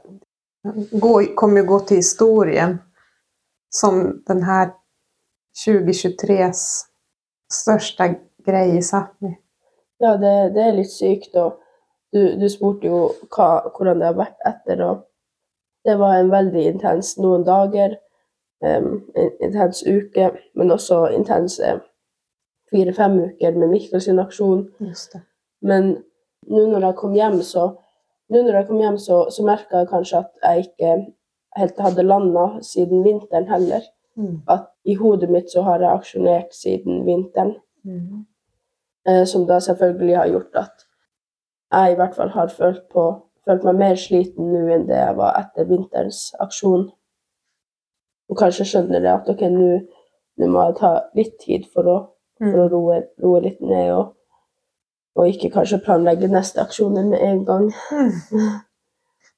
Kommer 1.37 1.61
jo 1.61 1.67
gå 1.69 1.79
til 1.89 1.97
historien 1.97 2.79
som 3.77 4.23
den 4.27 4.43
här 4.43 4.71
2023s 5.67 6.61
største 7.53 8.15
greie 8.47 8.77
i 8.77 8.83
Sápmi. 8.83 9.37
Ja, 9.99 10.17
det, 10.17 10.55
det, 10.55 10.63
er 10.63 10.77
litt 10.77 10.93
sykt. 10.93 11.35
Og 11.37 11.59
du, 12.13 12.35
du 12.39 12.49
spurte 12.51 12.87
jo 12.91 13.01
hva, 13.35 13.49
hvordan 13.75 14.01
det 14.03 14.11
har 14.11 14.19
vært 14.19 14.47
etter. 14.47 14.83
og 14.83 15.05
Det 15.85 15.97
var 15.99 16.19
en 16.19 16.33
veldig 16.33 16.67
intens 16.75 17.15
noen 17.19 17.47
dager, 17.47 17.97
um, 18.65 18.91
en 19.17 19.31
intens 19.43 19.83
uke, 19.87 20.31
men 20.55 20.75
også 20.75 21.07
intense 21.15 21.79
fire-fem 22.71 23.19
uker 23.29 23.59
med 23.59 23.71
Mikkel 23.75 24.03
sin 24.03 24.23
aksjon. 24.23 24.69
Men 25.63 25.97
nå 26.51 26.67
når 26.71 26.89
jeg 26.89 26.99
kom 27.01 27.15
hjem, 27.17 27.41
så, 27.43 27.69
nå 28.31 28.47
jeg 28.49 28.67
kom 28.69 28.81
hjem, 28.83 28.99
så, 28.99 29.25
så 29.31 29.47
merka 29.47 29.83
jeg 29.83 29.93
kanskje 29.93 30.25
at 30.25 30.33
jeg 30.43 30.67
ikke 30.69 30.97
helt 31.57 31.81
hadde 31.81 32.03
landa 32.03 32.47
siden 32.63 33.05
vinteren 33.05 33.49
heller. 33.49 33.83
Mm. 34.17 34.43
At 34.49 34.71
i 34.85 34.95
hodet 34.95 35.31
mitt 35.31 35.51
så 35.51 35.63
har 35.67 35.83
jeg 35.83 35.91
aksjonert 35.91 36.55
siden 36.55 37.05
vinteren. 37.07 37.55
Mm. 37.85 38.25
Eh, 39.09 39.25
som 39.27 39.47
da 39.47 39.61
selvfølgelig 39.61 40.17
har 40.17 40.27
gjort 40.33 40.57
at 40.57 40.87
jeg 41.73 41.93
i 41.93 41.97
hvert 41.99 42.15
fall 42.15 42.29
har 42.29 42.49
følt, 42.49 42.83
på, 42.93 43.05
følt 43.45 43.65
meg 43.67 43.81
mer 43.81 43.99
sliten 44.01 44.53
nå 44.53 44.63
enn 44.73 44.87
det 44.89 44.97
jeg 44.97 45.17
var 45.19 45.39
etter 45.41 45.69
vinterens 45.69 46.21
aksjon. 46.41 46.87
Og 48.31 48.39
kanskje 48.41 48.67
skjønner 48.71 49.03
det 49.05 49.13
at 49.13 49.29
ok, 49.29 49.43
nå 49.53 50.49
må 50.51 50.67
jeg 50.69 50.77
ta 50.81 50.93
litt 51.19 51.35
tid 51.43 51.67
for 51.73 51.91
å, 51.91 51.97
for 52.41 52.63
å 52.63 52.69
mm. 52.69 52.73
roe, 52.73 53.01
roe, 53.23 53.43
litt 53.45 53.61
ned, 53.61 53.91
og, 53.93 54.15
og, 55.19 55.29
ikke 55.29 55.53
kanskje 55.59 55.83
planlegge 55.85 56.31
neste 56.33 56.63
aksjoner 56.65 57.11
med 57.11 57.27
en 57.33 57.45
gang. 57.49 57.69
Mm. 57.93 58.55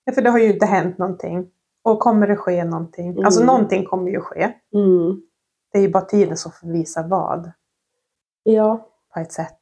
Ja, 0.07 0.13
for 0.15 0.23
det 0.23 0.31
har 0.31 0.39
jo 0.39 0.51
ikke 0.53 0.67
hendt 0.71 1.01
noe. 1.03 1.39
Och 1.87 2.01
kommer 2.01 2.27
det 2.27 2.37
ske 2.37 2.65
någonting? 2.65 3.09
Mm. 3.11 3.25
Alltså 3.25 3.45
någonting 3.45 3.85
kommer 3.85 4.11
ju 4.11 4.21
ske. 4.21 4.53
Mm. 4.75 5.23
Det 5.73 5.79
är 5.79 5.83
ju 5.83 5.89
bara 5.89 6.05
tiden 6.05 6.37
som 6.37 6.53
får 6.53 6.69
visa 6.69 7.03
vad. 7.03 7.53
Ja. 8.43 8.89
På 9.15 9.21
ett 9.21 9.33
sätt. 9.33 9.61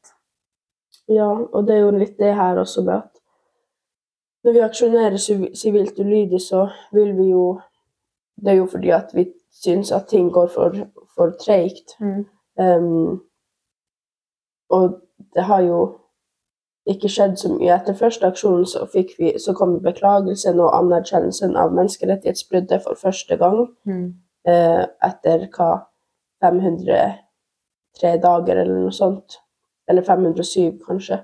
Ja, 1.07 1.49
og 1.53 1.67
det 1.67 1.75
er 1.75 1.83
jo 1.85 1.91
litt 1.91 2.17
det 2.19 2.33
her 2.33 2.57
også 2.57 2.85
med 2.85 2.95
at 2.95 3.11
når 4.45 4.53
vi 4.53 4.63
aksjonerer 4.65 5.17
sivilt 5.57 5.99
ulydig, 6.01 6.41
så 6.41 6.71
vil 6.93 7.13
vi 7.17 7.29
jo 7.31 7.61
Det 8.37 8.51
er 8.51 8.57
jo 8.57 8.67
fordi 8.67 8.91
at 8.91 9.13
vi 9.15 9.29
syns 9.53 9.93
at 9.93 10.09
ting 10.09 10.31
går 10.33 10.47
for, 10.47 10.75
for 11.15 11.31
treigt. 11.45 11.95
Mm. 12.01 12.25
Um, 12.59 13.21
og 14.71 15.01
det 15.35 15.45
har 15.45 15.61
jo 15.61 15.99
ikke 16.87 17.09
skjedd 17.09 17.39
så 17.41 17.51
mye. 17.53 17.73
Etter 17.75 17.97
første 17.97 18.29
aksjonen 18.29 18.67
så, 18.69 18.85
vi, 18.93 19.33
så 19.41 19.55
kom 19.57 19.79
beklagelsen 19.85 20.61
og 20.61 20.75
anerkjennelsen 20.77 21.57
av 21.57 21.73
menneskerettighetsbruddet 21.77 22.85
for 22.85 23.01
første 23.01 23.39
gang. 23.41 23.63
Mm. 23.89 24.09
Eh, 24.49 24.83
etter 25.09 25.47
hva 25.55 25.71
503 26.45 28.19
dager 28.25 28.61
eller 28.61 28.83
noe 28.83 28.93
sånt. 28.93 29.39
Eller 29.89 30.05
507, 30.05 30.77
kanskje. 30.85 31.23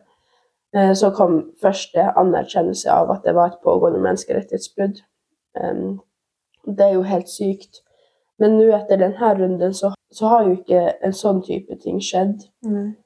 Eh, 0.76 0.94
så 0.96 1.12
kom 1.16 1.42
første 1.61 2.08
anerkjennelse 2.16 2.92
av 2.92 3.12
at 3.12 3.28
det 3.28 3.36
var 3.36 3.52
et 3.52 3.62
pågående 3.64 4.00
menneskerettighetsbrudd. 4.06 5.04
Eh, 5.61 5.84
det 6.64 6.88
er 6.88 6.96
jo 6.96 7.04
helt 7.04 7.28
sykt. 7.28 7.84
Men 8.40 8.56
nå 8.56 8.70
etter 8.72 8.96
denne 8.96 9.34
runden 9.36 9.76
så, 9.76 9.92
så, 10.12 10.26
har 10.32 10.46
jo 10.46 10.56
ikke 10.56 10.86
en 11.04 11.12
sånn 11.12 11.42
type 11.44 11.76
ting 11.84 12.00
skjedd. 12.00 12.48
Mm 12.64 12.96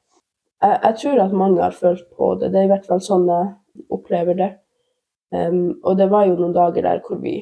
jeg, 0.65 0.79
jeg, 0.83 0.97
tror 1.01 1.23
at 1.25 1.37
mange 1.37 1.63
har 1.63 1.77
følt 1.77 2.07
på 2.17 2.35
det. 2.41 2.53
Det 2.53 2.61
er 2.61 2.69
i 2.69 2.73
hvert 2.73 2.87
fall 2.89 3.03
sånn 3.05 3.27
jeg 3.29 3.87
opplever 3.93 4.39
det. 4.39 4.51
Um, 5.35 5.81
og 5.83 5.99
det 5.99 6.09
var 6.13 6.29
jo 6.29 6.39
noen 6.39 6.55
dager 6.55 6.87
der 6.87 7.03
hvor 7.05 7.19
vi 7.23 7.41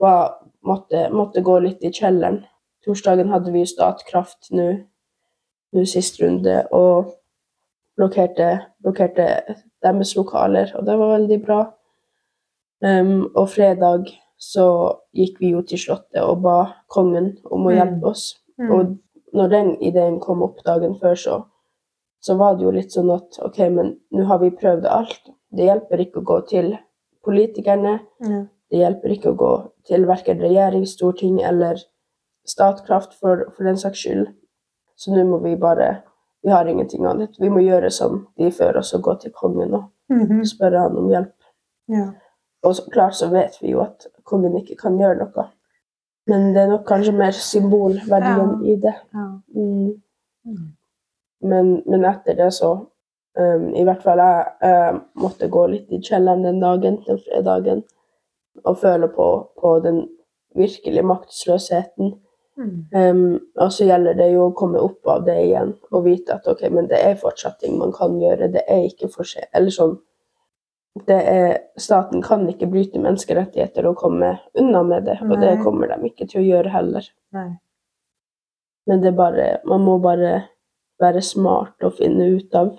var, 0.00 0.38
måtte, 0.64 1.08
måtte, 1.12 1.44
gå 1.44 1.58
litt 1.64 1.84
i 1.84 1.92
kjelleren. 1.92 2.42
Torsdagen 2.84 3.32
hadde 3.32 3.52
vi 3.52 3.64
Statkraft 3.68 4.52
nå, 4.56 4.68
nå 5.74 5.86
sist 5.88 6.20
runde, 6.22 6.60
og 6.76 7.12
blokkerte, 7.96 8.50
blokkerte, 8.84 9.56
deres 9.84 10.14
lokaler, 10.16 10.72
og 10.76 10.86
det 10.86 10.94
var 10.98 11.12
veldig 11.16 11.40
bra. 11.44 11.60
Um, 12.84 13.28
og 13.34 13.50
fredag 13.52 14.08
så 14.40 14.66
gikk 15.16 15.40
vi 15.40 15.54
jo 15.54 15.62
til 15.64 15.80
Slottet 15.80 16.20
og 16.20 16.42
ba 16.44 16.56
kongen 16.92 17.34
om 17.48 17.66
å 17.66 17.72
mm. 17.72 17.76
hjelpe 17.76 18.10
oss. 18.12 18.24
Mm. 18.60 18.72
Og 18.72 19.36
når 19.36 19.52
den 19.52 19.70
ideen 19.84 20.18
kom 20.20 20.44
opp 20.44 20.60
dagen 20.66 20.96
før, 21.00 21.16
så 21.16 21.36
så 22.26 22.34
var 22.34 22.56
det 22.56 22.64
jo 22.66 22.74
litt 22.74 22.94
sånn 22.94 23.10
at 23.14 23.38
OK, 23.46 23.58
men 23.70 23.92
nå 24.10 24.24
har 24.26 24.40
vi 24.42 24.50
prøvd 24.50 24.86
alt. 24.90 25.28
Det 25.54 25.68
hjelper 25.68 26.00
ikke 26.02 26.22
å 26.24 26.26
gå 26.26 26.38
til 26.50 26.72
politikerne. 27.26 28.00
Ja. 28.24 28.40
Det 28.70 28.80
hjelper 28.80 29.12
ikke 29.14 29.30
å 29.30 29.36
gå 29.38 29.50
til 29.86 30.08
verken 30.08 30.42
regjering, 30.42 30.88
storting 30.90 31.38
eller 31.46 31.78
Statkraft, 32.46 33.14
for, 33.18 33.48
for 33.54 33.66
den 33.66 33.78
saks 33.78 34.04
skyld. 34.04 34.28
Så 34.98 35.14
nå 35.14 35.24
må 35.26 35.40
vi 35.42 35.56
bare 35.58 36.02
Vi 36.46 36.52
har 36.52 36.68
ingenting 36.70 37.02
annet. 37.10 37.34
Vi 37.42 37.48
må 37.50 37.58
gjøre 37.58 37.88
som 37.90 38.20
de 38.38 38.52
før 38.54 38.76
oss, 38.78 38.92
og 38.94 39.02
gå 39.02 39.14
til 39.18 39.32
kongen 39.34 39.74
og 39.74 39.88
mm 40.08 40.26
-hmm. 40.26 40.44
spørre 40.46 40.78
han 40.78 40.96
om 40.96 41.08
hjelp. 41.10 41.34
Ja. 41.88 42.06
Og 42.62 42.76
så 42.76 42.82
klart 42.92 43.14
så 43.14 43.28
vet 43.30 43.58
vi 43.62 43.70
jo 43.70 43.80
at 43.80 44.06
kongen 44.24 44.56
ikke 44.56 44.76
kan 44.76 44.98
gjøre 44.98 45.18
noe. 45.18 45.46
Men 46.26 46.54
det 46.54 46.62
er 46.62 46.68
nok 46.68 46.86
kanskje 46.86 47.12
mer 47.12 47.30
symbolverdien 47.30 48.64
i 48.64 48.76
det. 48.76 48.94
Ja. 49.14 49.26
Mm. 49.54 50.02
Men, 51.44 51.82
men 51.86 52.04
etter 52.08 52.36
det 52.38 52.50
så 52.56 52.70
um, 53.38 53.66
I 53.76 53.84
hvert 53.84 54.04
fall 54.04 54.22
jeg, 54.22 54.52
jeg 54.64 55.00
måtte 55.20 55.50
gå 55.52 55.66
litt 55.72 55.92
i 55.92 56.00
kjelleren 56.00 56.46
den 56.46 56.62
dagen, 56.62 57.00
den 57.06 57.20
fredagen, 57.26 57.82
og 58.64 58.78
føle 58.80 59.08
på, 59.12 59.26
på 59.60 59.74
den 59.84 60.06
virkelige 60.56 61.04
maktesløsheten. 61.04 62.14
Mm. 62.56 62.76
Um, 62.96 63.40
og 63.60 63.72
så 63.72 63.84
gjelder 63.84 64.16
det 64.16 64.30
jo 64.32 64.46
å 64.46 64.54
komme 64.56 64.80
opp 64.80 65.04
av 65.12 65.26
det 65.26 65.36
igjen 65.42 65.74
og 65.92 66.06
vite 66.06 66.38
at 66.38 66.46
ok, 66.48 66.62
men 66.72 66.88
det 66.88 67.02
er 67.04 67.18
fortsatt 67.20 67.58
ting 67.60 67.76
man 67.76 67.92
kan 67.92 68.16
gjøre. 68.20 68.48
Det 68.54 68.64
er 68.64 68.86
ikke 68.88 69.10
for 69.12 69.28
seg, 69.28 69.44
Eller 69.52 69.74
sånn 69.74 69.98
det 71.04 71.18
er, 71.28 71.50
Staten 71.76 72.22
kan 72.24 72.46
ikke 72.48 72.70
bryte 72.72 73.00
menneskerettigheter 73.02 73.84
og 73.90 73.98
komme 74.00 74.30
unna 74.56 74.80
med 74.86 75.04
det, 75.04 75.18
og 75.26 75.36
det 75.42 75.58
kommer 75.60 75.90
de 75.92 76.08
ikke 76.08 76.24
til 76.30 76.40
å 76.40 76.46
gjøre 76.46 76.72
heller. 76.72 77.08
Nei. 77.36 77.50
Men 78.88 79.02
det 79.02 79.10
er 79.10 79.18
bare 79.18 79.46
Man 79.66 79.82
må 79.82 79.98
bare 79.98 80.46
være 81.02 81.22
smart 81.22 81.84
og 81.84 81.96
finne 81.98 82.28
ut 82.36 82.54
av 82.56 82.72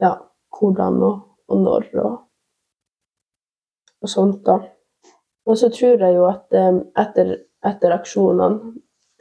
ja, 0.00 0.14
hvordan 0.56 1.02
og, 1.04 1.16
og 1.50 1.62
når 1.64 1.88
og, 2.00 2.18
og 4.00 4.08
sånt, 4.08 4.42
da. 4.46 4.58
Og 5.46 5.58
så 5.58 5.70
tror 5.74 6.02
jeg 6.04 6.16
jo 6.16 6.26
at 6.28 6.56
um, 6.56 6.82
etter, 6.98 7.32
etter 7.66 7.94
aksjonene 7.96 8.74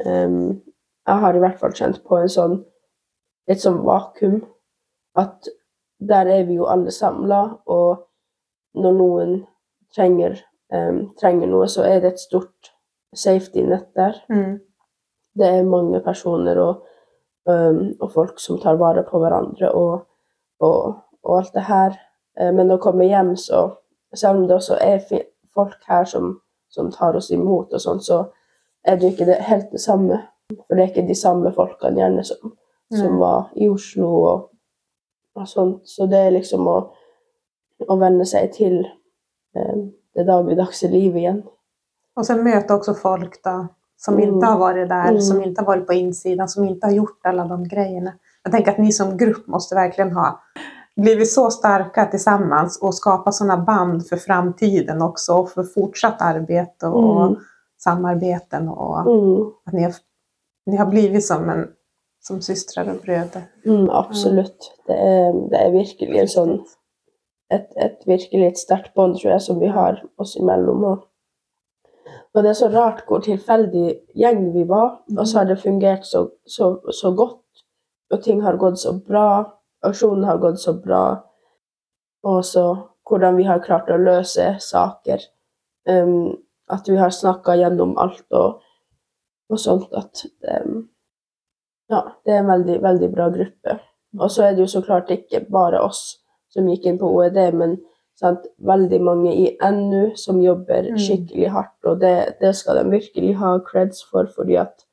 um, 0.05 0.59
Jeg 1.09 1.23
har 1.23 1.35
i 1.35 1.39
hvert 1.41 1.57
fall 1.59 1.73
kjent 1.73 2.03
på 2.05 2.19
en 2.19 2.29
sånn 2.29 2.59
et 3.49 3.61
sånn 3.63 3.79
vakuum. 3.81 4.43
At 5.17 5.47
der 5.99 6.29
er 6.29 6.43
vi 6.45 6.59
jo 6.59 6.67
alle 6.69 6.91
samla, 6.93 7.39
og 7.65 8.05
når 8.77 8.93
noen 8.99 9.31
trenger, 9.95 10.37
um, 10.69 11.07
trenger 11.19 11.49
noe, 11.49 11.67
så 11.67 11.87
er 11.87 12.03
det 12.03 12.13
et 12.13 12.21
stort 12.21 12.73
safety-nett 13.15 13.89
der 13.97 14.21
Mm. 14.29 14.59
det 15.33 15.47
er 15.47 15.63
mange 15.63 15.99
personer 16.05 16.59
og, 16.61 16.85
øhm, 17.47 17.95
og 17.99 18.11
folk 18.11 18.39
som 18.39 18.59
tar 18.59 18.79
vare 18.81 19.03
på 19.07 19.19
hverandre 19.19 19.71
og, 19.71 20.07
og, 20.59 20.95
og 21.23 21.37
alt 21.37 21.53
det 21.53 21.63
her. 21.69 21.97
Uh, 22.39 22.51
Men 22.55 22.71
å 22.71 22.79
komme 22.81 23.07
hjem, 23.07 23.35
så 23.37 23.69
selv 24.15 24.41
om 24.41 24.47
det 24.47 24.55
også 24.55 24.77
er 24.81 24.99
folk 25.53 25.77
her 25.87 26.05
som, 26.05 26.39
som 26.69 26.91
tar 26.91 27.15
oss 27.15 27.31
imot 27.31 27.73
og 27.73 27.81
sånn, 27.81 28.01
så 28.01 28.23
er 28.83 28.97
det 28.97 29.07
jo 29.07 29.13
ikke 29.13 29.29
det, 29.29 29.39
helt 29.45 29.71
det 29.71 29.81
samme. 29.83 30.21
For 30.49 30.75
det 30.75 30.83
er 30.83 30.91
ikke 30.91 31.09
de 31.09 31.17
samme 31.17 31.51
folkene 31.53 32.01
gjerne 32.01 32.23
som, 32.25 32.55
som 32.95 33.19
var 33.21 33.51
i 33.55 33.67
Oslo 33.69 34.09
og, 34.23 34.47
og 35.37 35.47
sånt. 35.47 35.83
Så 35.89 36.07
det 36.09 36.23
er 36.25 36.33
liksom 36.33 36.67
å, 36.67 36.77
å 37.85 37.97
venne 38.01 38.25
seg 38.25 38.49
til 38.55 38.79
um, 39.53 39.89
det 40.17 40.25
dagligdagse 40.25 40.89
livet 40.89 41.21
igjen. 41.21 41.43
Og 42.17 42.25
så 42.25 42.35
møte 42.39 42.75
også 42.75 42.95
folk 42.97 43.37
då, 43.45 43.55
som 44.05 44.13
Mm. 44.13 44.29
inte 44.29 44.45
har 44.45 44.57
varit 44.59 44.89
där, 44.89 45.09
Mm. 45.09 45.21
som 45.21 45.43
inte 45.43 45.61
har 45.61 45.65
varit 45.65 45.87
på 45.87 45.93
insidan, 45.93 46.49
som 46.49 46.63
inte 46.63 46.87
har 46.87 46.93
gjort 46.93 47.19
alla 47.23 47.45
de 47.45 47.67
grejerna. 47.67 48.13
Jag 48.43 48.51
tänker 48.53 48.71
att 48.71 48.77
ni 48.77 48.91
som 48.91 49.17
grupp 49.17 49.47
måste 49.47 49.75
verkligen 49.75 50.11
ha 50.11 50.39
blivit 50.95 51.31
så 51.31 51.51
starka 51.51 52.05
tillsammans 52.05 52.79
och 52.81 52.95
skapa 52.95 53.31
sådana 53.31 53.57
band 53.57 54.07
för 54.07 54.17
framtiden 54.17 55.01
också 55.01 55.33
och 55.33 55.49
för 55.49 55.63
fortsatt 55.63 56.21
arbete 56.21 56.87
och 56.87 57.21
Mm. 57.27 57.35
samarbeten 57.77 58.69
och 58.69 58.99
Mm. 58.99 59.51
att 59.65 59.73
ni 59.73 59.83
har, 59.83 59.93
ni 60.65 60.77
har 60.77 60.85
blivit 60.85 61.25
som, 61.25 61.49
en, 61.49 61.67
som 62.21 62.41
systrar 62.41 62.89
och 62.89 63.01
bröder. 63.05 63.41
Mm, 63.65 63.89
absolutt. 63.89 64.71
Det 64.87 64.93
er, 64.93 65.33
det 65.49 65.57
är 65.57 65.71
virkelig 65.71 66.29
sån, 66.29 66.49
ett, 67.53 67.77
et, 67.77 67.77
et 67.77 67.99
virkelig 68.07 68.47
et 68.47 68.93
tror 68.95 69.31
jag 69.31 69.41
som 69.41 69.59
vi 69.59 69.67
har 69.67 70.03
oss 70.17 70.37
emellan. 70.37 70.83
Og, 70.83 70.99
og 72.33 72.43
det 72.43 72.51
er 72.51 72.57
så 72.59 72.69
rart 72.69 73.05
hvor 73.07 73.23
tilfeldig 73.25 73.87
gjeng 74.17 74.51
vi 74.53 74.65
var, 74.69 74.99
og 75.17 75.25
så 75.27 75.41
har 75.41 75.49
det 75.49 75.61
fungert 75.63 76.05
så, 76.05 76.27
så, 76.45 76.75
så 76.93 77.11
godt. 77.17 77.63
Og 78.13 78.21
ting 78.23 78.41
har 78.41 78.57
gått 78.57 78.79
så 78.81 78.93
bra. 79.07 79.43
Aksjonen 79.85 80.25
har 80.25 80.37
gått 80.41 80.61
så 80.61 80.73
bra. 80.77 81.03
Og 82.25 82.45
så 82.45 82.65
hvordan 83.09 83.37
vi 83.37 83.47
har 83.47 83.63
klart 83.65 83.89
å 83.89 83.97
løse 83.97 84.51
saker. 84.61 85.25
Um, 85.89 86.37
at 86.69 86.89
vi 86.89 86.97
har 86.99 87.13
snakka 87.13 87.55
gjennom 87.57 87.95
alt 87.97 88.25
og, 88.37 88.61
og 89.49 89.61
sånt. 89.61 89.93
At 89.97 90.25
um, 90.61 90.83
ja, 91.89 92.03
det 92.25 92.35
er 92.35 92.43
en 92.43 92.51
veldig, 92.53 92.77
veldig 92.85 93.09
bra 93.13 93.29
gruppe. 93.33 93.79
Og 94.19 94.29
så 94.31 94.45
er 94.45 94.53
det 94.53 94.65
jo 94.65 94.73
så 94.75 94.83
klart 94.85 95.09
ikke 95.13 95.45
bare 95.49 95.81
oss 95.81 96.19
som 96.53 96.69
gikk 96.69 96.85
inn 96.89 97.01
på 97.01 97.09
OED, 97.09 97.39
men 97.57 97.77
sant, 98.19 98.45
veldig 98.67 98.99
mange 99.05 99.31
i 99.31 99.45
NU 99.71 100.15
som 100.19 100.41
jobber 100.43 100.89
Mm. 100.91 100.97
skikkelig 100.99 101.49
hardt, 101.53 101.77
og 101.85 101.99
det, 102.01 102.35
det 102.41 102.55
skal 102.55 102.75
de 102.83 102.89
virkelig 102.91 103.35
ha 103.39 103.57
creds 103.59 104.03
for, 104.11 104.27
fordi 104.35 104.55
at 104.59 104.85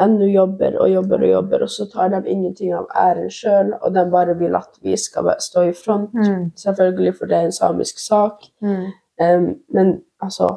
NU 0.00 0.26
jobber 0.26 0.76
og 0.80 0.88
jobber 0.90 1.22
og 1.22 1.28
jobber, 1.30 1.62
og 1.62 1.68
så 1.70 1.86
tar 1.92 2.08
de 2.08 2.22
ingenting 2.30 2.72
av 2.74 2.86
æren 2.96 3.30
sjøl, 3.30 3.74
og 3.82 3.94
de 3.94 4.04
bare 4.10 4.36
vil 4.38 4.54
at 4.56 4.78
vi 4.82 4.96
skal 4.96 5.34
stå 5.38 5.60
i 5.68 5.72
front, 5.72 6.14
Mm. 6.14 6.52
selvfølgelig, 6.56 7.14
for 7.18 7.26
det 7.26 7.36
er 7.36 7.44
en 7.44 7.52
samisk 7.52 7.98
sak. 7.98 8.46
Mm. 8.62 8.86
Um, 9.20 9.56
men 9.74 10.02
altså, 10.22 10.48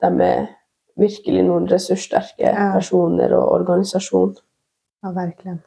de 0.00 0.06
er 0.22 0.46
virkelig 0.98 1.42
noen 1.44 1.66
ressurssterke 1.72 2.38
Ja. 2.46 2.72
personer 2.74 3.32
og 3.34 3.48
organisasjon. 3.60 4.36
Ja, 5.04 5.08
virkelig. 5.10 5.58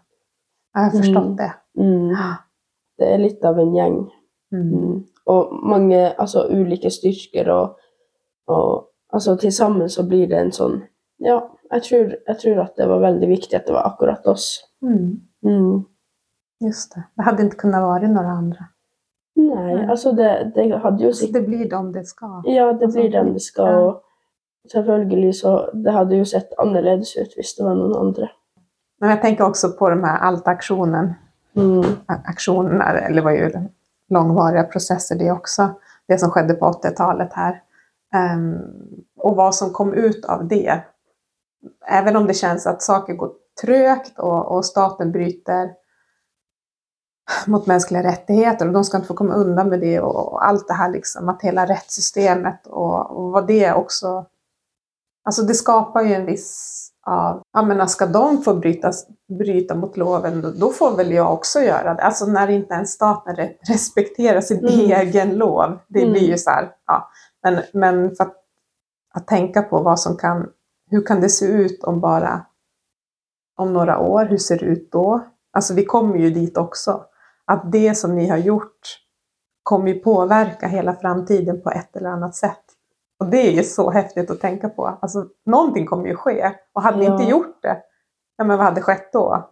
Jeg 0.75 0.83
har 0.83 0.91
forstått 0.91 1.29
Mm. 1.29 1.37
det. 1.37 1.51
Mm. 1.77 2.09
Det 2.99 3.07
er 3.13 3.17
litt 3.17 3.43
av 3.45 3.59
en 3.59 3.73
gjeng. 3.75 4.11
Mm. 4.51 5.05
Og 5.25 5.55
mange 5.65 6.19
altså, 6.21 6.45
ulike 6.49 6.89
styrker, 6.93 7.49
og, 7.49 7.79
og 8.47 8.91
altså, 9.13 9.35
til 9.41 9.53
sammen 9.53 9.89
så 9.89 10.05
blir 10.07 10.27
det 10.29 10.37
en 10.39 10.53
sånn 10.53 10.79
Ja, 11.23 11.39
jeg 11.71 11.81
tror, 11.87 12.13
jeg 12.27 12.37
tror 12.41 12.61
at 12.65 12.77
det 12.77 12.87
var 12.89 13.01
veldig 13.01 13.29
viktig 13.29 13.55
at 13.57 13.67
det 13.67 13.73
var 13.73 13.87
akkurat 13.87 14.25
oss. 14.27 14.59
Mm. 14.83 15.21
Mm. 15.45 15.85
Just 16.61 16.93
det. 16.95 17.05
Det 17.15 17.25
hadde 17.25 17.45
ikke 17.45 17.63
kunnet 17.63 17.83
være 17.83 18.09
noen 18.11 18.31
andre. 18.31 18.67
Nei, 19.35 19.85
altså 19.91 20.11
det, 20.15 20.29
det 20.55 20.67
hadde 20.79 21.03
jo 21.03 21.11
sikkert 21.15 21.41
det 21.41 21.47
blir 21.47 21.69
dem 21.71 21.91
det 21.93 22.05
skal. 22.07 22.43
Ja, 22.47 22.69
det 22.79 22.91
blir 22.93 23.09
dem 23.11 23.33
det 23.33 23.43
skal. 23.43 23.79
Og 23.87 24.71
selvfølgelig 24.71 25.35
så 25.35 25.69
Det 25.73 25.93
hadde 25.93 26.17
jo 26.17 26.25
sett 26.25 26.53
annerledes 26.59 27.15
ut 27.17 27.35
hvis 27.35 27.53
det 27.57 27.65
var 27.65 27.75
noen 27.79 27.95
andre. 27.99 28.29
Men 29.01 29.15
jeg 29.15 29.21
tenker 29.21 29.45
også 29.45 29.73
på 29.79 29.89
de 29.91 29.99
alt-aksjonen. 30.03 31.15
Mm. 31.55 31.97
Aksjonen, 32.07 32.81
eller 32.81 33.23
hva 33.23 33.35
gjør 33.35 33.57
ju 33.57 33.65
långvariga 34.09 34.63
processer 34.63 35.15
det 35.15 35.31
också, 35.31 35.73
det 36.07 36.17
som 36.17 36.31
skedde 36.31 36.53
på 36.53 36.65
80-talet 36.65 37.33
här. 37.33 37.61
Ehm, 38.13 38.57
och 39.17 39.35
vad 39.35 39.55
som 39.55 39.73
kom 39.73 39.93
ut 39.93 40.25
av 40.25 40.47
det. 40.47 40.81
Även 41.87 42.15
om 42.15 42.27
det 42.27 42.33
känns 42.33 42.67
att 42.67 42.81
saker 42.81 43.13
går 43.13 43.31
trögt 43.61 44.19
och, 44.19 44.51
och 44.51 44.65
staten 44.65 45.11
bryter 45.11 45.73
mot 47.47 47.65
mänskliga 47.65 48.03
rättigheter 48.03 48.67
och 48.67 48.73
de 48.73 48.83
ska 48.83 48.97
inte 48.97 49.07
få 49.07 49.13
komma 49.13 49.33
undan 49.33 49.69
med 49.69 49.79
det 49.79 49.99
och, 49.99 50.33
och 50.33 50.45
allt 50.45 50.67
det 50.67 50.73
här 50.73 50.89
liksom, 50.89 51.29
att 51.29 51.41
hela 51.41 51.65
rättssystemet 51.65 52.67
och, 52.67 53.11
och 53.11 53.31
vad 53.31 53.47
det 53.47 53.73
också... 53.73 54.25
Alltså 55.23 55.41
det 55.41 55.53
skapar 55.53 56.01
ju 56.01 56.13
en 56.13 56.25
viss 56.25 56.89
av, 57.05 57.41
ja 57.53 57.61
men 57.61 57.89
ska 57.89 58.05
de 58.05 58.41
få 58.41 58.53
bryta, 58.53 58.91
bryta 59.39 59.75
mot 59.75 59.97
loven, 59.97 60.41
då, 60.41 60.51
då 60.51 60.69
får 60.71 60.97
väl 60.97 61.11
jag 61.11 61.33
också 61.33 61.59
göra 61.59 61.93
det. 61.93 62.01
Alltså 62.01 62.25
när 62.25 62.47
inte 62.49 62.73
ens 62.73 62.91
staten 62.91 63.35
respekterer 63.35 63.73
respekterar 63.73 64.41
sin 64.41 64.59
Mm. 64.59 64.91
egen 64.91 65.35
lov. 65.35 65.79
Det 65.87 65.99
Mm. 66.01 66.11
blir 66.11 66.27
ju 66.27 66.37
så 66.37 66.49
här, 66.49 66.71
ja. 66.87 67.09
Men, 67.43 67.61
men 67.73 68.15
för 68.15 68.23
att, 68.23 68.35
att 69.13 69.27
tänka 69.27 69.61
på 69.61 69.79
vad 69.79 69.99
som 69.99 70.17
kan, 70.17 70.49
hur 70.91 71.01
kan 71.05 71.21
det 71.21 71.29
se 71.29 71.45
ut 71.45 71.83
om 71.83 71.99
bara, 71.99 72.45
om 73.57 73.73
några 73.73 73.99
år, 73.99 74.25
hur 74.25 74.37
ser 74.37 74.57
det 74.59 74.65
ut 74.65 74.91
då? 74.91 75.21
Alltså 75.53 75.73
vi 75.73 75.85
kommer 75.85 76.17
ju 76.17 76.29
dit 76.29 76.57
också. 76.57 77.03
Att 77.45 77.71
det 77.71 77.95
som 77.95 78.15
ni 78.15 78.27
har 78.29 78.37
gjort 78.37 78.99
kommer 79.63 79.87
ju 79.87 79.99
påverka 79.99 80.67
hela 80.67 80.93
framtiden 80.95 81.61
på 81.61 81.69
ett 81.71 81.95
eller 81.95 82.09
annat 82.09 82.35
sätt. 82.35 82.64
Och 83.19 83.29
det 83.29 83.47
är 83.47 83.51
ju 83.51 83.63
så 83.63 83.91
häftigt 83.91 84.31
att 84.31 84.41
tänka 84.41 84.69
på. 84.69 84.87
Alltså, 84.87 85.27
någonting 85.45 85.85
kommer 85.85 86.07
ju 86.07 86.15
ske. 86.15 86.51
Och 86.73 86.81
hade 86.81 86.97
ni 86.97 87.05
vi 87.05 87.11
inte 87.11 87.23
gjort 87.23 87.61
det, 87.61 87.81
ja 88.37 88.43
men 88.43 88.57
vad 88.57 88.65
hade 88.65 88.81
skett 88.81 89.13
då? 89.13 89.51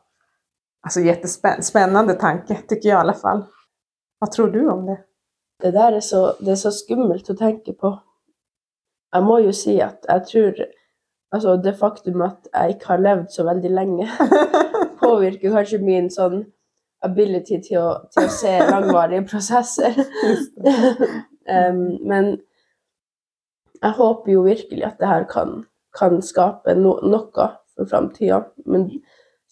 Alltså 0.81 0.99
jättespännande 0.99 2.13
tanke, 2.13 2.55
tycker 2.67 2.89
jag 2.89 2.97
i 2.97 2.99
alla 2.99 3.13
fall. 3.13 3.45
Vad 4.19 4.31
tror 4.31 4.47
du 4.47 4.69
om 4.69 4.85
det? 4.85 4.97
Det 5.61 5.71
der 5.71 5.91
er 5.91 5.99
så, 5.99 6.33
det 6.39 6.51
er 6.51 6.55
så 6.59 6.71
skummelt 6.71 7.29
å 7.29 7.35
tenke 7.39 7.73
på. 7.73 7.93
Jeg 9.15 9.23
må 9.23 9.37
jo 9.39 9.53
si 9.55 9.77
at 9.81 10.05
jeg 10.09 10.25
tror 10.31 10.65
Altså, 11.33 11.55
det 11.57 11.77
faktum 11.79 12.21
at 12.21 12.45
jeg 12.53 12.75
ikke 12.75 12.85
har 12.87 12.99
levd 13.01 13.31
så 13.33 13.43
veldig 13.43 13.69
lenge, 13.73 14.05
påvirker 15.01 15.55
kanskje 15.55 15.79
min 15.81 16.11
sånn 16.13 16.43
ability 17.01 17.57
til 17.65 17.79
å, 17.81 17.87
til 18.13 18.27
å 18.27 18.33
se 18.35 18.51
langvarige 18.73 19.23
prosesser. 19.31 19.97
um, 21.49 21.79
men 22.11 22.35
jeg 23.83 23.97
håper 23.99 24.31
jo 24.31 24.45
virkelig 24.45 24.85
at 24.87 24.99
det 24.99 25.09
her 25.09 25.25
kan, 25.29 25.63
kan 25.97 26.21
skape 26.23 26.75
no, 26.79 26.95
noe 27.03 27.49
for 27.75 27.89
framtida. 27.89 28.39
Men 28.65 28.87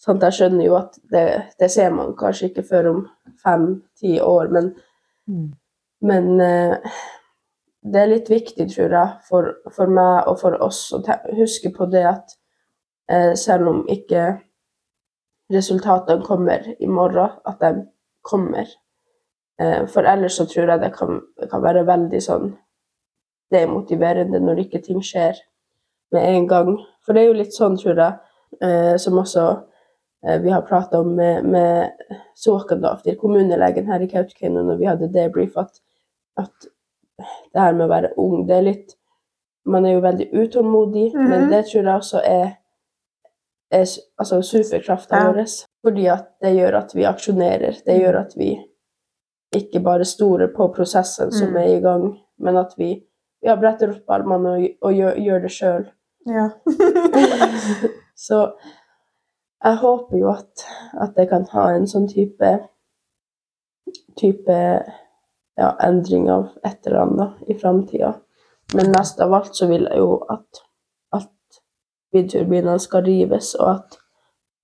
sant, 0.00 0.22
jeg 0.24 0.38
skjønner 0.38 0.66
jo 0.66 0.76
at 0.78 0.96
det, 1.12 1.26
det 1.60 1.70
ser 1.70 1.92
man 1.94 2.14
kanskje 2.18 2.50
ikke 2.50 2.64
før 2.70 2.90
om 2.94 3.02
fem-ti 3.44 4.18
år. 4.20 4.50
Men, 4.54 4.72
Mm. 5.30 5.52
men 6.02 6.40
eh, 6.40 6.94
det 7.82 8.00
er 8.00 8.08
litt 8.10 8.30
viktig, 8.30 8.66
tror 8.72 8.90
jeg, 8.90 9.10
for, 9.28 9.52
for 9.70 9.86
meg 9.86 10.26
og 10.26 10.40
for 10.40 10.56
oss 10.62 10.80
å 10.96 10.98
huske 11.38 11.70
på 11.76 11.86
det 11.92 12.02
at 12.10 12.34
eh, 13.10 13.34
selv 13.38 13.70
om 13.70 13.84
ikke 13.86 14.24
resultatene 15.54 16.26
kommer 16.26 16.66
i 16.74 16.90
morgen, 16.90 17.38
at 17.46 17.62
de 17.62 17.84
kommer. 18.26 18.66
Eh, 19.62 19.86
for 19.86 20.02
ellers 20.10 20.40
så 20.40 20.46
tror 20.50 20.74
jeg 20.74 20.82
det 20.82 20.92
kan, 20.98 21.20
det 21.38 21.50
kan 21.54 21.62
være 21.62 21.86
veldig 21.86 22.22
sånn 22.26 22.52
demotiverende 23.52 24.40
når 24.40 24.64
ikke 24.66 24.82
ting 24.86 25.02
skjer 25.04 25.36
med 26.12 26.26
en 26.36 26.46
gang. 26.50 26.72
For 27.04 27.12
det 27.14 27.22
er 27.22 27.30
jo 27.30 27.38
litt 27.40 27.54
sånn, 27.56 27.76
tror 27.80 27.96
jeg, 27.98 28.18
eh, 28.62 28.96
som 29.00 29.18
også 29.20 29.44
eh, 30.26 30.38
vi 30.42 30.50
har 30.52 30.62
prata 30.68 31.00
om 31.00 31.14
med, 31.16 31.44
med 31.44 31.92
Såkandaftir, 32.38 33.16
kommunelegen 33.20 33.86
her 33.90 34.00
i 34.04 34.08
Kautokeino, 34.10 34.62
når 34.66 34.78
vi 34.80 34.86
hadde 34.90 35.12
debrief, 35.14 35.56
at, 35.56 35.80
at 36.38 36.68
det 37.52 37.60
her 37.60 37.72
med 37.76 37.86
å 37.86 37.92
være 37.92 38.12
ung, 38.18 38.46
det 38.48 38.56
er 38.58 38.68
litt 38.72 38.96
Man 39.64 39.84
er 39.86 39.92
jo 39.94 40.00
veldig 40.02 40.24
utålmodig, 40.34 41.12
men 41.14 41.44
Mhm. 41.44 41.50
det 41.52 41.58
tror 41.68 41.84
jeg 41.84 41.94
også 41.94 42.20
er, 42.26 42.48
er 43.70 43.84
altså 44.18 44.40
superkrafta 44.42 45.16
Ja. 45.20 45.28
vår. 45.32 45.44
Fordi 45.86 46.06
at 46.10 46.24
det 46.42 46.50
gjør 46.56 46.74
at 46.80 46.94
vi 46.96 47.04
aksjonerer. 47.06 47.78
Det 47.86 47.94
gjør 48.00 48.18
at 48.24 48.34
vi 48.36 48.48
ikke 49.54 49.80
bare 49.84 50.04
stoler 50.04 50.48
på 50.56 50.66
prosessen 50.74 51.30
som 51.32 51.52
Mm. 51.52 51.56
er 51.62 51.76
i 51.76 51.80
gang, 51.80 52.18
men 52.40 52.56
at 52.56 52.74
vi 52.76 53.04
ja, 53.42 53.56
bretter 53.58 53.92
opp 53.94 54.14
armene 54.14 54.54
og, 54.56 54.68
og 54.86 54.96
gjør, 54.96 55.18
gjør 55.26 55.44
det 55.46 55.52
sjøl. 55.52 55.86
Ja. 56.30 56.48
Så 58.26 58.44
jeg 59.62 59.78
håper 59.82 60.18
jo 60.18 60.30
at, 60.30 60.66
at 61.00 61.18
jeg 61.18 61.30
kan 61.30 61.46
ha 61.54 61.70
en 61.74 61.88
sånn 61.90 62.08
type 62.10 62.52
type 64.18 64.58
ja, 65.56 65.76
endring 65.80 66.30
av 66.30 66.48
et 66.64 66.86
eller 66.86 67.00
annet 67.04 67.50
i 67.50 67.56
framtida. 67.58 68.14
Men 68.74 68.92
mest 68.96 69.20
av 69.20 69.34
alt 69.34 69.56
så 69.56 69.68
vil 69.70 69.86
jeg 69.88 70.00
jo 70.00 70.16
at, 70.32 70.62
at 71.12 71.60
vindturbinene 72.14 72.78
skal 72.80 73.04
rives, 73.06 73.52
og 73.58 73.68
at 73.76 73.98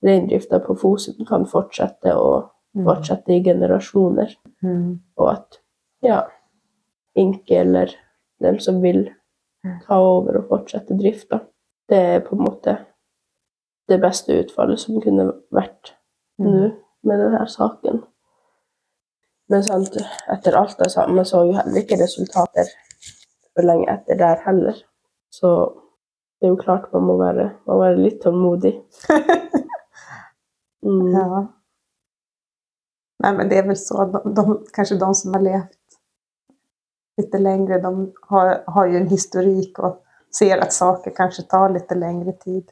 reindrifta 0.04 0.62
på 0.64 0.76
Fosen 0.78 1.26
kan 1.28 1.46
fortsette 1.50 2.14
og 2.16 2.50
fortsette 2.86 3.34
i 3.34 3.42
generasjoner. 3.44 4.32
Mm. 4.64 4.98
Og 5.18 5.30
at 5.32 5.60
ja, 6.04 6.22
Inke 7.18 7.56
eller 7.64 7.92
dem 8.42 8.58
som 8.62 8.82
vil 8.82 9.06
ta 9.86 9.98
over 10.00 10.40
og 10.40 10.50
fortsette 10.52 10.96
drifta, 10.98 11.40
det 11.88 11.98
er 11.98 12.24
på 12.24 12.36
en 12.36 12.44
måte 12.44 12.76
det 13.88 13.98
beste 14.02 14.36
utfallet 14.42 14.80
som 14.80 15.00
kunne 15.02 15.30
vært 15.54 15.94
nå 16.38 16.70
med 17.08 17.20
denne 17.22 17.44
saken. 17.48 18.02
Men 19.48 19.64
sant, 19.64 19.96
etter 20.28 20.56
alt 20.60 20.80
jeg 20.82 20.92
sa, 20.92 21.06
man 21.08 21.26
så 21.26 21.42
jo 21.48 21.56
heller 21.56 21.80
ikke 21.80 21.98
resultater 22.02 22.68
for 23.56 23.64
lenge 23.64 23.88
etter 23.90 24.18
der 24.20 24.42
heller. 24.44 24.76
Så 25.32 25.52
det 26.38 26.48
er 26.48 26.52
jo 26.52 26.60
klart 26.60 26.92
man 26.92 27.06
må 27.08 27.16
være, 27.20 27.48
man 27.66 27.72
må 27.74 27.80
være 27.86 28.02
litt 28.04 28.22
tålmodig. 28.24 28.76
Mm. 30.78 31.08
Ja. 31.10 31.40
Nei, 33.24 33.32
men 33.34 33.48
det 33.50 33.56
er 33.58 33.64
vel 33.66 33.76
så. 33.76 34.04
De, 34.12 34.20
de, 34.30 34.42
Kanskje 34.74 34.98
de 35.00 35.08
som 35.18 35.34
har 35.34 35.42
levt 35.42 35.77
lite 37.18 37.38
längre, 37.38 37.78
de 37.80 38.12
har, 38.28 38.62
har 38.66 38.86
ju 38.86 38.96
en 38.96 39.08
historik 39.08 39.78
och 39.78 40.02
ser 40.38 40.58
att 40.58 40.72
saker 40.72 41.10
kanske 41.16 41.42
tar 41.42 41.68
lite 41.70 41.94
längre 41.94 42.32
tid. 42.32 42.70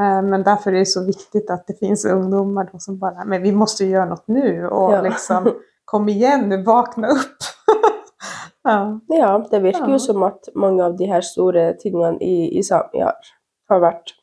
Eh, 0.00 0.22
Men 0.22 0.42
därför 0.42 0.72
är 0.72 0.78
det 0.78 0.86
så 0.86 1.04
viktigt 1.04 1.50
att 1.50 1.66
det 1.66 1.74
finns 1.78 2.04
ungdomar 2.04 2.70
som 2.78 2.98
bara, 2.98 3.24
men 3.24 3.42
vi 3.42 3.52
måste 3.52 3.84
gjøre 3.84 3.92
göra 3.94 4.08
något 4.08 4.28
nu 4.28 4.66
och 4.68 4.92
Ja. 4.92 5.02
liksom, 5.02 5.52
kom 5.84 6.08
igen 6.08 6.48
nu, 6.48 6.62
vakna 6.62 7.08
upp. 7.08 7.38
ja. 8.62 9.00
Ja, 9.06 9.46
det 9.50 9.58
virker 9.58 9.80
Ja. 9.80 9.90
jo 9.92 9.98
som 9.98 10.22
at 10.22 10.48
mange 10.54 10.84
av 10.84 10.96
de 10.96 11.06
her 11.06 11.20
store 11.20 11.72
tingene 11.74 12.18
i, 12.20 12.58
i 12.58 12.62
Sami 12.62 13.00
har, 13.00 13.14
har 13.68 13.80
vært 13.80 14.14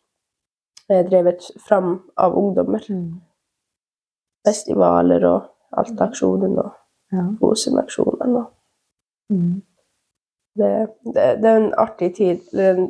eh, 0.89 1.05
drevet 1.09 1.43
fram 1.67 1.99
av 2.15 2.33
ungdommer. 2.37 2.83
Festivaler 4.47 5.25
og 5.25 5.41
alt 5.71 6.01
aksjonen 6.01 6.57
og. 6.59 6.71
Fosen-aksjonen. 7.39 8.35
og 8.35 8.45
Mm. 9.29 9.61
Det, 10.57 10.71
det, 11.05 11.25
det 11.41 11.49
er 11.49 11.57
en 11.57 11.73
artig 11.77 12.15
tid, 12.15 12.41
eller 12.53 12.69
en 12.73 12.87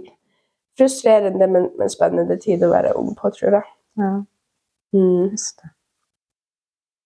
frustrerende, 0.77 1.47
men, 1.47 1.69
men 1.79 1.89
spennende 1.91 2.37
tid 2.39 2.63
å 2.63 2.71
være 2.71 2.95
ung 2.99 3.15
på, 3.17 3.33
tror 3.35 3.59
jeg. 3.59 3.69
ja, 4.03 4.15
Mm. 4.95 5.35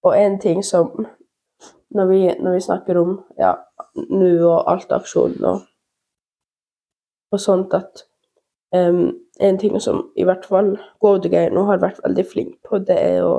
Og 0.03 0.13
en 0.13 0.35
ting 0.39 0.59
som 0.65 1.07
når 1.89 2.05
vi, 2.05 2.19
når 2.39 2.53
vi 2.53 2.59
snakker 2.59 2.99
om 3.01 3.15
ja, 3.39 3.55
nå 3.95 4.29
og 4.47 4.71
alt 4.71 4.93
aksjonen 4.95 5.43
og, 5.49 5.65
og 7.31 7.39
sånt, 7.39 7.73
at 7.73 8.05
um, 8.75 9.11
en 9.39 9.59
ting 9.59 9.79
som 9.81 10.03
i 10.15 10.23
hvert 10.27 10.45
fall 10.47 10.75
Godegeir 11.03 11.51
nå 11.51 11.65
har 11.67 11.81
vært 11.83 12.01
veldig 12.03 12.25
flink 12.27 12.55
på, 12.67 12.79
det 12.87 12.97
er 12.99 13.25
å 13.25 13.35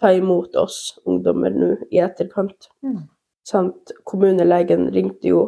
ta 0.00 0.12
imot 0.14 0.56
oss 0.58 0.98
ungdommer 1.06 1.54
nå 1.54 1.74
i 1.90 2.02
etterkant. 2.02 2.70
Mm. 2.82 3.04
Sant? 3.44 3.90
Kommunelegen 4.04 4.88
ringte 4.94 5.28
jo 5.28 5.40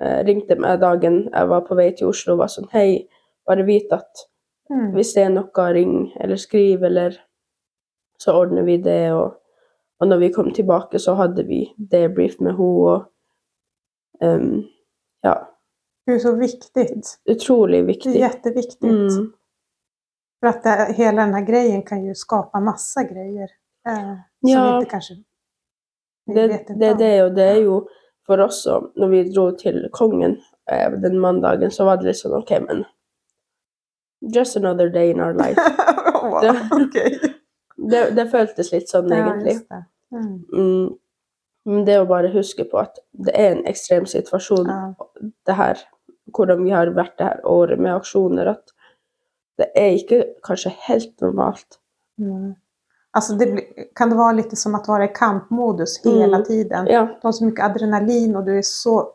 eh, 0.00 0.22
ringte 0.24 0.56
meg 0.58 0.80
dagen 0.80 1.28
jeg 1.32 1.48
var 1.48 1.60
på 1.68 1.76
vei 1.76 1.90
til 1.92 2.08
Oslo 2.08 2.32
og 2.34 2.38
var 2.38 2.48
sånn 2.52 2.68
Hei, 2.72 3.08
bare 3.46 3.64
vit 3.66 3.92
at 3.92 4.24
Mm. 4.70 4.94
hvis 4.94 5.10
det 5.12 5.22
er 5.26 5.28
noe, 5.28 5.64
ring 5.76 6.12
eller 6.20 6.36
skriv, 6.40 6.82
eller 6.88 7.18
så 8.18 8.32
ordner 8.32 8.62
vi 8.64 8.78
det. 8.80 9.12
Og, 9.12 9.34
og 10.00 10.08
når 10.08 10.18
vi 10.22 10.30
kom 10.32 10.48
tilbake, 10.56 10.98
så 10.98 11.12
hadde 11.18 11.44
vi 11.44 11.66
debrief 11.76 12.38
med 12.40 12.54
henne. 12.56 12.78
Og 12.88 13.04
um, 14.24 14.64
ja, 15.22 15.34
Det 16.06 16.14
er 16.14 16.18
så 16.24 16.32
viktig. 16.40 16.86
utrolig 17.28 17.82
Det 17.82 17.86
viktig. 17.86 18.14
jätteviktigt. 18.14 18.82
Mm, 19.12 19.32
For 20.40 20.48
at 20.48 20.64
det, 20.64 20.94
hele 20.96 21.20
denne 21.20 21.44
greien 21.46 21.46
grejen 21.46 21.82
kan 21.84 22.06
jo 22.06 22.14
skapa 22.14 22.60
masse 22.60 23.04
grejer. 23.04 23.48
Eh, 23.86 24.16
Ja. 24.42 24.54
Som 24.54 24.78
vi 24.80 24.84
ikke 24.86 24.90
kanske 24.90 25.14
vi 25.14 25.24
det, 26.26 26.64
det 26.80 26.94
det, 26.98 27.12
og 27.24 27.34
det 27.36 27.44
er 27.56 27.60
jo 27.64 27.78
for 28.26 28.40
oss 28.40 28.62
òg. 28.70 28.90
Når 28.96 29.10
vi 29.12 29.22
dro 29.34 29.50
til 29.60 29.82
kongen 29.92 30.38
eh, 30.70 30.90
den 31.02 31.18
mandagen, 31.20 31.70
så 31.74 31.84
var 31.84 31.98
det 32.00 32.06
litt 32.12 32.20
sånn 32.22 32.36
OK, 32.40 32.50
men 32.68 32.84
Just 34.34 34.56
another 34.56 34.88
day 34.88 35.10
in 35.10 35.20
our 35.20 35.34
life. 35.34 35.58
wow, 36.22 36.40
Det- 36.40 36.72
okay. 36.72 37.18
Det, 37.90 38.14
det 38.16 38.24
føltes 38.30 38.70
litt 38.72 38.88
sånn, 38.88 39.10
egentlig. 39.12 39.56
just 39.58 39.68
det. 39.68 39.80
Mm. 40.14 40.36
Mm, 40.54 40.92
men 41.68 41.82
det 41.84 41.96
å 42.00 42.06
bare 42.08 42.30
huske 42.32 42.64
på 42.70 42.78
at 42.80 43.00
det 43.26 43.34
er 43.36 43.50
en 43.56 43.64
ekstrem 43.68 44.06
situasjon, 44.08 44.70
Ja. 44.70 44.94
det 45.50 45.56
her, 45.58 45.82
hvordan 46.38 46.62
vi 46.64 46.70
har 46.72 46.92
vært 46.96 47.18
det 47.18 47.26
her 47.26 47.42
året 47.50 47.82
med 47.82 47.92
aksjoner, 47.98 48.48
at 48.54 48.72
det 49.60 49.66
er 49.76 49.98
ikke 49.98 50.20
kanskje 50.46 50.72
helt 50.86 51.12
normalt. 51.20 51.80
Mm. 52.22 52.54
Alltså 53.14 53.34
det 53.34 53.60
kan 53.94 54.10
det 54.10 54.16
vara 54.16 54.32
lite 54.32 54.56
som 54.56 54.74
att 54.74 54.88
vara 54.88 55.04
i 55.04 55.08
kampmodus 55.08 56.00
hela 56.04 56.36
Mm. 56.36 56.44
tiden? 56.44 56.86
Ja, 56.86 57.02
Du 57.02 57.18
har 57.28 57.32
så 57.32 57.44
mycket 57.44 57.64
adrenalin 57.64 58.36
och 58.36 58.44
du 58.44 58.58
är 58.58 58.62
så 58.62 59.08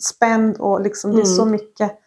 spänd 0.00 0.56
och 0.60 0.80
liksom 0.80 1.12
det 1.12 1.20
är 1.20 1.24
så 1.24 1.42
Mm. 1.42 1.52
mycket 1.52 1.98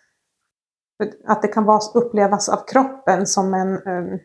att 1.27 1.41
det 1.41 1.47
kan 1.47 1.65
vara, 1.65 1.79
upplevas 1.93 2.49
av 2.49 2.57
kroppen 2.67 3.27
som 3.27 3.53
en 3.53 3.87
um, 3.87 4.19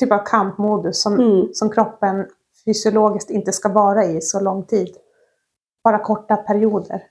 typ 0.00 0.12
av 0.12 0.18
kampmodus 0.26 1.02
som, 1.02 1.14
mm, 1.14 1.48
som 1.52 1.70
kroppen 1.70 2.26
fysiologiskt 2.64 3.30
inte 3.30 3.52
ska 3.52 3.68
vara 3.68 4.04
i 4.04 4.20
så 4.20 4.40
lång 4.40 4.64
tid. 4.66 4.96
Bara 5.84 5.98
korta 5.98 6.36
perioder. 6.36 7.02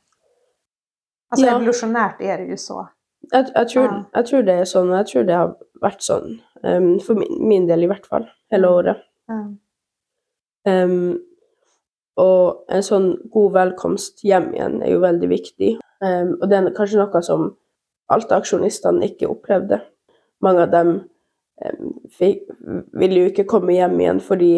Alltså 1.30 1.46
Ja. 1.48 1.56
evolutionärt 1.56 2.22
är 2.22 2.38
det 2.38 2.44
ju 2.46 2.58
så. 2.58 2.88
jeg, 3.32 3.46
jeg, 3.56 3.70
tror, 3.70 3.84
Ja. 3.86 4.04
jeg 4.14 4.26
tror 4.28 4.44
det 4.44 4.54
er 4.54 4.66
sånn, 4.66 4.92
jeg 4.98 5.08
tror 5.08 5.24
det 5.24 5.34
har 5.36 5.56
vært 5.82 6.02
sånn, 6.02 6.40
Um, 6.64 7.00
for 7.00 7.14
min, 7.16 7.48
min 7.48 7.68
del 7.68 7.84
i 7.84 7.88
hvert 7.88 8.06
fall, 8.06 8.26
hele 8.52 8.68
Mm. 8.68 8.74
året. 8.76 8.98
Ja. 9.30 9.40
Em, 10.68 11.18
og 12.18 12.64
en 12.74 12.84
sånn 12.86 13.12
god 13.34 13.54
velkomst 13.54 14.24
hjem 14.26 14.50
igjen 14.56 14.80
er 14.84 14.92
jo 14.96 15.02
veldig 15.04 15.30
viktig. 15.32 15.76
Um, 16.02 16.36
og 16.42 16.50
det 16.50 16.58
er 16.60 16.74
kanskje 16.78 17.00
noe 17.02 17.22
som 17.26 17.48
Alta-aksjonistene 18.14 19.04
ikke 19.10 19.28
opplevde. 19.30 19.82
Mange 20.46 20.64
av 20.64 20.72
dem 20.72 20.92
um, 20.98 21.94
fikk, 22.14 22.46
ville 22.94 23.24
jo 23.24 23.30
ikke 23.32 23.48
komme 23.50 23.76
hjem 23.76 23.98
igjen 24.00 24.22
fordi 24.24 24.52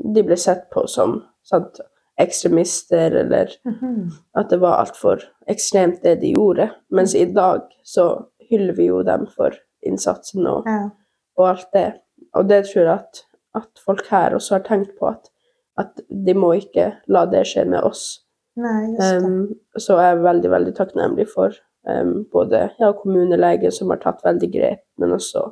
de 0.00 0.22
ble 0.24 0.36
sett 0.40 0.68
på 0.72 0.86
som 0.88 1.18
sant, 1.46 1.80
ekstremister, 2.20 3.14
eller 3.22 3.48
Mhm. 3.64 4.10
at 4.36 4.50
det 4.50 4.58
var 4.60 4.78
altfor 4.82 5.22
ekstremt 5.48 6.02
det 6.02 6.20
de 6.20 6.34
gjorde. 6.34 6.70
Mens 6.90 7.14
i 7.14 7.24
dag 7.24 7.62
så 7.84 8.26
hyller 8.50 8.74
vi 8.76 8.86
jo 8.90 9.02
dem 9.02 9.26
for 9.26 9.56
innsatsen 9.86 10.46
og 10.46 10.66
Ja. 10.66 10.90
og 11.38 11.48
alt 11.48 11.72
det. 11.72 12.00
Og 12.34 12.48
det 12.48 12.64
tror 12.66 12.82
jeg 12.84 12.88
at, 12.98 13.24
at 13.54 13.82
folk 13.84 14.06
her 14.10 14.34
også 14.36 14.58
har 14.58 14.64
tenkt 14.66 14.92
på, 14.98 15.10
at, 15.10 15.30
at 15.78 16.02
de 16.26 16.34
må 16.38 16.52
ikke 16.58 16.92
la 17.10 17.24
det 17.30 17.44
skje 17.50 17.64
med 17.70 17.82
oss. 17.86 18.20
Nei, 18.60 18.92
just 18.92 19.00
det. 19.00 19.24
Um, 19.24 19.48
så 19.78 19.98
jeg 20.00 20.14
er 20.16 20.22
veldig, 20.24 20.50
veldig 20.52 20.74
takknemlig 20.76 21.26
for 21.32 21.54
um, 21.88 22.24
både 22.32 22.68
ja, 22.80 22.92
kommunelegen 22.98 23.72
som 23.74 23.90
har 23.94 24.02
tatt 24.02 24.22
veldig 24.26 24.50
grep, 24.52 24.84
men 24.98 25.14
også 25.16 25.48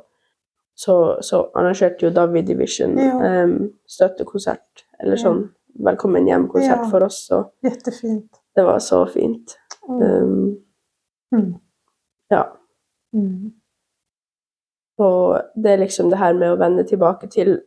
så, 0.79 0.95
så 1.25 1.41
arrangerte 1.59 2.05
jo 2.07 2.11
David 2.15 2.47
Division 2.47 2.95
Ja. 2.99 3.43
um, 3.43 3.71
støttekonsert, 3.89 4.85
eller 5.03 5.19
sånn 5.19 5.41
velkommen 5.83 6.27
hjem-konsert 6.27 6.85
Ja. 6.85 6.89
for 6.91 7.03
oss, 7.03 7.25
og 7.35 7.51
det 7.63 8.63
var 8.67 8.79
så 8.83 9.01
fint. 9.11 9.57
Mm. 9.89 10.55
Mm. 11.35 11.49
Ja. 12.31 12.45
Mm. 13.15 13.51
Og 14.99 15.41
det 15.55 15.71
er 15.73 15.81
liksom 15.83 16.09
det 16.11 16.19
her 16.19 16.33
med 16.35 16.53
å 16.53 16.59
vende 16.59 16.83
tilbake 16.87 17.27
til, 17.31 17.57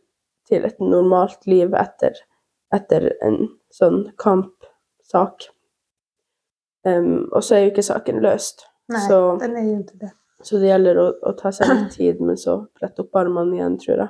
til 0.49 0.65
et 0.67 0.79
normalt 0.81 1.47
liv 1.47 1.73
etter, 1.79 2.17
etter 2.73 3.11
en 3.23 3.47
sånn 3.73 4.05
kampsak. 4.19 5.49
Um, 6.83 7.29
og 7.31 7.43
så 7.43 7.55
er 7.55 7.63
jo 7.63 7.71
ikke 7.71 7.85
saken 7.87 8.19
løst. 8.23 8.65
Nei, 8.91 9.05
Så- 9.07 9.39
den 9.39 9.55
er 9.57 9.63
jo 9.69 9.79
ikke 9.79 9.99
det. 9.99 10.11
Så 10.43 10.59
det 10.59 10.67
gjelder 10.73 10.97
å, 10.99 11.05
å 11.23 11.31
ta 11.39 11.51
seg 11.55 11.69
litt 11.71 11.93
tid, 11.95 12.19
men 12.21 12.35
så 12.35 12.57
brette 12.75 13.05
opp 13.05 13.15
armene 13.15 13.55
igjen, 13.55 13.77
tror 13.79 13.97
jeg. 14.03 14.09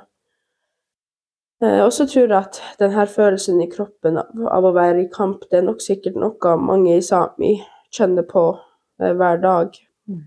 Eh, 1.62 1.80
og 1.84 1.92
så 1.94 2.06
tror 2.10 2.26
jeg 2.26 2.38
at 2.38 2.60
denne 2.80 3.06
følelsen 3.06 3.60
i 3.62 3.68
kroppen 3.70 4.18
av, 4.20 4.32
av 4.50 4.66
å 4.66 4.72
være 4.74 5.04
i 5.04 5.10
kamp, 5.12 5.46
det 5.50 5.60
er 5.60 5.68
nok 5.68 5.82
sikkert 5.84 6.18
noe 6.18 6.56
mange 6.60 6.96
i 6.96 7.04
Sami 7.04 7.54
kjenner 7.94 8.26
på 8.26 8.48
eh, 9.00 9.12
hver 9.14 9.38
dag. 9.42 9.78
Mm. 10.10 10.24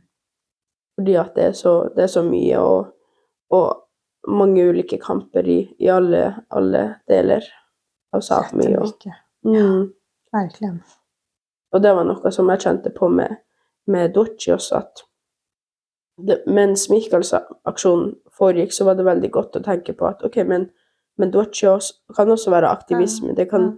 Fordi 0.97 1.17
at 1.19 1.35
det 1.35 1.49
er 1.49 1.57
så, 1.59 1.75
det 1.95 2.07
er 2.07 2.13
så 2.15 2.23
mye, 2.25 2.61
og, 2.63 2.93
og 3.53 3.67
mange 4.27 4.63
ulike 4.69 4.97
kamper 5.01 5.47
i, 5.47 5.59
i 5.79 5.89
alle, 5.89 6.35
alle 6.49 6.83
deler 7.07 7.43
av 8.15 8.23
Sápmi. 8.25 8.69
Og, 8.77 9.07
mm. 9.45 9.83
Verkligen. 10.33 10.81
Og 11.73 11.83
det 11.83 11.93
var 11.95 12.07
noe 12.07 12.31
som 12.31 12.49
jeg 12.51 12.63
kjente 12.63 12.91
på 12.95 13.09
med, 13.11 13.39
med 13.87 14.13
Dochi 14.15 14.51
også, 14.55 14.81
at 14.81 15.03
det, 16.27 16.41
mens 16.49 16.87
Michaels-aksjonen 16.89 18.15
foregikk, 18.37 18.73
så 18.73 18.87
var 18.87 18.97
det 18.97 19.05
veldig 19.05 19.31
godt 19.31 19.59
å 19.59 19.63
tenke 19.65 19.93
på 19.97 20.07
at 20.09 20.23
ok, 20.25 20.41
men, 20.49 20.69
men 21.17 21.31
Dochi 21.33 21.69
kan 22.15 22.31
også 22.33 22.53
være 22.53 22.71
aktivisme. 22.73 23.35
Det, 23.37 23.47
kan, 23.51 23.75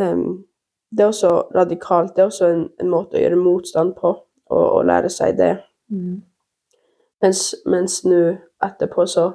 um, 0.00 0.44
det 0.90 1.04
er 1.04 1.12
også 1.12 1.32
radikalt. 1.54 2.14
Det 2.16 2.24
er 2.24 2.32
også 2.32 2.50
en, 2.50 2.68
en 2.80 2.92
måte 2.92 3.18
å 3.18 3.22
gjøre 3.22 3.40
motstand 3.40 3.94
på, 4.00 4.14
og, 4.50 4.64
og 4.64 4.86
lære 4.88 5.12
seg 5.12 5.36
det. 5.38 5.54
Mm. 5.92 6.22
Mens 7.24 8.00
nå 8.04 8.20
etterpå 8.64 9.06
så 9.08 9.30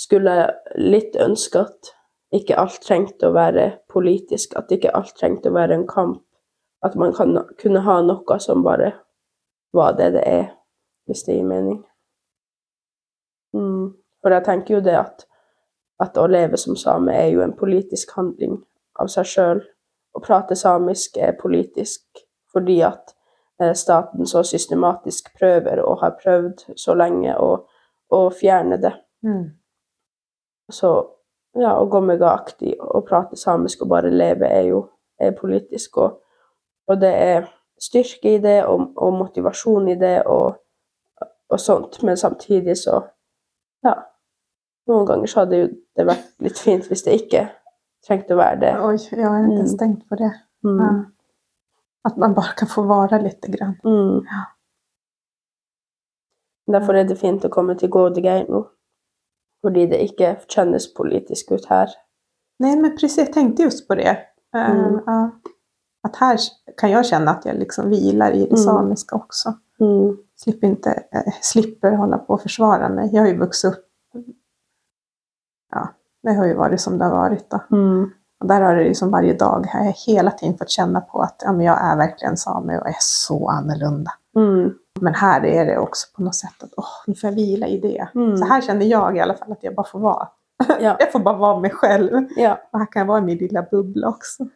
skulle 0.00 0.34
litt 0.80 1.16
ønske 1.20 1.64
at 1.66 1.94
ikke 2.34 2.56
alt 2.62 2.80
trengte 2.86 3.28
å 3.28 3.34
være 3.34 3.66
politisk, 3.90 4.54
at 4.56 4.70
ikke 4.72 4.92
alt 4.96 5.16
trengte 5.18 5.50
å 5.50 5.56
være 5.56 5.76
en 5.76 5.86
kamp. 5.90 6.22
At 6.86 6.94
man 6.96 7.12
kan, 7.12 7.36
kunne 7.60 7.82
ha 7.84 7.98
noe 8.06 8.38
som 8.40 8.62
bare 8.64 8.94
var 9.76 9.98
det 9.98 10.12
det 10.14 10.22
er, 10.26 10.46
hvis 11.06 11.26
det 11.26 11.36
gir 11.36 11.48
mening. 11.48 11.82
Mm. 13.52 13.92
For 14.22 14.32
jeg 14.32 14.46
tenker 14.46 14.78
jo 14.78 14.80
det 14.84 14.96
at, 14.96 15.26
at 16.00 16.16
å 16.16 16.26
leve 16.30 16.56
som 16.60 16.78
same 16.78 17.12
er 17.12 17.28
jo 17.34 17.44
en 17.44 17.56
politisk 17.56 18.14
handling 18.16 18.60
av 19.00 19.10
seg 19.12 19.28
sjøl. 19.28 19.62
Å 20.16 20.22
prate 20.24 20.56
samisk 20.58 21.20
er 21.20 21.36
politisk 21.38 22.24
fordi 22.50 22.80
at 22.82 23.12
eh, 23.62 23.74
staten 23.78 24.26
så 24.26 24.42
systematisk 24.46 25.30
prøver 25.38 25.82
og 25.84 26.00
har 26.00 26.16
prøvd 26.18 26.64
så 26.80 26.96
lenge 26.98 27.36
å, 27.38 27.52
å 28.10 28.20
fjerne 28.34 28.80
det. 28.82 28.96
Mm. 29.26 29.59
Så 30.70 30.90
ja, 31.58 31.72
å 31.80 31.86
gå 31.90 32.00
med 32.00 32.18
gakti 32.20 32.74
og 32.78 33.06
prate 33.08 33.36
samisk 33.36 33.82
og 33.82 33.88
bare 33.88 34.10
leve 34.10 34.46
er 34.48 34.68
jo 34.70 34.84
er 35.20 35.32
politisk. 35.36 35.96
Og, 35.98 36.20
og 36.88 37.00
det 37.00 37.10
er 37.14 37.48
styrke 37.80 38.34
i 38.36 38.38
det 38.42 38.58
og, 38.68 38.92
og 38.96 39.12
motivasjon 39.18 39.88
i 39.88 39.94
det 40.00 40.22
og, 40.26 40.56
og 41.50 41.60
sånt. 41.60 42.02
Men 42.02 42.16
samtidig 42.16 42.76
så 42.78 43.02
Ja. 43.84 43.94
Noen 44.88 45.06
ganger 45.06 45.26
så 45.30 45.40
hadde 45.44 45.56
jo 45.60 45.66
det 45.96 46.04
vært 46.08 46.24
litt 46.44 46.58
fint 46.58 46.84
hvis 46.88 47.02
det 47.06 47.12
ikke 47.20 47.44
trengte 48.06 48.34
å 48.34 48.38
være 48.40 48.58
det. 48.60 48.72
Oi, 48.84 48.96
ja, 49.12 49.30
jeg 49.38 49.44
er 49.44 49.62
Mm. 49.62 49.76
tänkt 49.78 50.08
på 50.08 50.16
det. 50.18 50.30
Mm. 50.64 50.78
Ja. 50.80 50.88
At 52.04 52.16
man 52.16 52.34
bare 52.34 52.54
kan 52.56 52.68
få 52.68 52.82
vare 52.88 53.18
lite 53.22 53.50
grann. 53.52 53.76
Mm. 53.84 54.24
Ja. 54.24 54.42
Derfor 56.72 56.94
er 56.94 57.04
det 57.08 57.18
fint 57.18 57.44
å 57.44 57.50
komme 57.52 57.74
til 57.78 57.90
Gårdegeir 57.90 58.48
nå. 58.50 58.64
Fordi 59.62 59.86
det 59.86 59.98
ikke 60.02 60.36
kjennes 60.48 60.94
politisk 60.94 61.50
ut 61.52 61.66
her. 61.68 61.88
Nej, 62.58 62.76
men 62.76 62.90
precis. 62.96 63.18
Jag 63.18 63.32
tänkte 63.32 63.62
just 63.62 63.88
på 63.88 63.94
det. 63.94 64.18
Eh, 64.54 64.70
Mm. 64.70 64.94
Uh, 64.94 65.28
Att 66.02 66.16
här 66.16 66.38
kan 66.80 66.90
jag 66.90 67.06
känna 67.06 67.30
att 67.30 67.44
jag 67.44 67.56
liksom 67.56 67.90
vilar 67.90 68.32
i 68.32 68.38
det 68.40 68.46
Mm. 68.46 68.56
samiska 68.56 69.16
också. 69.16 69.54
Mm. 69.80 70.16
Slipper, 70.36 70.66
inte, 70.66 70.90
eh, 71.12 71.32
slipper 71.40 71.92
hålla 71.92 72.18
på 72.18 72.32
och 72.34 72.42
försvara 72.42 72.88
mig. 72.88 73.10
Jag 73.12 73.22
har 73.22 73.28
ju 73.28 73.38
vuxit 73.38 73.72
upp. 73.72 73.84
Ja, 75.70 75.88
det 76.22 76.32
har 76.32 76.46
ju 76.46 76.54
varit 76.54 76.80
som 76.80 76.98
det 76.98 77.04
har 77.04 77.10
varit. 77.16 77.50
Då. 77.50 77.60
Mm. 77.76 78.10
Och 78.40 78.46
där 78.46 78.60
har 78.60 78.74
det 78.74 78.84
liksom 78.84 79.10
varje 79.10 79.34
dag 79.34 79.66
har 79.72 79.84
jag 79.84 79.92
hela 80.06 80.30
tiden 80.30 80.58
fått 80.58 80.70
känna 80.70 81.00
på 81.00 81.20
att 81.22 81.42
ja, 81.44 81.52
men 81.52 81.66
jag 81.66 81.78
är 81.80 81.96
verkligen 81.96 82.36
same 82.36 82.78
och 82.78 82.86
är 82.88 82.96
så 82.98 83.48
annorlunda. 83.48 84.10
Mm. 84.36 84.74
Men 85.00 85.14
här 85.14 85.44
är 85.44 85.66
det 85.66 85.78
också 85.78 86.06
på 86.16 86.22
något 86.22 86.34
sätt 86.34 86.62
att 86.62 86.70
åh, 86.76 86.86
nu 87.06 87.14
får 87.14 87.28
jag 87.30 87.34
vila 87.36 87.66
i 87.66 87.78
det. 87.80 88.08
Mm. 88.14 88.36
Så 88.36 88.44
här 88.44 88.60
känner 88.60 88.86
jag 88.86 89.16
i 89.16 89.20
alla 89.20 89.34
fall 89.34 89.52
att 89.52 89.64
jag 89.64 89.74
bara 89.74 89.86
får 89.86 89.98
vara. 90.00 90.28
Ja. 90.80 90.96
jeg 91.00 91.12
får 91.12 91.18
bare 91.20 91.38
være 91.40 91.60
meg 91.60 91.72
selv. 91.80 92.26
ja. 92.36 92.56
Og 92.72 92.78
her 92.80 92.86
kan 92.86 93.00
jeg 93.00 93.08
være 93.08 93.18
i 93.18 93.24
min 93.24 93.38
lille 93.38 93.62
boble 93.70 94.06
også. 94.06 94.48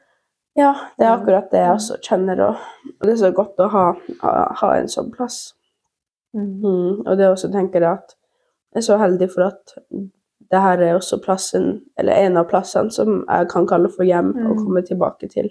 Ja, 0.57 0.75
det 0.99 1.05
er 1.07 1.15
Mm. 1.17 1.23
akkurat 1.23 1.51
det 1.51 1.59
jeg 1.59 1.71
også 1.73 1.97
kjenner, 2.09 2.41
og 2.41 2.55
og 3.01 3.07
det 3.07 3.13
er 3.13 3.17
så 3.17 3.31
godt 3.33 3.59
å 3.59 3.69
ha, 3.69 3.93
ha, 4.61 4.75
en 4.77 4.89
sånn 4.89 5.11
plass. 5.17 5.55
Mm. 6.35 6.61
Mm. 6.63 7.01
Og 7.07 7.17
det 7.19 7.29
også 7.29 7.51
tenker 7.53 7.81
jeg 7.81 7.93
at 7.93 8.15
jeg 8.75 8.79
er 8.79 8.81
så 8.87 8.97
heldig 8.99 9.29
for 9.35 9.43
at 9.47 9.75
det 10.51 10.61
her 10.61 10.79
er 10.83 10.95
også 10.95 11.19
plassen, 11.25 11.81
eller 11.99 12.13
en 12.13 12.37
av 12.37 12.45
plassene 12.49 12.91
som 12.93 13.25
jeg 13.29 13.49
kan 13.51 13.67
kalle 13.67 13.89
for 13.89 14.05
hjem 14.05 14.29
og 14.47 14.57
Mm. 14.57 14.65
komme 14.65 14.83
tilbake 14.83 15.29
til. 15.29 15.51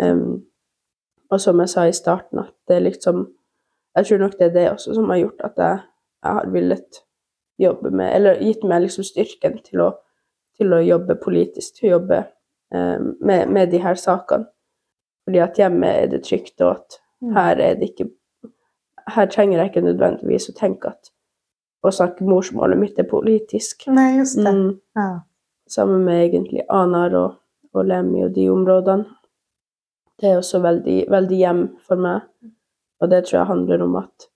Em, 0.00 0.42
og 1.34 1.40
som 1.42 1.58
jeg 1.62 1.68
sa 1.72 1.84
i 1.90 1.92
starten, 1.96 2.38
at 2.46 2.54
det 2.70 2.82
liksom 2.82 3.26
Jeg 3.96 4.06
tror 4.06 4.18
nok 4.24 4.32
det 4.38 4.46
er 4.48 4.54
det 4.54 4.70
også 4.72 4.94
som 4.96 5.10
har 5.12 5.20
gjort 5.20 5.40
at 5.46 5.58
jeg, 5.62 5.78
jeg 6.24 6.32
har 6.38 6.48
villet 6.50 6.96
jobbe 7.62 7.90
med 7.94 8.14
Eller 8.16 8.40
gitt 8.42 8.64
meg 8.66 8.82
liksom 8.82 9.04
styrken 9.06 9.60
til 9.62 9.80
å, 9.84 9.92
til 10.58 10.72
å 10.74 10.80
jobbe 10.82 11.14
politisk, 11.22 11.76
til 11.78 11.88
å 11.88 11.92
jobbe 11.98 12.18
eh, 12.74 12.98
med, 13.20 13.48
med 13.54 13.70
de 13.70 13.78
her 13.84 13.94
sakene. 13.94 14.48
Fordi 15.24 15.38
at 15.40 15.58
hjemme 15.62 15.86
er 16.02 16.10
det 16.12 16.24
trygt, 16.26 16.60
og 16.60 16.70
at 16.76 17.00
Mm. 17.24 17.30
her 17.36 17.56
er 17.62 17.74
det 17.78 17.86
ikke 17.92 18.08
Her 19.14 19.26
trenger 19.32 19.58
jeg 19.58 19.70
ikke 19.70 19.80
nødvendigvis 19.86 20.48
å 20.50 20.54
tenke 20.58 20.88
at 20.90 21.08
å 21.86 21.92
snakke 21.94 22.24
morsmålet 22.26 22.76
mitt 22.78 22.98
er 22.98 23.06
politisk. 23.08 23.86
Nei, 23.88 24.16
just 24.18 24.36
det. 24.36 24.50
Mm, 24.52 24.80
Ja. 24.96 25.20
sammen 25.68 26.04
med 26.04 26.24
egentlig 26.26 26.64
Anar 26.68 27.14
og, 27.14 27.34
og 27.72 27.86
Lemmy 27.86 28.24
og 28.24 28.34
de 28.34 28.48
områdene. 28.50 29.06
Det 30.20 30.30
er 30.30 30.38
også 30.38 30.60
veldig, 30.62 30.98
veldig 31.10 31.38
hjem 31.38 31.64
for 31.86 32.00
meg. 32.00 32.28
Og 33.02 33.10
det 33.10 33.24
tror 33.26 33.40
jeg 33.40 33.50
handler 33.50 33.82
om 33.84 33.98
at 34.00 34.28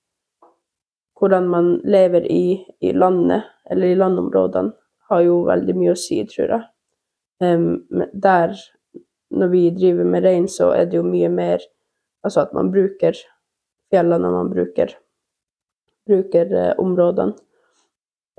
hvordan 1.18 1.49
man 1.51 1.70
lever 1.83 2.26
i, 2.31 2.59
i 2.81 2.93
landet, 2.93 3.47
eller 3.70 3.91
i 3.91 3.99
landområdene, 3.99 4.74
har 5.09 5.22
jo 5.24 5.41
veldig 5.49 5.74
mye 5.74 5.95
å 5.95 5.99
si, 5.99 6.20
tror 6.29 6.53
jeg. 6.53 6.66
Um, 7.43 7.87
der, 8.12 8.53
når 9.31 9.51
vi 9.55 9.62
driver 9.74 10.07
med 10.07 10.26
rein, 10.26 10.49
så 10.51 10.72
er 10.76 10.87
det 10.87 10.99
jo 10.99 11.07
mye 11.07 11.31
mer 11.33 11.66
Altså 12.26 12.41
at 12.43 12.51
man 12.53 12.66
bruker 12.74 13.14
fjellene, 13.95 14.31
man 14.35 14.49
bruker, 14.51 14.91
bruker 16.03 16.51
uh, 16.51 16.72
områdene, 16.83 17.37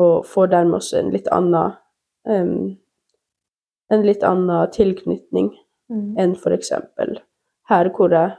og 0.03 0.25
får 0.27 0.49
dermed 0.51 0.75
også 0.81 0.97
en 0.99 1.11
litt 1.13 1.29
annen 1.31 1.77
um, 2.27 2.75
en 3.89 4.03
litt 4.03 4.25
annen 4.27 4.67
tilknytning 4.75 5.47
Mm. 5.89 6.13
enn 6.21 6.35
for 6.37 6.53
eksempel 6.53 7.17
her 7.69 7.89
hvor 7.95 8.13
jeg 8.13 8.35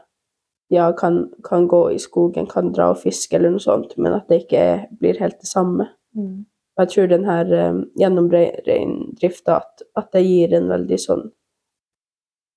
ja, 0.71 0.93
kan, 0.99 1.25
kan 1.47 1.67
gå 1.69 1.83
i 1.91 1.99
skogen, 1.99 2.47
kan 2.51 2.71
dra 2.75 2.93
og 2.93 3.01
fiske 3.03 3.37
eller 3.37 3.55
noe 3.55 3.63
sånt, 3.63 3.97
men 3.99 4.15
at 4.15 4.29
det 4.31 4.45
ikke 4.45 4.63
er, 4.63 4.85
blir 5.01 5.19
helt 5.19 5.41
det 5.43 5.51
samme. 5.51 5.89
Mm. 6.15 6.45
Jeg 6.81 6.93
tror 6.93 7.11
den 7.11 7.27
her 7.27 7.51
um, 7.71 7.81
gjennomreindrifta 7.99 9.59
at, 9.61 9.83
at 9.99 10.13
det 10.15 10.23
gir 10.25 10.55
en 10.57 10.71
veldig 10.71 10.99
sånn 11.01 11.27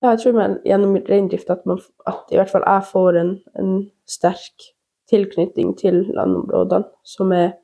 Ja, 0.02 0.12
jeg 0.12 0.20
tror 0.22 0.36
man, 0.36 0.54
gjennom 0.68 0.96
reindrifta 1.08 1.56
at, 1.56 1.66
man 1.68 1.80
at 2.08 2.32
i 2.32 2.38
hvert 2.38 2.50
fall 2.52 2.64
jeg 2.66 2.86
får 2.90 3.18
en, 3.20 3.30
en 3.60 3.74
sterk 4.08 4.66
tilknytning 5.10 5.74
til 5.80 6.02
landområdene, 6.16 6.88
som 7.04 7.32
er, 7.36 7.54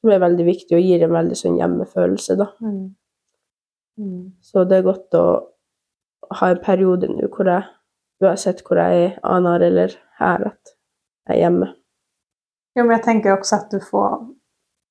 som 0.00 0.12
er 0.14 0.22
veldig 0.22 0.46
viktig 0.46 0.78
og 0.78 0.86
gir 0.86 1.04
en 1.06 1.14
veldig 1.14 1.38
sånn 1.38 1.58
hjemmefølelse, 1.58 2.36
da. 2.40 2.48
Mm. 2.62 2.84
Mm. 4.00 4.22
Så 4.42 4.64
det 4.70 4.80
er 4.80 4.86
godt 4.86 5.18
å 5.18 5.24
ha 6.40 6.50
en 6.52 6.62
periode 6.62 7.10
nå 7.10 7.28
hvor 7.34 7.50
jeg, 7.50 7.66
uansett 8.22 8.62
hvor 8.66 8.80
jeg 8.80 9.04
er, 9.04 9.18
Anar 9.24 9.62
eller 9.64 9.94
her, 10.18 10.46
at 10.52 10.74
jeg 11.28 11.36
er 11.36 11.40
hjemme. 11.44 11.70
Jo, 12.76 12.84
men 12.84 12.94
jeg 12.96 13.04
tenker 13.04 13.34
også 13.34 13.56
at 13.56 13.72
du 13.72 13.80
får 13.82 14.18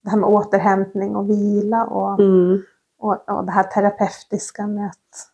det 0.03 0.11
her 0.13 0.19
med 0.21 0.29
återhentning 0.39 1.17
og 1.17 1.27
vila 1.29 1.83
og, 1.85 2.19
Mm, 2.21 2.63
og, 2.99 3.21
og, 3.27 3.45
det 3.45 3.53
her 3.53 3.67
terapeutiske 3.73 4.67
med 4.67 4.89
at 4.89 5.27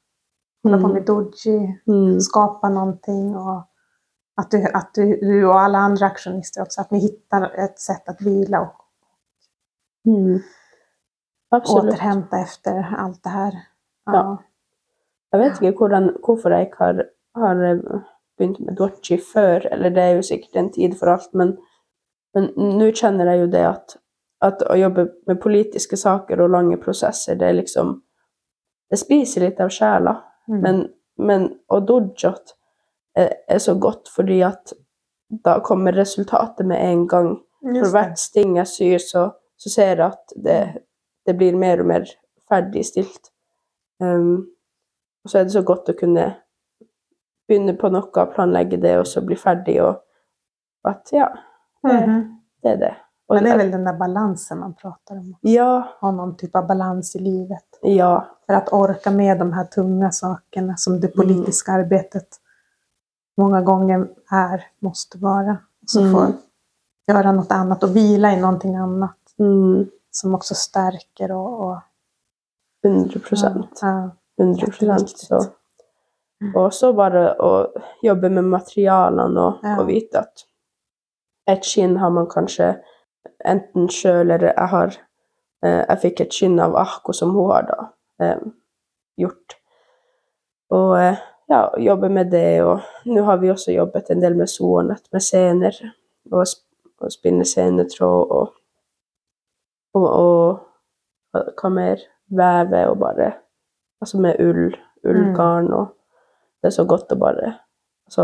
holde 0.63 0.81
på 0.81 0.87
Mm. 0.87 0.93
med 0.93 1.05
doji, 1.05 1.57
mm, 1.87 2.19
skapa 2.19 2.69
noe 2.69 3.37
og 3.37 3.63
at, 4.37 4.51
du, 4.51 4.57
at 4.73 4.89
du, 4.95 5.15
du 5.21 5.47
og 5.47 5.63
alle 5.63 5.77
andre 5.77 6.05
aktionister 6.05 6.61
også, 6.61 6.81
at 6.81 6.91
vi 6.91 6.99
hittar 6.99 7.51
et 7.57 7.79
sett 7.79 8.09
å 8.09 8.15
vila 8.19 8.61
og, 8.61 8.73
mm. 10.07 10.41
återhente 11.53 12.41
etter 12.41 12.95
alt 12.97 13.23
det 13.23 13.31
det 13.31 13.61
Ja. 14.07 14.13
Ja. 14.13 14.37
Jeg 15.31 15.39
vet 15.39 15.61
ikke 15.61 15.77
hvordan, 15.77 16.09
hvorfor 16.25 16.49
jeg 16.53 16.67
ikke 16.67 16.77
har, 16.83 16.99
har 17.35 17.63
eh, 17.63 18.01
begynt 18.37 18.59
med 18.59 18.75
dodgy 18.79 19.17
før, 19.21 19.67
eller 19.71 19.93
det 19.93 20.03
er 20.03 20.17
jo 20.17 20.25
sikkert 20.27 20.59
en 20.59 20.71
tid 20.73 20.97
for 20.99 21.13
alt, 21.13 21.31
men 21.33 21.55
nå 22.35 22.89
kjenner 22.91 23.31
jeg 23.31 23.45
jo 23.45 23.51
det 23.53 23.63
at, 23.67 23.95
at 24.43 24.63
å 24.67 24.75
jobbe 24.75 25.07
med 25.29 25.39
politiske 25.43 25.97
saker 25.99 26.43
og 26.43 26.51
lange 26.51 26.77
prosesser, 26.81 27.39
det 27.39 27.47
er 27.49 27.61
liksom 27.61 28.01
Det 28.85 28.99
spiser 29.01 29.41
litt 29.41 29.59
av 29.59 29.71
sjela. 29.73 30.11
Mm. 30.47 30.59
Men, 30.61 30.79
men 31.17 31.45
å 31.73 31.79
dodjot 31.81 32.51
er, 33.17 33.31
er 33.49 33.57
så 33.59 33.73
godt 33.81 34.11
fordi 34.13 34.43
at 34.45 34.75
da 35.41 35.55
kommer 35.65 35.95
resultatet 35.97 36.67
med 36.69 36.83
en 36.85 37.07
gang. 37.07 37.31
For 37.65 37.89
hvert 37.89 38.19
sting 38.21 38.59
jeg 38.59 38.69
syr, 38.69 39.01
så, 39.01 39.23
så 39.57 39.71
ser 39.73 39.95
jeg 39.95 40.05
at 40.05 40.35
det, 40.37 40.59
det 41.25 41.33
blir 41.39 41.57
mer 41.57 41.81
og 41.81 41.89
mer 41.89 42.05
ferdigstilt. 42.45 43.31
Um, 43.97 44.51
og 45.25 45.33
så 45.33 45.39
er 45.39 45.47
det 45.47 45.55
så 45.55 45.65
godt 45.65 45.89
å 45.89 45.97
kunne 45.97 46.27
begynne 47.47 47.73
på 47.77 47.89
noe, 47.91 48.25
planlegge 48.35 48.77
det, 48.81 48.97
og 48.99 49.05
så 49.07 49.21
bli 49.25 49.35
ferdig, 49.35 49.79
og 49.83 50.01
at 50.85 51.09
ja, 51.13 51.27
det, 51.83 52.07
Mhm. 52.07 52.39
det 52.63 52.71
er 52.71 52.77
det. 52.77 52.95
Og 53.29 53.35
Men 53.35 53.43
det 53.43 53.51
er 53.53 53.57
vel 53.57 53.71
den 53.71 53.83
der 53.85 53.97
balansen 53.97 54.59
man 54.59 54.73
prater 54.73 55.17
om. 55.17 55.35
Ja, 55.43 55.81
Ha 56.01 56.11
noen 56.11 56.35
type 56.37 56.55
av 56.59 56.67
balans 56.67 57.15
i 57.15 57.19
livet. 57.19 57.79
ja, 57.83 58.21
For 58.45 58.53
å 58.53 58.71
orke 58.71 59.11
med 59.11 59.39
de 59.39 59.51
her 59.53 59.63
tunga 59.65 60.11
sakene 60.11 60.77
som 60.77 60.99
det 60.99 61.15
Mm. 61.15 61.21
arbeidet 61.25 61.67
arbetet 61.67 62.39
ganger 63.65 64.09
er, 64.31 64.59
är, 64.59 64.63
være. 64.81 65.21
vara. 65.21 65.57
Så 65.87 66.01
Mm. 66.01 66.11
få 66.13 66.37
gjøre 67.09 67.35
noe 67.35 67.45
annet 67.49 67.83
og 67.83 67.89
vila 67.93 68.27
i 68.31 68.39
noe 68.39 68.59
annet 68.59 69.11
mm, 69.39 69.89
som 70.11 70.33
også 70.35 70.53
stärker 70.55 71.31
og, 71.31 71.61
og 71.61 71.81
100 72.83 73.19
prosent. 73.19 73.79
Ja, 73.81 74.11
100 74.37 74.67
prosent. 74.67 75.09
Så. 75.09 75.51
Og 76.55 76.73
så 76.73 76.91
bare 76.93 77.29
å 77.39 77.51
jobbe 78.03 78.29
med 78.29 78.43
materialene 78.51 79.39
og, 79.41 79.59
Ja. 79.63 79.77
og 79.79 79.87
vite 79.87 80.19
at 80.19 80.45
et 81.47 81.63
skinn 81.65 81.97
har 81.97 82.09
man 82.09 82.27
kanskje 82.27 82.73
enten 83.45 83.87
sjøl 83.89 84.31
eller 84.31 84.53
jeg 84.53 84.67
har 84.67 84.97
eh, 85.63 85.85
Jeg 85.89 85.99
fikk 86.01 86.21
et 86.21 86.33
skinn 86.33 86.59
av 86.59 86.75
Ahko 86.75 87.13
som 87.13 87.31
hun 87.31 87.51
har 87.51 87.63
da 87.69 87.87
eh, 88.21 88.41
gjort. 89.17 89.55
Og 90.71 90.97
eh, 90.99 91.17
ja, 91.49 91.69
jobbe 91.77 92.09
med 92.09 92.31
det. 92.31 92.61
Og 92.63 92.81
nå 93.05 93.23
har 93.23 93.37
vi 93.37 93.49
også 93.51 93.71
jobbet 93.71 94.09
en 94.09 94.21
del 94.21 94.35
med 94.35 94.49
sonet, 94.49 95.07
med 95.13 95.21
sener. 95.21 95.77
Og, 96.31 96.43
og 97.01 97.11
spinne 97.11 97.45
senetråd 97.45 98.31
og, 98.31 98.53
og, 99.93 100.07
og 100.09 101.43
hva 101.61 101.69
mer? 101.69 102.01
Veve 102.27 102.87
og 102.89 102.97
bare 102.99 103.33
Altså 104.01 104.17
med 104.17 104.39
ull, 104.41 104.73
ullgarn 105.05 105.67
og 105.73 105.91
Det 106.65 106.71
er 106.71 106.77
så 106.79 106.85
godt 106.89 107.11
å 107.13 107.15
bare 107.21 107.49
altså, 108.07 108.23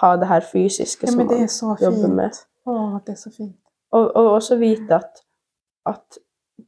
ha 0.00 0.10
det 0.16 0.28
her 0.30 0.40
fysiske 0.40 1.04
ja 1.04 1.12
som 1.12 1.26
det 1.28 1.36
man 1.36 1.82
jobber 1.84 2.06
fint. 2.06 2.14
med. 2.16 2.38
Å, 2.64 2.76
det 3.04 3.12
er 3.12 3.18
så 3.20 3.32
fint. 3.34 3.58
Og, 3.92 4.06
og 4.16 4.28
også 4.38 4.56
vite 4.56 4.96
at, 4.96 5.20
at 5.90 6.20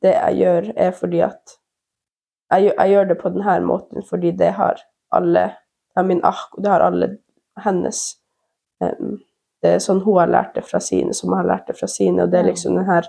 det 0.05 0.13
jeg 0.13 0.37
gjør, 0.43 0.69
er 0.77 0.91
fordi 0.93 1.23
at 1.25 1.55
jeg, 2.53 2.69
jeg 2.69 2.91
gjør 2.93 3.09
det 3.09 3.17
på 3.23 3.33
denne 3.33 3.55
måten 3.65 4.05
fordi 4.05 4.35
det 4.37 4.51
har 4.59 4.83
alle 5.17 5.47
ja, 5.97 6.05
min 6.05 6.21
og 6.21 6.61
det 6.61 6.69
har 6.69 6.85
alle 6.85 7.09
hennes 7.65 8.03
um, 8.85 9.17
Det 9.63 9.73
er 9.77 9.81
sånn 9.81 10.03
hun 10.05 10.19
har 10.19 10.29
lært 10.29 10.57
det 10.59 10.67
fra 10.69 10.81
sine, 10.83 11.15
som 11.17 11.33
har 11.33 11.49
lært 11.49 11.69
det 11.71 11.79
fra 11.79 11.87
sine, 11.89 12.25
og 12.25 12.33
det 12.33 12.41
er 12.41 12.49
liksom 12.49 12.75
den 12.77 12.89
her 12.89 13.07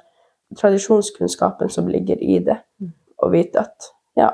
tradisjonskunnskapen 0.60 1.72
som 1.74 1.88
ligger 1.90 2.20
i 2.22 2.38
det. 2.46 2.60
Mm. 2.78 2.92
Å 3.26 3.30
vite 3.34 3.64
at 3.66 3.88
ja, 4.16 4.30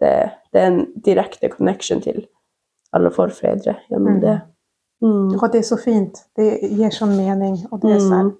det, 0.00 0.12
det 0.50 0.62
er 0.62 0.70
en 0.72 0.80
direkte 1.04 1.50
connection 1.52 2.00
til 2.00 2.24
alle 2.92 3.10
forfedre 3.10 3.76
gjennom 3.90 4.14
Mm. 4.14 4.20
det. 4.20 4.40
Mm. 5.02 5.34
Og 5.42 5.52
det 5.52 5.58
er 5.58 5.62
så 5.62 5.76
fint. 5.78 6.18
Det 6.36 6.60
gir 6.62 6.90
sånn 6.90 7.16
mening. 7.16 7.66
Og 7.72 7.80
det 7.82 7.90
er 7.96 8.00
sånn 8.00 8.30
Mm. 8.30 8.38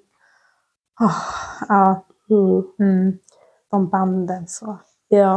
åh, 1.01 1.23
ja, 1.71 1.95
Mm. 2.31 2.65
mm, 2.81 3.19
de 3.73 3.87
bandene, 3.91 4.47
så. 4.49 4.79
Ja. 5.11 5.35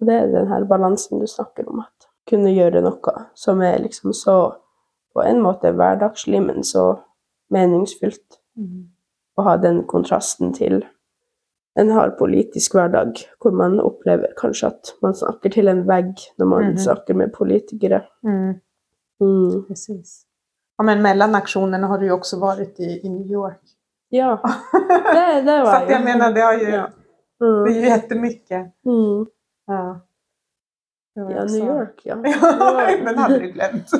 Og 0.00 0.06
det 0.06 0.14
er 0.14 0.26
den 0.26 0.48
her 0.48 0.64
balansen 0.64 1.20
du 1.20 1.26
snakker 1.26 1.68
om, 1.68 1.80
at 1.80 2.06
kunne 2.28 2.50
gjøre 2.54 2.82
noe 2.82 3.26
som 3.34 3.62
er 3.62 3.78
liksom 3.78 4.12
så 4.12 4.54
på 5.14 5.22
en 5.24 5.40
måte 5.40 5.72
hverdagslig, 5.72 6.42
men 6.46 6.62
så 6.64 6.98
meningsfylt. 7.50 8.38
Mm. 8.58 8.88
Å 9.38 9.42
ha 9.42 9.56
den 9.56 9.84
kontrasten 9.86 10.52
til 10.54 10.82
en 11.78 11.90
hard 11.90 12.16
politisk 12.18 12.72
hverdag, 12.74 13.18
hvor 13.42 13.52
man 13.52 13.78
opplever 13.80 14.32
kanskje 14.38 14.66
at 14.72 14.92
man 15.02 15.14
snakker 15.14 15.50
til 15.52 15.68
en 15.68 15.82
vegg 15.88 16.14
når 16.38 16.46
man 16.48 16.64
Mhm. 16.70 16.76
snakker 16.78 17.14
med 17.14 17.32
politikere. 17.34 18.02
Mm, 18.24 18.60
Mm. 19.20 19.64
precis. 19.68 20.24
Ja, 20.78 20.84
men 20.84 21.02
mellom 21.02 21.34
aksjonene 21.34 21.86
har 21.88 21.98
du 21.98 22.06
jo 22.06 22.16
også 22.18 22.38
vært 22.40 22.80
i, 22.80 23.00
i 23.04 23.08
New 23.08 23.26
York. 23.30 23.60
Ja, 24.10 24.36
det, 25.12 25.44
det 25.46 25.62
var 25.64 25.80
så 25.80 25.88
jeg 25.88 26.04
mener, 26.04 26.32
det, 26.34 26.42
har 26.42 26.52
jo 26.52 26.68
Ja. 26.70 26.86
det 26.86 26.92
Mm. 27.40 27.64
är 27.66 27.70
ju 27.70 27.80
jättemycket. 27.80 28.72
Mm. 28.86 29.26
Ja, 29.66 30.00
Ja, 31.16 31.44
New 31.44 31.64
York, 31.66 32.00
ja. 32.04 32.16
Ja, 32.24 32.96
den 33.04 33.18
har 33.18 33.28
du 33.28 33.48
glemt. 33.52 33.90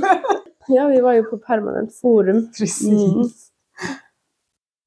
Ja, 0.69 0.87
vi 0.89 1.01
var 1.01 1.13
jo 1.13 1.23
på 1.31 1.39
permanent 1.39 1.95
forum. 2.01 2.49
Precis. 2.59 3.51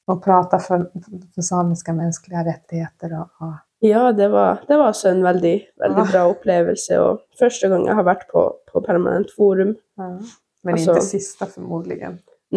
Och 0.09 0.23
prata 0.23 0.59
för, 0.59 0.89
för 1.35 1.41
samiska 1.41 1.93
mänskliga 1.93 2.45
rättigheter. 2.45 3.13
Och, 3.13 3.47
och, 3.47 3.53
Ja, 3.79 4.11
det 4.11 4.27
var, 4.27 4.57
det 4.67 4.77
var 4.77 4.87
også 4.89 5.09
en 5.09 5.23
veldig, 5.23 5.69
veldig 5.79 6.01
ja. 6.01 6.07
bra 6.11 6.23
opplevelse. 6.27 6.97
Og 6.99 7.21
første 7.39 7.69
gang 7.69 7.85
jeg 7.87 7.95
har 7.95 8.03
vært 8.03 8.25
på, 8.31 8.43
på 8.71 8.81
permanent 8.81 9.31
forum. 9.37 9.75
ja. 9.97 10.09
Men 10.63 10.75
altså, 10.75 10.97
ikke 10.97 11.05
siste, 11.05 11.47
formodentlig. 11.53 12.09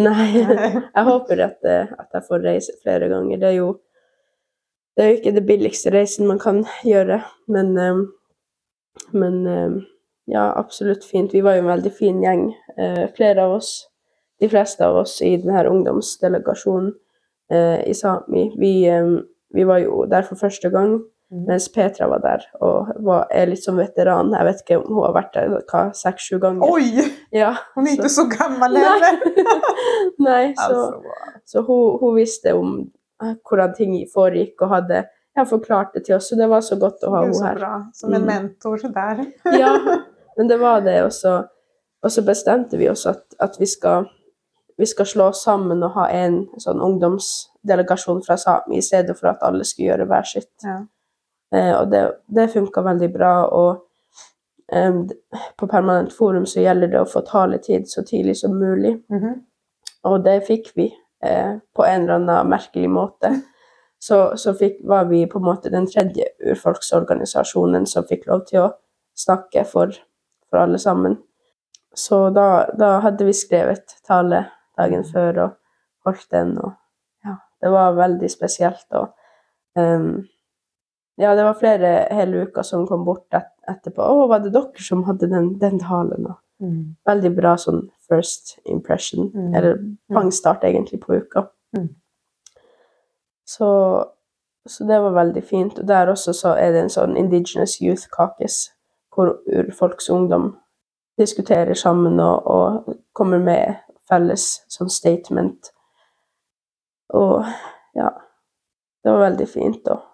Nei, 0.03 0.27
jeg 0.97 1.05
håper 1.07 1.45
at, 1.45 1.61
eh, 1.69 1.93
at 1.99 2.17
jeg 2.17 2.27
får 2.29 2.43
reise 2.47 2.75
flere 2.83 3.09
ganger. 3.13 3.39
Det 3.39 3.49
er 3.53 3.59
jo 3.61 3.71
det 4.97 5.05
er 5.05 5.09
jo 5.09 5.19
ikke 5.21 5.35
det 5.39 5.45
billigste 5.49 5.93
reisen 5.95 6.27
man 6.29 6.41
kan 6.43 6.59
gjøre, 6.85 7.23
men, 7.49 7.71
eh, 7.81 8.01
men 9.17 9.39
eh, 9.47 9.79
ja, 10.35 10.51
absolutt 10.59 11.07
fint. 11.07 11.33
Vi 11.33 11.45
var 11.45 11.57
jo 11.57 11.63
en 11.65 11.71
veldig 11.71 11.93
fin 11.97 12.21
gjeng, 12.23 12.51
flere 13.17 13.43
av 13.47 13.57
oss. 13.57 13.71
De 14.41 14.49
fleste 14.51 14.85
av 14.85 14.97
oss 15.05 15.17
i 15.23 15.37
denne 15.41 15.65
ungdomsdelegasjonen 15.71 16.93
i 17.87 17.93
Sápmi. 17.97 18.51
Vi, 18.59 18.73
eh, 18.89 19.11
vi 19.55 19.65
var 19.69 19.79
jo 19.85 20.05
der 20.11 20.23
for 20.23 20.35
første 20.41 20.71
gang. 20.71 21.01
Mm. 21.33 21.47
Mens 21.49 21.69
Petra 21.73 22.07
var 22.11 22.19
der 22.21 22.43
og 22.61 22.89
var, 23.01 23.27
er 23.31 23.47
litt 23.49 23.63
som 23.65 23.77
veteran. 23.81 24.35
Jeg 24.37 24.45
vet 24.45 24.59
ikke 24.63 24.77
om 24.83 24.95
hun 24.95 25.05
har 25.07 25.15
vært 25.17 25.31
der 25.35 25.55
hva, 25.71 25.87
seks-sju 25.97 26.39
ganger. 26.43 26.67
Oi! 26.69 27.07
Ja, 27.33 27.55
er 27.77 27.81
ikke 27.81 27.87
så- 27.87 27.97
inte 27.97 28.11
så 28.13 28.25
gammel 28.29 28.77
heller. 28.77 29.17
Nei, 30.19 30.53
så, 30.57 30.63
Alltså, 30.63 31.03
så 31.45 31.63
hun, 31.63 31.99
hun 32.01 32.15
visste 32.17 32.53
om 32.55 32.75
eh, 33.23 33.35
hvordan 33.49 33.75
ting 33.77 33.95
foregikk 34.15 34.61
og 34.63 34.69
hadde 34.75 35.05
jeg 35.37 35.49
forklarte 35.49 35.95
det 35.99 36.05
til 36.07 36.15
oss. 36.19 36.29
Så 36.29 36.37
det 36.37 36.49
var 36.53 36.61
så 36.61 36.77
godt 36.77 37.05
å 37.09 37.15
ha 37.15 37.23
henne 37.25 37.47
her. 37.47 37.55
bra. 37.59 37.73
Som 37.95 38.13
en 38.15 38.23
Mm. 38.23 38.27
mentor 38.27 38.77
sådär. 38.77 39.25
Ja, 39.59 39.73
men 40.37 40.49
det 40.49 40.59
var 40.61 40.81
det. 40.81 40.99
Og 41.03 42.11
så 42.11 42.23
bestemte 42.27 42.77
vi 42.77 42.89
oss 42.91 43.07
at, 43.07 43.23
at 43.41 43.57
vi, 43.61 43.67
skal, 43.67 44.05
vi 44.77 44.87
skal 44.87 45.07
slå 45.07 45.29
oss 45.33 45.43
sammen 45.45 45.83
og 45.85 45.95
ha 45.97 46.09
en 46.11 46.43
sånn 46.61 46.81
ungdomsdelegasjon 46.83 48.23
fra 48.27 48.37
Sami, 48.41 48.79
i 48.79 48.85
stedet 48.85 49.17
for 49.19 49.33
at 49.33 49.43
alle 49.47 49.67
skulle 49.69 49.93
gjøre 49.93 50.09
hver 50.11 50.29
sitt. 50.29 50.53
Ja. 50.65 50.81
Eh, 51.55 51.73
og 51.77 51.91
det, 51.93 52.03
det 52.27 52.51
funka 52.53 52.85
veldig 52.85 53.11
bra. 53.13 53.33
Og 53.53 54.73
eh, 54.73 55.01
på 55.59 55.69
Permanent 55.69 56.13
forum 56.17 56.47
så 56.49 56.65
gjelder 56.65 56.93
det 56.95 57.01
å 57.03 57.09
få 57.09 57.25
taletid 57.29 57.89
så 57.91 58.05
tidlig 58.09 58.39
som 58.41 58.57
mulig. 58.59 58.97
Mhm. 59.13 59.41
Og 60.11 60.25
det 60.25 60.41
fikk 60.49 60.73
vi 60.75 60.89
eh, 61.23 61.59
på 61.63 61.85
en 61.87 62.05
eller 62.09 62.19
annen 62.19 62.49
merkelig 62.51 62.91
måte. 62.91 63.37
Så, 64.03 64.33
så 64.35 64.51
fikk, 64.59 64.81
var 64.91 65.05
vi 65.07 65.21
på 65.31 65.39
en 65.39 65.45
måte 65.47 65.71
den 65.71 65.85
tredje 65.87 66.25
urfolksorganisasjonen 66.43 67.85
som 67.87 68.03
fikk 68.09 68.25
lov 68.27 68.41
til 68.49 68.65
å 68.65 68.73
snakke 69.15 69.63
for, 69.63 69.95
for 70.51 70.59
alle 70.59 70.81
sammen. 70.83 71.15
Så 71.95 72.19
da, 72.35 72.67
da 72.75 72.97
hadde 73.05 73.29
vi 73.29 73.37
skrevet 73.37 73.95
tale 74.03 74.41
dagen 74.83 75.07
før 75.09 75.43
og 75.47 75.57
holdt 76.07 76.29
den. 76.35 76.57
Og 76.59 76.75
ja, 77.25 77.39
det 77.63 77.73
var 77.73 77.97
veldig 77.99 78.31
spesielt. 78.31 78.87
Og 78.99 79.09
um, 79.79 80.23
ja, 81.19 81.35
det 81.39 81.45
var 81.47 81.59
flere 81.61 81.97
hele 82.11 82.47
uka 82.47 82.65
som 82.67 82.87
kom 82.89 83.05
bort 83.07 83.27
et, 83.37 83.51
etterpå. 83.71 84.03
'Å, 84.03 84.29
var 84.29 84.43
det 84.43 84.53
dere 84.55 84.83
som 84.83 85.05
hadde 85.09 85.31
den, 85.31 85.55
den 85.63 85.79
talen?' 85.81 86.35
Mm. 86.63 86.95
veldig 87.07 87.31
bra 87.35 87.57
sånn 87.59 87.89
first 88.07 88.59
impression, 88.71 89.33
Mm. 89.35 89.55
eller 89.55 89.79
pangstart 90.15 90.63
egentlig 90.63 91.01
på 91.01 91.17
uka. 91.19 91.49
Mm. 91.77 91.89
Så, 93.45 94.05
så 94.69 94.85
det 94.87 95.01
var 95.03 95.11
veldig 95.17 95.43
fint. 95.45 95.79
Og 95.79 95.89
der 95.89 96.07
også 96.13 96.33
så 96.33 96.55
er 96.55 96.71
det 96.73 96.83
en 96.85 96.93
sånn 96.95 97.17
Indigenous 97.17 97.81
Youth 97.81 98.07
Caucus, 98.17 98.71
hvor 99.15 99.41
urfolks 99.51 100.11
ungdom 100.11 100.53
diskuterer 101.19 101.75
sammen 101.75 102.21
og, 102.21 102.47
og 102.47 102.97
kommer 103.13 103.39
med 103.39 103.75
felles 104.13 104.47
sånn 104.73 104.93
statement. 104.93 105.73
Og 107.17 107.43
ja, 107.97 108.11
det 109.03 109.13
var 109.13 109.27
veldig 109.27 109.49
fint. 109.49 109.89
Og, 109.93 110.05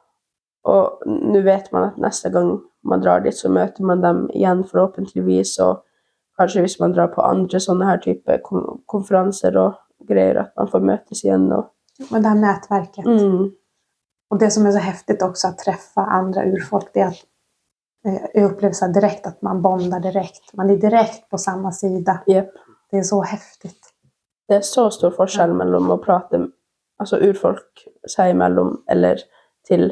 og 0.70 1.07
nå 1.07 1.42
vet 1.46 1.70
man 1.74 1.90
at 1.90 2.01
neste 2.03 2.32
gang 2.34 2.57
man 2.88 3.03
drar 3.03 3.22
dit, 3.24 3.36
så 3.36 3.51
møter 3.53 3.86
man 3.86 4.03
dem 4.05 4.24
igjen 4.34 4.64
forhåpentligvis. 4.66 5.57
Og 5.66 5.82
kanskje 6.38 6.64
hvis 6.64 6.78
man 6.82 6.94
drar 6.94 7.11
på 7.14 7.24
andre 7.26 7.61
sånne 7.62 7.88
her 7.90 8.01
type 8.03 8.40
konferanser 8.46 9.59
og 9.61 9.78
greier, 10.09 10.44
at 10.44 10.55
man 10.59 10.70
får 10.70 10.86
møtes 10.92 11.26
igjen 11.26 11.51
og 11.53 11.74
Men 12.11 12.22
det 12.22 12.28
här 12.28 12.34
nätverket. 12.34 13.07
Mm. 13.07 13.51
Og 14.30 14.38
det 14.38 14.51
som 14.53 14.66
er 14.66 14.72
så 14.72 14.78
heftig 14.78 15.16
også, 15.24 15.49
å 15.49 15.59
treffe 15.59 16.05
andre 16.05 16.44
urfolk, 16.53 16.92
det 16.94 17.03
er 17.03 17.16
at 17.16 17.24
jeg 18.36 18.46
opplever 18.46 18.92
direkte, 18.94 19.32
at 19.32 19.42
man 19.42 19.62
bonder 19.62 20.01
direkte. 20.01 20.55
Man 20.57 20.70
er 20.70 20.78
direkte 20.80 21.26
på 21.30 21.38
samme 21.38 21.72
sida. 21.72 22.20
Yep. 22.30 22.53
Det 22.90 22.99
er 22.99 23.03
så 23.03 23.22
häftigt. 23.22 23.78
Det 24.49 24.57
er 24.57 24.61
så 24.66 24.90
stor 24.90 25.11
forskjell 25.11 25.53
mellom 25.55 25.90
å 25.90 25.99
prate 26.03 26.38
altså 27.01 27.18
urfolk 27.22 27.84
seg 28.09 28.30
imellom 28.34 28.78
eller 28.90 29.20
til 29.68 29.90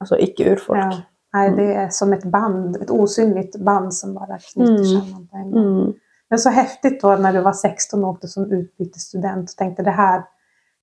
altså 0.00 0.16
ikke-urfolk. 0.16 0.78
Ja. 0.78 1.00
Nei, 1.34 1.48
det 1.56 1.66
er 1.76 1.88
som 1.94 2.12
et 2.12 2.24
band, 2.32 2.76
et 2.82 2.90
osynligt 2.90 3.58
band 3.64 3.92
som 3.94 4.14
bare 4.14 4.38
knytter 4.38 4.78
Mm. 4.78 4.84
samman 4.84 5.26
på 5.30 5.36
en 5.36 5.50
gång. 5.50 5.66
Mm. 5.86 5.92
Men 6.30 6.38
så 6.38 6.50
häftigt 6.50 7.00
då 7.02 7.16
när 7.16 7.32
du 7.32 7.40
var 7.40 7.52
16 7.52 8.04
og 8.04 8.10
åkte 8.14 8.28
som 8.28 8.44
utbytesstudent 8.52 9.50
og 9.50 9.56
tenkte 9.58 9.82
det 9.84 9.92
her, 9.92 10.22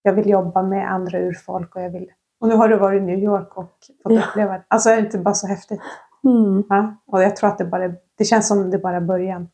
jeg 0.06 0.16
vil 0.16 0.28
jobbe 0.30 0.64
med 0.64 0.86
andre 0.88 1.28
urfolk 1.28 1.76
og 1.76 1.82
jeg 1.82 1.92
vil 1.94 2.08
Og 2.42 2.50
nå 2.50 2.56
har 2.58 2.68
du 2.68 2.76
vært 2.78 2.98
i 2.98 3.00
New 3.06 3.18
York 3.18 3.58
og 3.58 3.70
fått 4.04 4.12
Ja. 4.14 4.22
oppleve 4.22 4.54
det. 4.54 4.64
Altså, 4.72 4.90
er 4.92 4.96
det 5.02 5.14
ikke 5.14 5.24
bare 5.24 5.36
så 5.36 5.48
heftig? 5.48 5.80
Mm. 6.24 6.64
Ja? 6.72 6.92
Og 7.14 7.22
jeg 7.22 7.34
tror 7.36 7.50
at 7.50 7.58
det 7.60 7.72
bare 7.72 7.88
det 8.20 8.28
kjennes 8.28 8.46
som 8.48 8.72
det 8.72 8.82
bare 8.82 8.96
er 8.96 9.00
begynnelsen 9.00 9.50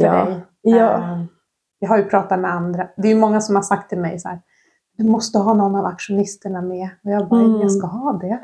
for 0.00 0.06
Ja. 0.06 0.24
deg. 0.24 0.42
Ja. 0.64 1.16
Jag 1.82 1.88
har 1.88 1.98
ju 1.98 2.04
pratat 2.04 2.40
med 2.40 2.54
andra. 2.54 2.88
Det 2.96 3.08
är 3.08 3.12
ju 3.14 3.20
många 3.20 3.40
som 3.40 3.54
har 3.54 3.62
sagt 3.62 3.88
till 3.88 3.98
mig 3.98 4.18
så 4.18 4.28
här, 4.28 4.40
du 4.96 5.04
måste 5.04 5.38
ha 5.38 5.54
någon 5.54 5.76
av 5.76 5.86
aktionisterna 5.86 6.62
med. 6.62 6.88
Och 7.04 7.10
jag 7.10 7.28
bara, 7.28 7.40
Mm. 7.40 7.60
jag 7.60 7.72
ska 7.72 7.86
ha 7.86 8.12
det. 8.12 8.40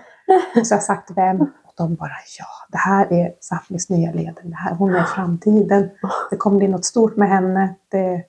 Och 0.61 0.67
så 0.67 0.75
har 0.75 0.77
jag 0.77 0.83
sagt 0.85 1.11
vem? 1.17 1.41
Och 1.41 1.73
de 1.77 1.95
bara, 1.95 2.11
ja, 2.39 2.47
det 2.73 2.79
här 2.79 3.13
är 3.13 3.35
Safnis 3.41 3.91
nya 3.91 4.13
ledare. 4.13 4.45
Det 4.45 4.55
här, 4.57 4.75
hon 4.75 4.95
är 4.95 5.03
framtiden. 5.05 5.91
Det 6.31 6.37
kommer 6.37 6.59
bli 6.59 6.69
något 6.69 6.85
stort 6.85 7.17
med 7.17 7.29
henne. 7.29 7.75
Det, 7.91 8.23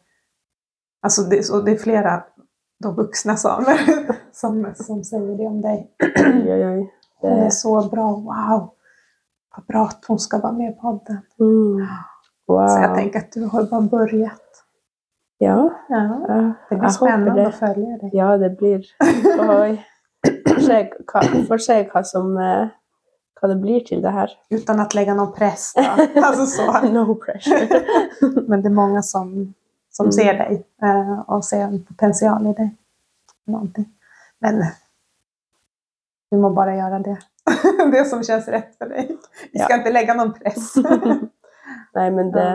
alltså 1.02 1.22
det, 1.22 1.50
och 1.50 1.66
det 1.66 1.72
är 1.72 1.78
flera 1.78 2.24
de 2.84 2.96
vuxna 2.96 3.36
samer 3.38 3.78
som, 4.32 4.74
som 4.76 5.04
säger 5.04 5.38
det 5.38 5.48
om 5.48 5.62
dig. 5.62 5.92
Det. 7.22 7.28
Hon 7.30 7.32
är 7.40 7.50
så 7.50 7.90
bra, 7.90 8.12
wow! 8.12 8.74
Vad 9.56 9.66
bra 9.68 9.84
att 9.86 10.06
hon 10.08 10.20
ska 10.20 10.38
vara 10.40 10.52
med 10.54 10.72
i 10.72 10.76
podden. 10.76 11.18
mm. 11.40 11.88
Wow. 12.48 12.68
Så 12.68 12.82
jag 12.82 12.96
tänker 12.96 13.20
att 13.20 13.32
du 13.32 13.46
har 13.46 13.64
bara 13.64 13.82
börjat. 13.82 14.42
Ja. 15.40 15.70
Ja, 15.90 16.54
det 16.70 16.76
blir 16.76 16.90
spennende. 16.90 17.34
det. 17.42 17.48
att 17.48 17.56
följa 17.60 17.98
dig. 17.98 18.10
Ja, 18.14 18.38
det 18.38 18.50
blir 18.50 18.86
Oi. 19.40 19.84
Får 20.48 20.60
se 20.60 20.80
hva, 21.14 21.22
får 21.48 21.58
se 21.58 21.76
hva 21.92 22.02
som 22.04 22.32
eh, 22.42 22.68
Hva 23.38 23.48
det 23.52 23.60
blir 23.62 23.84
til 23.86 24.02
det 24.02 24.10
her. 24.16 24.32
Utan 24.50 24.80
å 24.82 24.88
legge 24.98 25.14
noe 25.14 25.30
press. 25.36 25.68
da. 25.78 25.92
Altså, 26.26 26.46
så. 26.50 26.66
No 26.96 27.04
pressure. 27.22 27.68
Men 28.50 28.64
det 28.64 28.72
er 28.72 28.76
mange 28.80 29.04
som, 29.06 29.30
som 29.94 30.08
Mm. 30.10 30.12
ser 30.12 30.34
deg, 30.42 30.64
og 31.28 31.44
ser 31.46 31.68
en 31.68 31.84
potential 31.86 32.48
i 32.50 32.54
deg. 32.58 32.72
Någonting. 33.48 33.86
Men 34.42 34.64
du 36.32 36.38
må 36.42 36.50
bare 36.54 36.74
gjøre 36.80 37.00
det. 37.06 37.18
det 37.94 38.04
som 38.10 38.24
kjennes 38.26 38.48
rett 38.52 38.74
for 38.78 38.90
deg. 38.92 39.14
Vi 39.54 39.60
skal 39.62 39.78
ja. 39.78 39.84
ikke 39.84 39.94
legge 39.94 40.16
noen 40.18 40.34
press. 40.36 40.74
Nei, 41.96 42.10
men 42.10 42.32
det, 42.34 42.48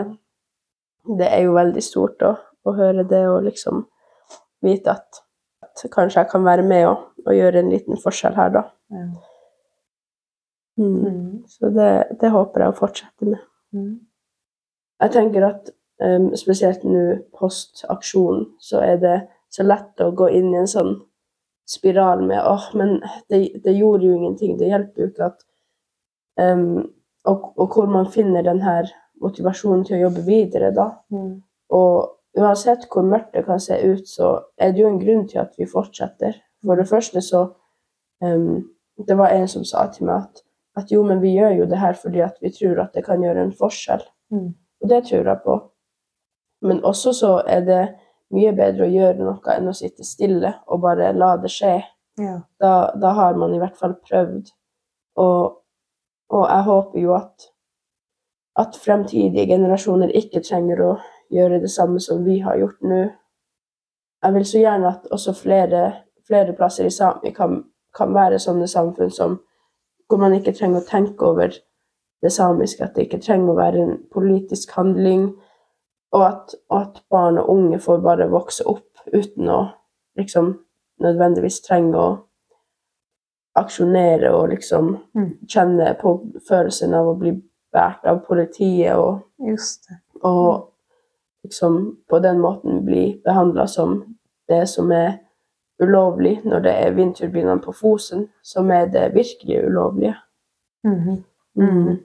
det 1.19 1.31
er 1.31 1.45
jo 1.47 1.55
veldig 1.55 1.83
stort 1.83 2.21
å, 2.27 2.35
å 2.63 2.73
høre 2.77 3.05
det 3.07 3.23
og 3.29 3.43
liksom 3.47 3.83
vite 4.63 4.93
at, 4.95 5.21
at 5.63 5.85
kanskje 5.91 6.23
jeg 6.23 6.31
kan 6.31 6.45
være 6.45 6.65
med 6.67 6.87
og, 6.87 7.05
og 7.25 7.35
gjøre 7.35 7.63
en 7.63 7.71
liten 7.73 7.99
forskjell 7.99 8.35
her, 8.37 8.51
da. 8.55 8.65
Ja. 8.93 9.05
Mm. 10.79 11.05
Mm. 11.05 11.43
Så 11.47 11.69
det, 11.69 12.17
det 12.21 12.33
håper 12.33 12.63
jeg 12.63 12.73
å 12.73 12.77
fortsette 12.77 13.29
med. 13.29 13.41
Mm. 13.75 13.93
Jeg 15.03 15.13
tenker 15.13 15.45
at 15.45 15.69
um, 16.01 16.31
spesielt 16.39 16.85
nå 16.87 17.03
post 17.37 17.83
aksjonen, 17.91 18.47
så 18.63 18.81
er 18.81 18.97
det 19.01 19.17
så 19.53 19.65
lett 19.67 20.01
å 20.01 20.13
gå 20.17 20.29
inn 20.33 20.49
i 20.53 20.61
en 20.63 20.69
sånn 20.69 20.95
spiral 21.69 22.23
med 22.25 22.41
åh, 22.43 22.71
men 22.79 22.97
det, 23.31 23.45
det 23.63 23.75
gjorde 23.77 24.07
jo 24.07 24.17
ingenting, 24.17 24.57
det 24.59 24.71
hjelper 24.71 25.03
jo 25.03 25.11
ikke 25.11 25.29
at 25.29 25.45
um, 26.41 26.81
og, 27.29 27.53
og 27.55 27.75
hvor 27.75 27.87
man 27.87 28.09
finner 28.11 28.43
den 28.43 28.59
her 28.63 28.89
motivasjonen 29.23 29.85
til 29.87 29.97
å 29.97 30.01
jobbe 30.07 30.25
videre, 30.27 30.73
da. 30.75 30.89
Mm. 31.13 31.37
Og 31.77 32.09
uansett 32.37 32.87
hvor 32.91 33.05
mørkt 33.05 33.33
det 33.33 33.45
kan 33.45 33.59
se 33.59 33.77
ut, 33.83 34.07
så 34.09 34.39
er 34.57 34.71
det 34.71 34.81
jo 34.81 34.89
en 34.89 35.01
grunn 35.01 35.27
til 35.29 35.41
at 35.43 35.53
vi 35.57 35.69
fortsetter. 35.69 36.39
For 36.65 36.79
det 36.79 36.87
første 36.89 37.21
så 37.21 37.47
um, 38.23 38.69
Det 39.07 39.17
var 39.17 39.33
en 39.33 39.47
som 39.47 39.63
sa 39.65 39.87
til 39.89 40.05
meg 40.05 40.21
at, 40.21 40.43
at 40.77 40.91
jo, 40.91 41.01
men 41.03 41.21
vi 41.21 41.31
gjør 41.33 41.55
jo 41.57 41.65
det 41.65 41.79
her 41.81 41.95
fordi 41.97 42.19
at 42.21 42.35
vi 42.41 42.51
tror 42.53 42.83
at 42.83 42.93
det 42.93 43.01
kan 43.05 43.23
gjøre 43.23 43.41
en 43.41 43.55
forskjell. 43.57 44.03
Mm. 44.31 44.53
Og 44.81 44.89
det 44.89 44.99
tror 45.07 45.29
jeg 45.29 45.39
på. 45.45 45.55
Men 46.61 46.83
også 46.85 47.13
så 47.13 47.31
er 47.47 47.65
det 47.65 47.81
mye 48.33 48.53
bedre 48.53 48.85
å 48.85 48.91
gjøre 48.93 49.17
noe 49.19 49.55
enn 49.55 49.71
å 49.71 49.73
sitte 49.73 50.05
stille 50.05 50.53
og 50.67 50.83
bare 50.85 51.09
la 51.17 51.33
det 51.41 51.51
skje. 51.51 51.79
Ja. 52.21 52.37
Da, 52.61 52.93
da 53.01 53.15
har 53.17 53.33
man 53.39 53.55
i 53.55 53.59
hvert 53.61 53.77
fall 53.79 53.95
prøvd. 53.97 54.53
Og, 55.17 55.57
og 56.29 56.45
jeg 56.45 56.67
håper 56.69 57.01
jo 57.01 57.15
at, 57.17 57.49
at 58.61 58.77
fremtidige 58.77 59.49
generasjoner 59.55 60.13
ikke 60.21 60.43
trenger 60.45 60.85
å 60.85 60.93
gjøre 61.33 61.61
det 61.63 61.71
samme 61.71 61.99
som 61.99 62.23
vi 62.25 62.39
har 62.39 62.57
gjort 62.57 62.81
nå. 62.81 63.03
Jeg 64.23 64.33
vil 64.33 64.45
så 64.47 64.61
gjerne 64.61 64.87
at 64.93 65.07
også 65.11 65.33
flere, 65.35 65.83
flere 66.27 66.53
plasser 66.55 66.87
i 66.87 66.93
Sami 66.93 67.33
kan, 67.35 67.63
kan 67.95 68.13
være 68.15 68.39
sånne 68.39 68.67
samfunn 68.71 69.11
som, 69.11 69.39
hvor 70.07 70.21
man 70.21 70.35
ikke 70.37 70.53
trenger 70.55 70.81
å 70.81 70.87
tenke 70.87 71.25
over 71.27 71.55
det 72.23 72.31
samiske, 72.31 72.83
at 72.83 72.95
det 72.95 73.07
ikke 73.07 73.19
trenger 73.25 73.51
å 73.51 73.57
være 73.57 73.81
en 73.83 73.97
politisk 74.13 74.71
handling, 74.77 75.33
og 76.13 76.27
at, 76.27 76.53
at 76.71 77.01
barn 77.11 77.39
og 77.41 77.49
unge 77.49 77.79
får 77.83 78.03
bare 78.05 78.29
vokse 78.31 78.63
opp 78.69 79.03
uten 79.11 79.49
å 79.49 79.63
liksom 80.19 80.53
nødvendigvis 81.03 81.59
trenge 81.65 81.97
å 81.99 82.11
aksjonere 83.59 84.31
og 84.33 84.49
liksom 84.49 84.97
Mm. 85.15 85.37
kjenne 85.47 85.95
på 86.01 86.13
følelsen 86.47 86.93
av 86.93 87.07
å 87.07 87.17
bli 87.19 87.33
båret 87.73 88.05
av 88.05 88.23
politiet 88.25 88.95
og, 88.95 89.21
og 90.23 90.72
liksom 91.43 91.97
på 92.09 92.19
den 92.19 92.39
måten 92.39 92.85
bli 92.85 93.21
behandla 93.25 93.67
som 93.67 94.17
det 94.47 94.67
som 94.67 94.91
er 94.91 95.19
ulovlig 95.83 96.41
når 96.45 96.63
det 96.63 96.73
er 96.85 96.95
vindturbinene 96.95 97.61
på 97.63 97.73
Fosen, 97.75 98.27
som 98.41 98.71
er 98.71 98.87
det 98.91 99.11
virkelig 99.15 99.65
ulovlige. 99.65 100.15
Mhm. 100.83 101.23
Mm. 101.55 101.97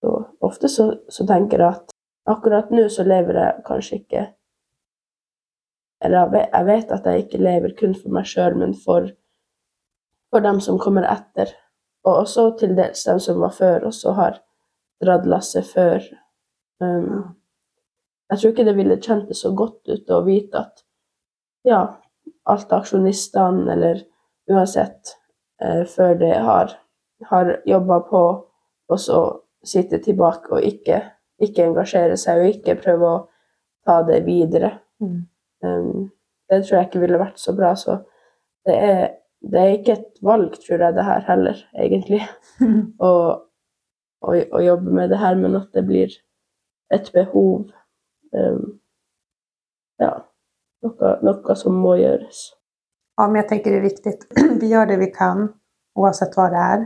Så 0.00 0.24
ofte 0.40 0.68
så, 0.68 0.94
så 1.08 1.26
tenker 1.26 1.58
jeg 1.58 1.68
at 1.68 1.94
akkurat 2.28 2.70
nå 2.70 2.88
så 2.92 3.02
lever 3.02 3.38
jeg 3.40 3.62
kanskje 3.66 3.96
ikke 3.96 4.26
Eller 6.04 6.34
jeg 6.36 6.66
vet 6.66 6.92
at 6.92 7.06
jeg 7.06 7.24
ikke 7.24 7.38
lever 7.42 7.72
kun 7.78 7.94
for 7.94 8.14
meg 8.14 8.26
sjøl, 8.30 8.54
men 8.54 8.74
for, 8.84 9.08
for 10.30 10.44
dem 10.44 10.60
som 10.60 10.78
kommer 10.78 11.02
etter. 11.02 11.50
Og 12.06 12.20
også 12.20 12.44
til 12.60 12.76
dels 12.78 13.02
dem 13.02 13.18
som 13.18 13.40
var 13.42 13.50
før, 13.50 13.88
og 13.88 13.94
så 13.94 14.12
har 14.14 14.38
dratt 15.02 15.26
lasset 15.26 15.66
før. 15.66 16.06
Um, 16.78 17.34
jeg 18.28 18.40
tror 18.40 18.52
ikke 18.52 18.66
det 18.68 18.76
ville 18.76 19.00
kjentes 19.00 19.42
så 19.44 19.52
godt 19.56 19.88
ut 19.88 20.10
å 20.12 20.22
vite 20.26 20.60
at 20.60 20.84
ja, 21.68 21.80
alt 22.48 22.72
aksjonistene, 22.72 23.66
eller 23.72 24.02
uansett, 24.50 25.14
eh, 25.62 25.84
før 25.88 26.14
det 26.20 26.34
har, 26.44 26.74
har 27.30 27.54
jobba 27.68 28.00
på, 28.08 28.22
og 28.88 29.00
så 29.00 29.20
sitte 29.64 30.00
tilbake 30.04 30.54
og 30.54 30.64
ikke, 30.64 31.02
ikke 31.44 31.66
engasjere 31.68 32.16
seg, 32.20 32.40
og 32.42 32.52
ikke 32.56 32.78
prøve 32.82 33.08
å 33.08 33.24
ta 33.88 34.00
det 34.08 34.22
videre. 34.26 34.78
Mm. 35.02 35.18
Um, 35.64 36.08
det 36.48 36.62
tror 36.64 36.78
jeg 36.78 36.88
ikke 36.88 37.02
ville 37.02 37.20
vært 37.20 37.40
så 37.40 37.54
bra. 37.56 37.74
Så 37.76 37.98
det 38.68 38.76
er, 38.76 39.02
det 39.44 39.60
er 39.60 39.74
ikke 39.76 39.96
et 39.98 40.22
valg, 40.24 40.56
tror 40.62 40.86
jeg, 40.86 40.96
det 40.96 41.08
her 41.08 41.26
heller, 41.28 41.60
egentlig, 41.76 42.22
å, 43.08 43.12
å 44.24 44.62
jobbe 44.64 44.94
med 44.94 45.12
det 45.12 45.20
her, 45.20 45.36
men 45.40 45.58
at 45.60 45.68
det 45.76 45.84
blir 45.88 46.16
et 46.94 47.12
behov. 47.14 47.68
Um, 48.36 48.78
ja, 49.98 50.12
noe, 50.84 51.12
noe 51.22 51.56
som 51.58 51.78
må 51.82 51.96
gjøres. 51.98 52.44
Ja, 53.18 53.26
men 53.26 53.40
jeg 53.42 53.48
tenker 53.50 53.74
det 53.74 53.80
er 53.80 53.88
viktig. 53.88 54.14
Vi 54.62 54.70
gjør 54.70 54.92
det 54.92 54.98
vi 55.00 55.10
kan, 55.14 55.48
oavsett 55.98 56.36
hva 56.38 56.46
det 56.52 56.60
er. 56.62 56.84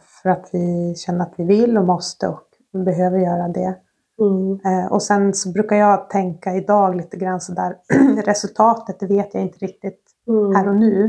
For 0.00 0.32
at 0.32 0.48
vi 0.50 0.94
kjenner 0.98 1.28
at 1.28 1.36
vi 1.38 1.44
vil 1.46 1.76
og 1.78 1.84
måste 1.86 2.26
og 2.32 2.82
behøver 2.86 3.20
gjøre 3.22 3.44
det. 3.54 3.68
Mm. 4.18 4.56
Eh, 4.66 4.86
og 4.90 5.02
sen 5.02 5.28
så 5.34 5.52
brukar 5.52 5.76
jag 5.76 6.10
tänka 6.10 6.54
idag 6.54 6.96
lite 6.96 7.16
grann 7.16 7.40
sådär, 7.40 7.76
resultatet 8.26 9.00
det 9.00 9.06
vet 9.06 9.34
jeg 9.34 9.44
ikke 9.44 9.66
riktigt 9.66 10.08
Mm. 10.28 10.54
her 10.56 10.68
og 10.68 10.76
nå. 10.76 11.04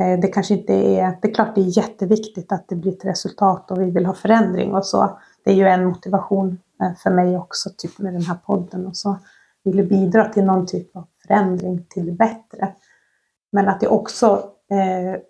Eh, 0.00 0.20
det 0.20 0.28
kanske 0.28 0.54
inte 0.54 0.72
är, 0.72 1.18
det 1.22 1.28
är 1.28 1.34
klart 1.34 1.54
det 1.54 1.60
är 1.60 1.78
jätteviktigt 1.78 2.52
att 2.52 2.68
det 2.68 2.76
blir 2.76 2.92
ett 2.92 3.04
resultat 3.04 3.70
og 3.70 3.78
vi 3.78 3.90
vil 3.90 4.06
ha 4.06 4.14
förändring 4.14 4.74
och 4.74 4.86
så. 4.86 5.18
Det 5.44 5.50
är 5.50 5.54
ju 5.54 5.66
en 5.66 5.84
motivation 5.84 6.58
eh, 6.82 6.94
för 6.94 7.10
mig 7.10 7.38
också, 7.38 7.70
typ 7.76 7.98
med 7.98 8.12
den 8.12 8.22
här 8.22 8.36
podden 8.46 8.86
och 8.86 8.96
så. 8.96 9.18
Vill 9.64 9.88
bidra 9.88 10.24
till 10.24 10.44
någon 10.44 10.66
typ 10.66 10.96
av 10.96 11.06
förändring 11.26 11.86
till 11.88 12.06
det 12.06 12.12
bättre. 12.12 12.74
Men 13.52 13.68
att 13.68 13.82
jag 13.82 13.92
också 13.92 14.50
eh, 14.70 15.20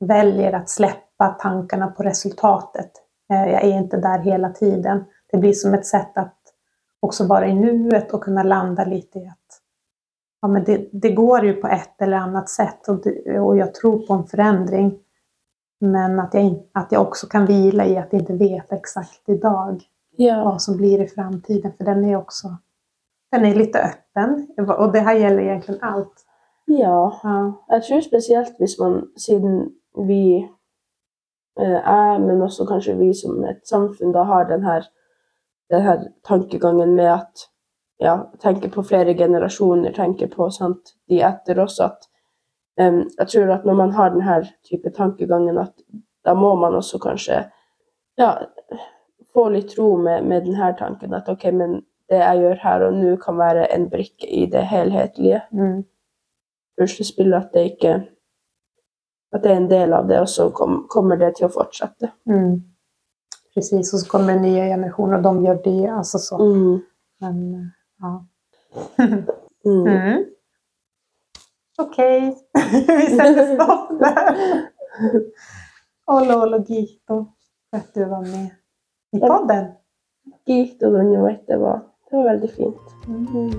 väljer 0.00 0.52
att 0.52 0.68
släppa 0.68 1.28
tankarna 1.28 1.86
på 1.86 2.02
resultatet. 2.02 2.90
Eh, 3.32 3.52
jag 3.52 3.64
är 3.64 3.78
inte 3.78 3.96
där 3.96 4.18
hela 4.18 4.50
tiden. 4.50 5.04
Det 5.32 5.38
blir 5.38 5.52
som 5.52 5.74
ett 5.74 5.86
sätt 5.86 6.18
att 6.18 6.36
också 7.00 7.26
vara 7.26 7.46
i 7.46 7.54
nuet 7.54 8.12
och 8.12 8.24
kunna 8.24 8.42
landa 8.42 8.84
lite 8.84 9.18
i 9.18 9.28
att 9.28 9.60
ja, 10.42 10.48
men 10.48 10.64
det, 10.64 10.88
det 10.92 11.12
går 11.12 11.44
ju 11.44 11.54
på 11.54 11.68
ett 11.68 12.02
eller 12.02 12.16
annat 12.16 12.48
sätt 12.48 12.88
och, 12.88 13.02
det, 13.02 13.40
och 13.40 13.56
jag 13.56 13.74
tror 13.74 14.06
på 14.06 14.14
en 14.14 14.26
förändring. 14.26 14.98
Men 15.82 16.20
att 16.20 16.34
jag, 16.34 16.42
in- 16.42 16.62
att 16.72 16.92
jag 16.92 17.02
också 17.02 17.26
kan 17.26 17.46
vila 17.46 17.86
i 17.86 17.96
att 17.98 18.12
inte 18.12 18.32
veta 18.32 18.76
exakt 18.76 19.28
idag 19.28 19.82
Ja. 20.16 20.44
vad 20.44 20.62
som 20.62 20.76
blir 20.76 21.00
i 21.00 21.06
framtiden. 21.08 21.72
För 21.76 21.84
den 21.84 22.04
är 22.04 22.16
också 22.16 22.48
den 23.32 23.44
er 23.44 23.54
litt 23.54 23.76
åpen, 23.76 24.48
og 24.58 24.92
det 24.92 25.00
her 25.00 25.14
gjelder 25.14 25.42
egentlig 25.42 25.78
alt. 25.82 26.24
ja. 26.66 27.12
Jeg 27.68 27.82
tror 27.84 28.00
spesielt 28.00 28.56
hvis 28.58 28.78
man, 28.80 29.08
siden 29.16 29.70
vi 30.06 30.48
eh, 31.60 31.80
er, 31.88 32.18
men 32.18 32.42
også 32.42 32.66
kanskje 32.66 32.96
vi 32.98 33.12
som 33.14 33.44
et 33.44 33.62
samfunn, 33.68 34.12
da 34.12 34.22
har 34.22 34.44
den 34.44 34.62
her, 34.64 34.82
den 35.70 35.82
her 35.82 36.04
tankegangen 36.28 36.94
med 36.96 37.06
at 37.12 37.46
ja, 38.00 38.18
tenker 38.42 38.68
på 38.70 38.82
flere 38.82 39.14
generasjoner, 39.14 39.92
tenker 39.92 40.26
på 40.26 40.50
sant, 40.50 40.94
de 41.08 41.22
etter 41.22 41.58
oss, 41.62 41.80
at 41.80 42.08
jeg 42.80 43.28
tror 43.28 43.52
at 43.54 43.64
når 43.64 43.74
man 43.74 43.92
har 43.92 44.14
denne 44.14 44.40
type 44.64 44.90
tankegangen, 44.96 45.58
at 45.58 45.72
da 46.24 46.34
må 46.34 46.54
man 46.56 46.74
også 46.74 46.98
kanskje 46.98 47.42
ja, 48.18 48.30
få 49.34 49.48
litt 49.48 49.78
ro 49.78 49.96
med, 49.96 50.24
med 50.24 50.46
denne 50.46 50.72
tanken, 50.78 51.14
at 51.14 51.28
ok, 51.28 51.44
men 51.52 51.80
det 52.10 52.18
jeg 52.18 52.40
gjør 52.42 52.62
her 52.62 52.84
og 52.86 52.96
nå 52.98 53.16
kan 53.22 53.38
være 53.38 53.68
en 53.74 53.90
brikke 53.90 54.26
i 54.28 54.46
det 54.50 54.64
helhetlige 54.66 55.42
Mm. 55.52 55.84
puslespillet, 56.78 57.36
at 57.36 57.50
det 57.54 57.64
ikke 57.70 58.06
at 59.32 59.42
det 59.42 59.50
er 59.50 59.56
en 59.56 59.70
del 59.70 59.92
av 59.92 60.08
det, 60.08 60.20
og 60.20 60.28
så 60.28 60.50
kom, 60.50 60.86
kommer 60.90 61.16
det 61.16 61.36
til 61.36 61.46
å 61.46 61.52
fortsette. 61.54 62.10
Mm. 62.26 62.62
Precis, 63.54 63.92
og 63.94 64.02
så 64.02 64.08
kommer 64.10 64.38
det 64.42 64.50
generasjoner, 64.54 65.18
og 65.18 65.26
och 65.26 65.34
de 65.34 65.44
gjør 65.46 65.62
det. 65.64 65.90
Altså 65.90 66.18
så. 66.18 66.38
Mm. 66.38 66.80
Men, 67.20 67.70
ja. 68.00 68.24
Mm. 69.66 70.24
Okej, 71.80 72.36
vi 72.72 73.06
sätter 73.06 73.54
stopp 73.54 73.98
der. 73.98 74.36
Olo, 76.06 76.64
Gito, 76.68 77.26
vet 77.72 77.82
att 77.82 77.94
du 77.94 78.04
var 78.04 78.20
med 78.20 78.50
i 79.16 79.20
podden. 79.20 79.66
Gito 80.46 80.90
det 80.90 81.56
var, 81.56 81.80
det 82.10 82.16
var 82.16 82.24
veldig 82.24 82.50
fint. 82.50 82.76
Mm. 83.06 83.52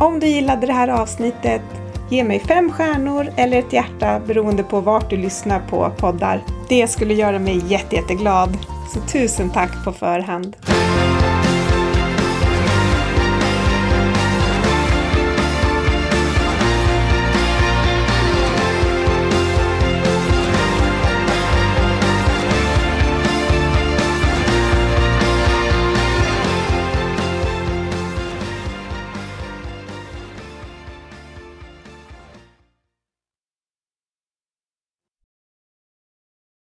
Om 0.00 0.20
du 0.20 0.26
gillade 0.26 0.66
det 0.66 0.72
här 0.72 0.88
avsnittet, 0.88 1.62
ge 2.10 2.24
mig 2.24 2.40
fem 2.40 2.70
stjärnor 2.72 3.26
eller 3.36 3.58
ett 3.58 3.72
hjärta 3.72 4.20
beroende 4.26 4.62
på 4.62 4.80
vart 4.80 5.10
du 5.10 5.16
lyssnar 5.16 5.60
på 5.60 5.90
poddar. 5.98 6.42
Det 6.68 6.86
skulle 6.86 7.14
göra 7.14 7.38
mig 7.38 7.62
jätte, 7.66 7.96
jätteglad. 7.96 8.50
Så 8.94 9.00
tusen 9.00 9.50
tack 9.50 9.84
på 9.84 9.92
förhand. 9.92 10.56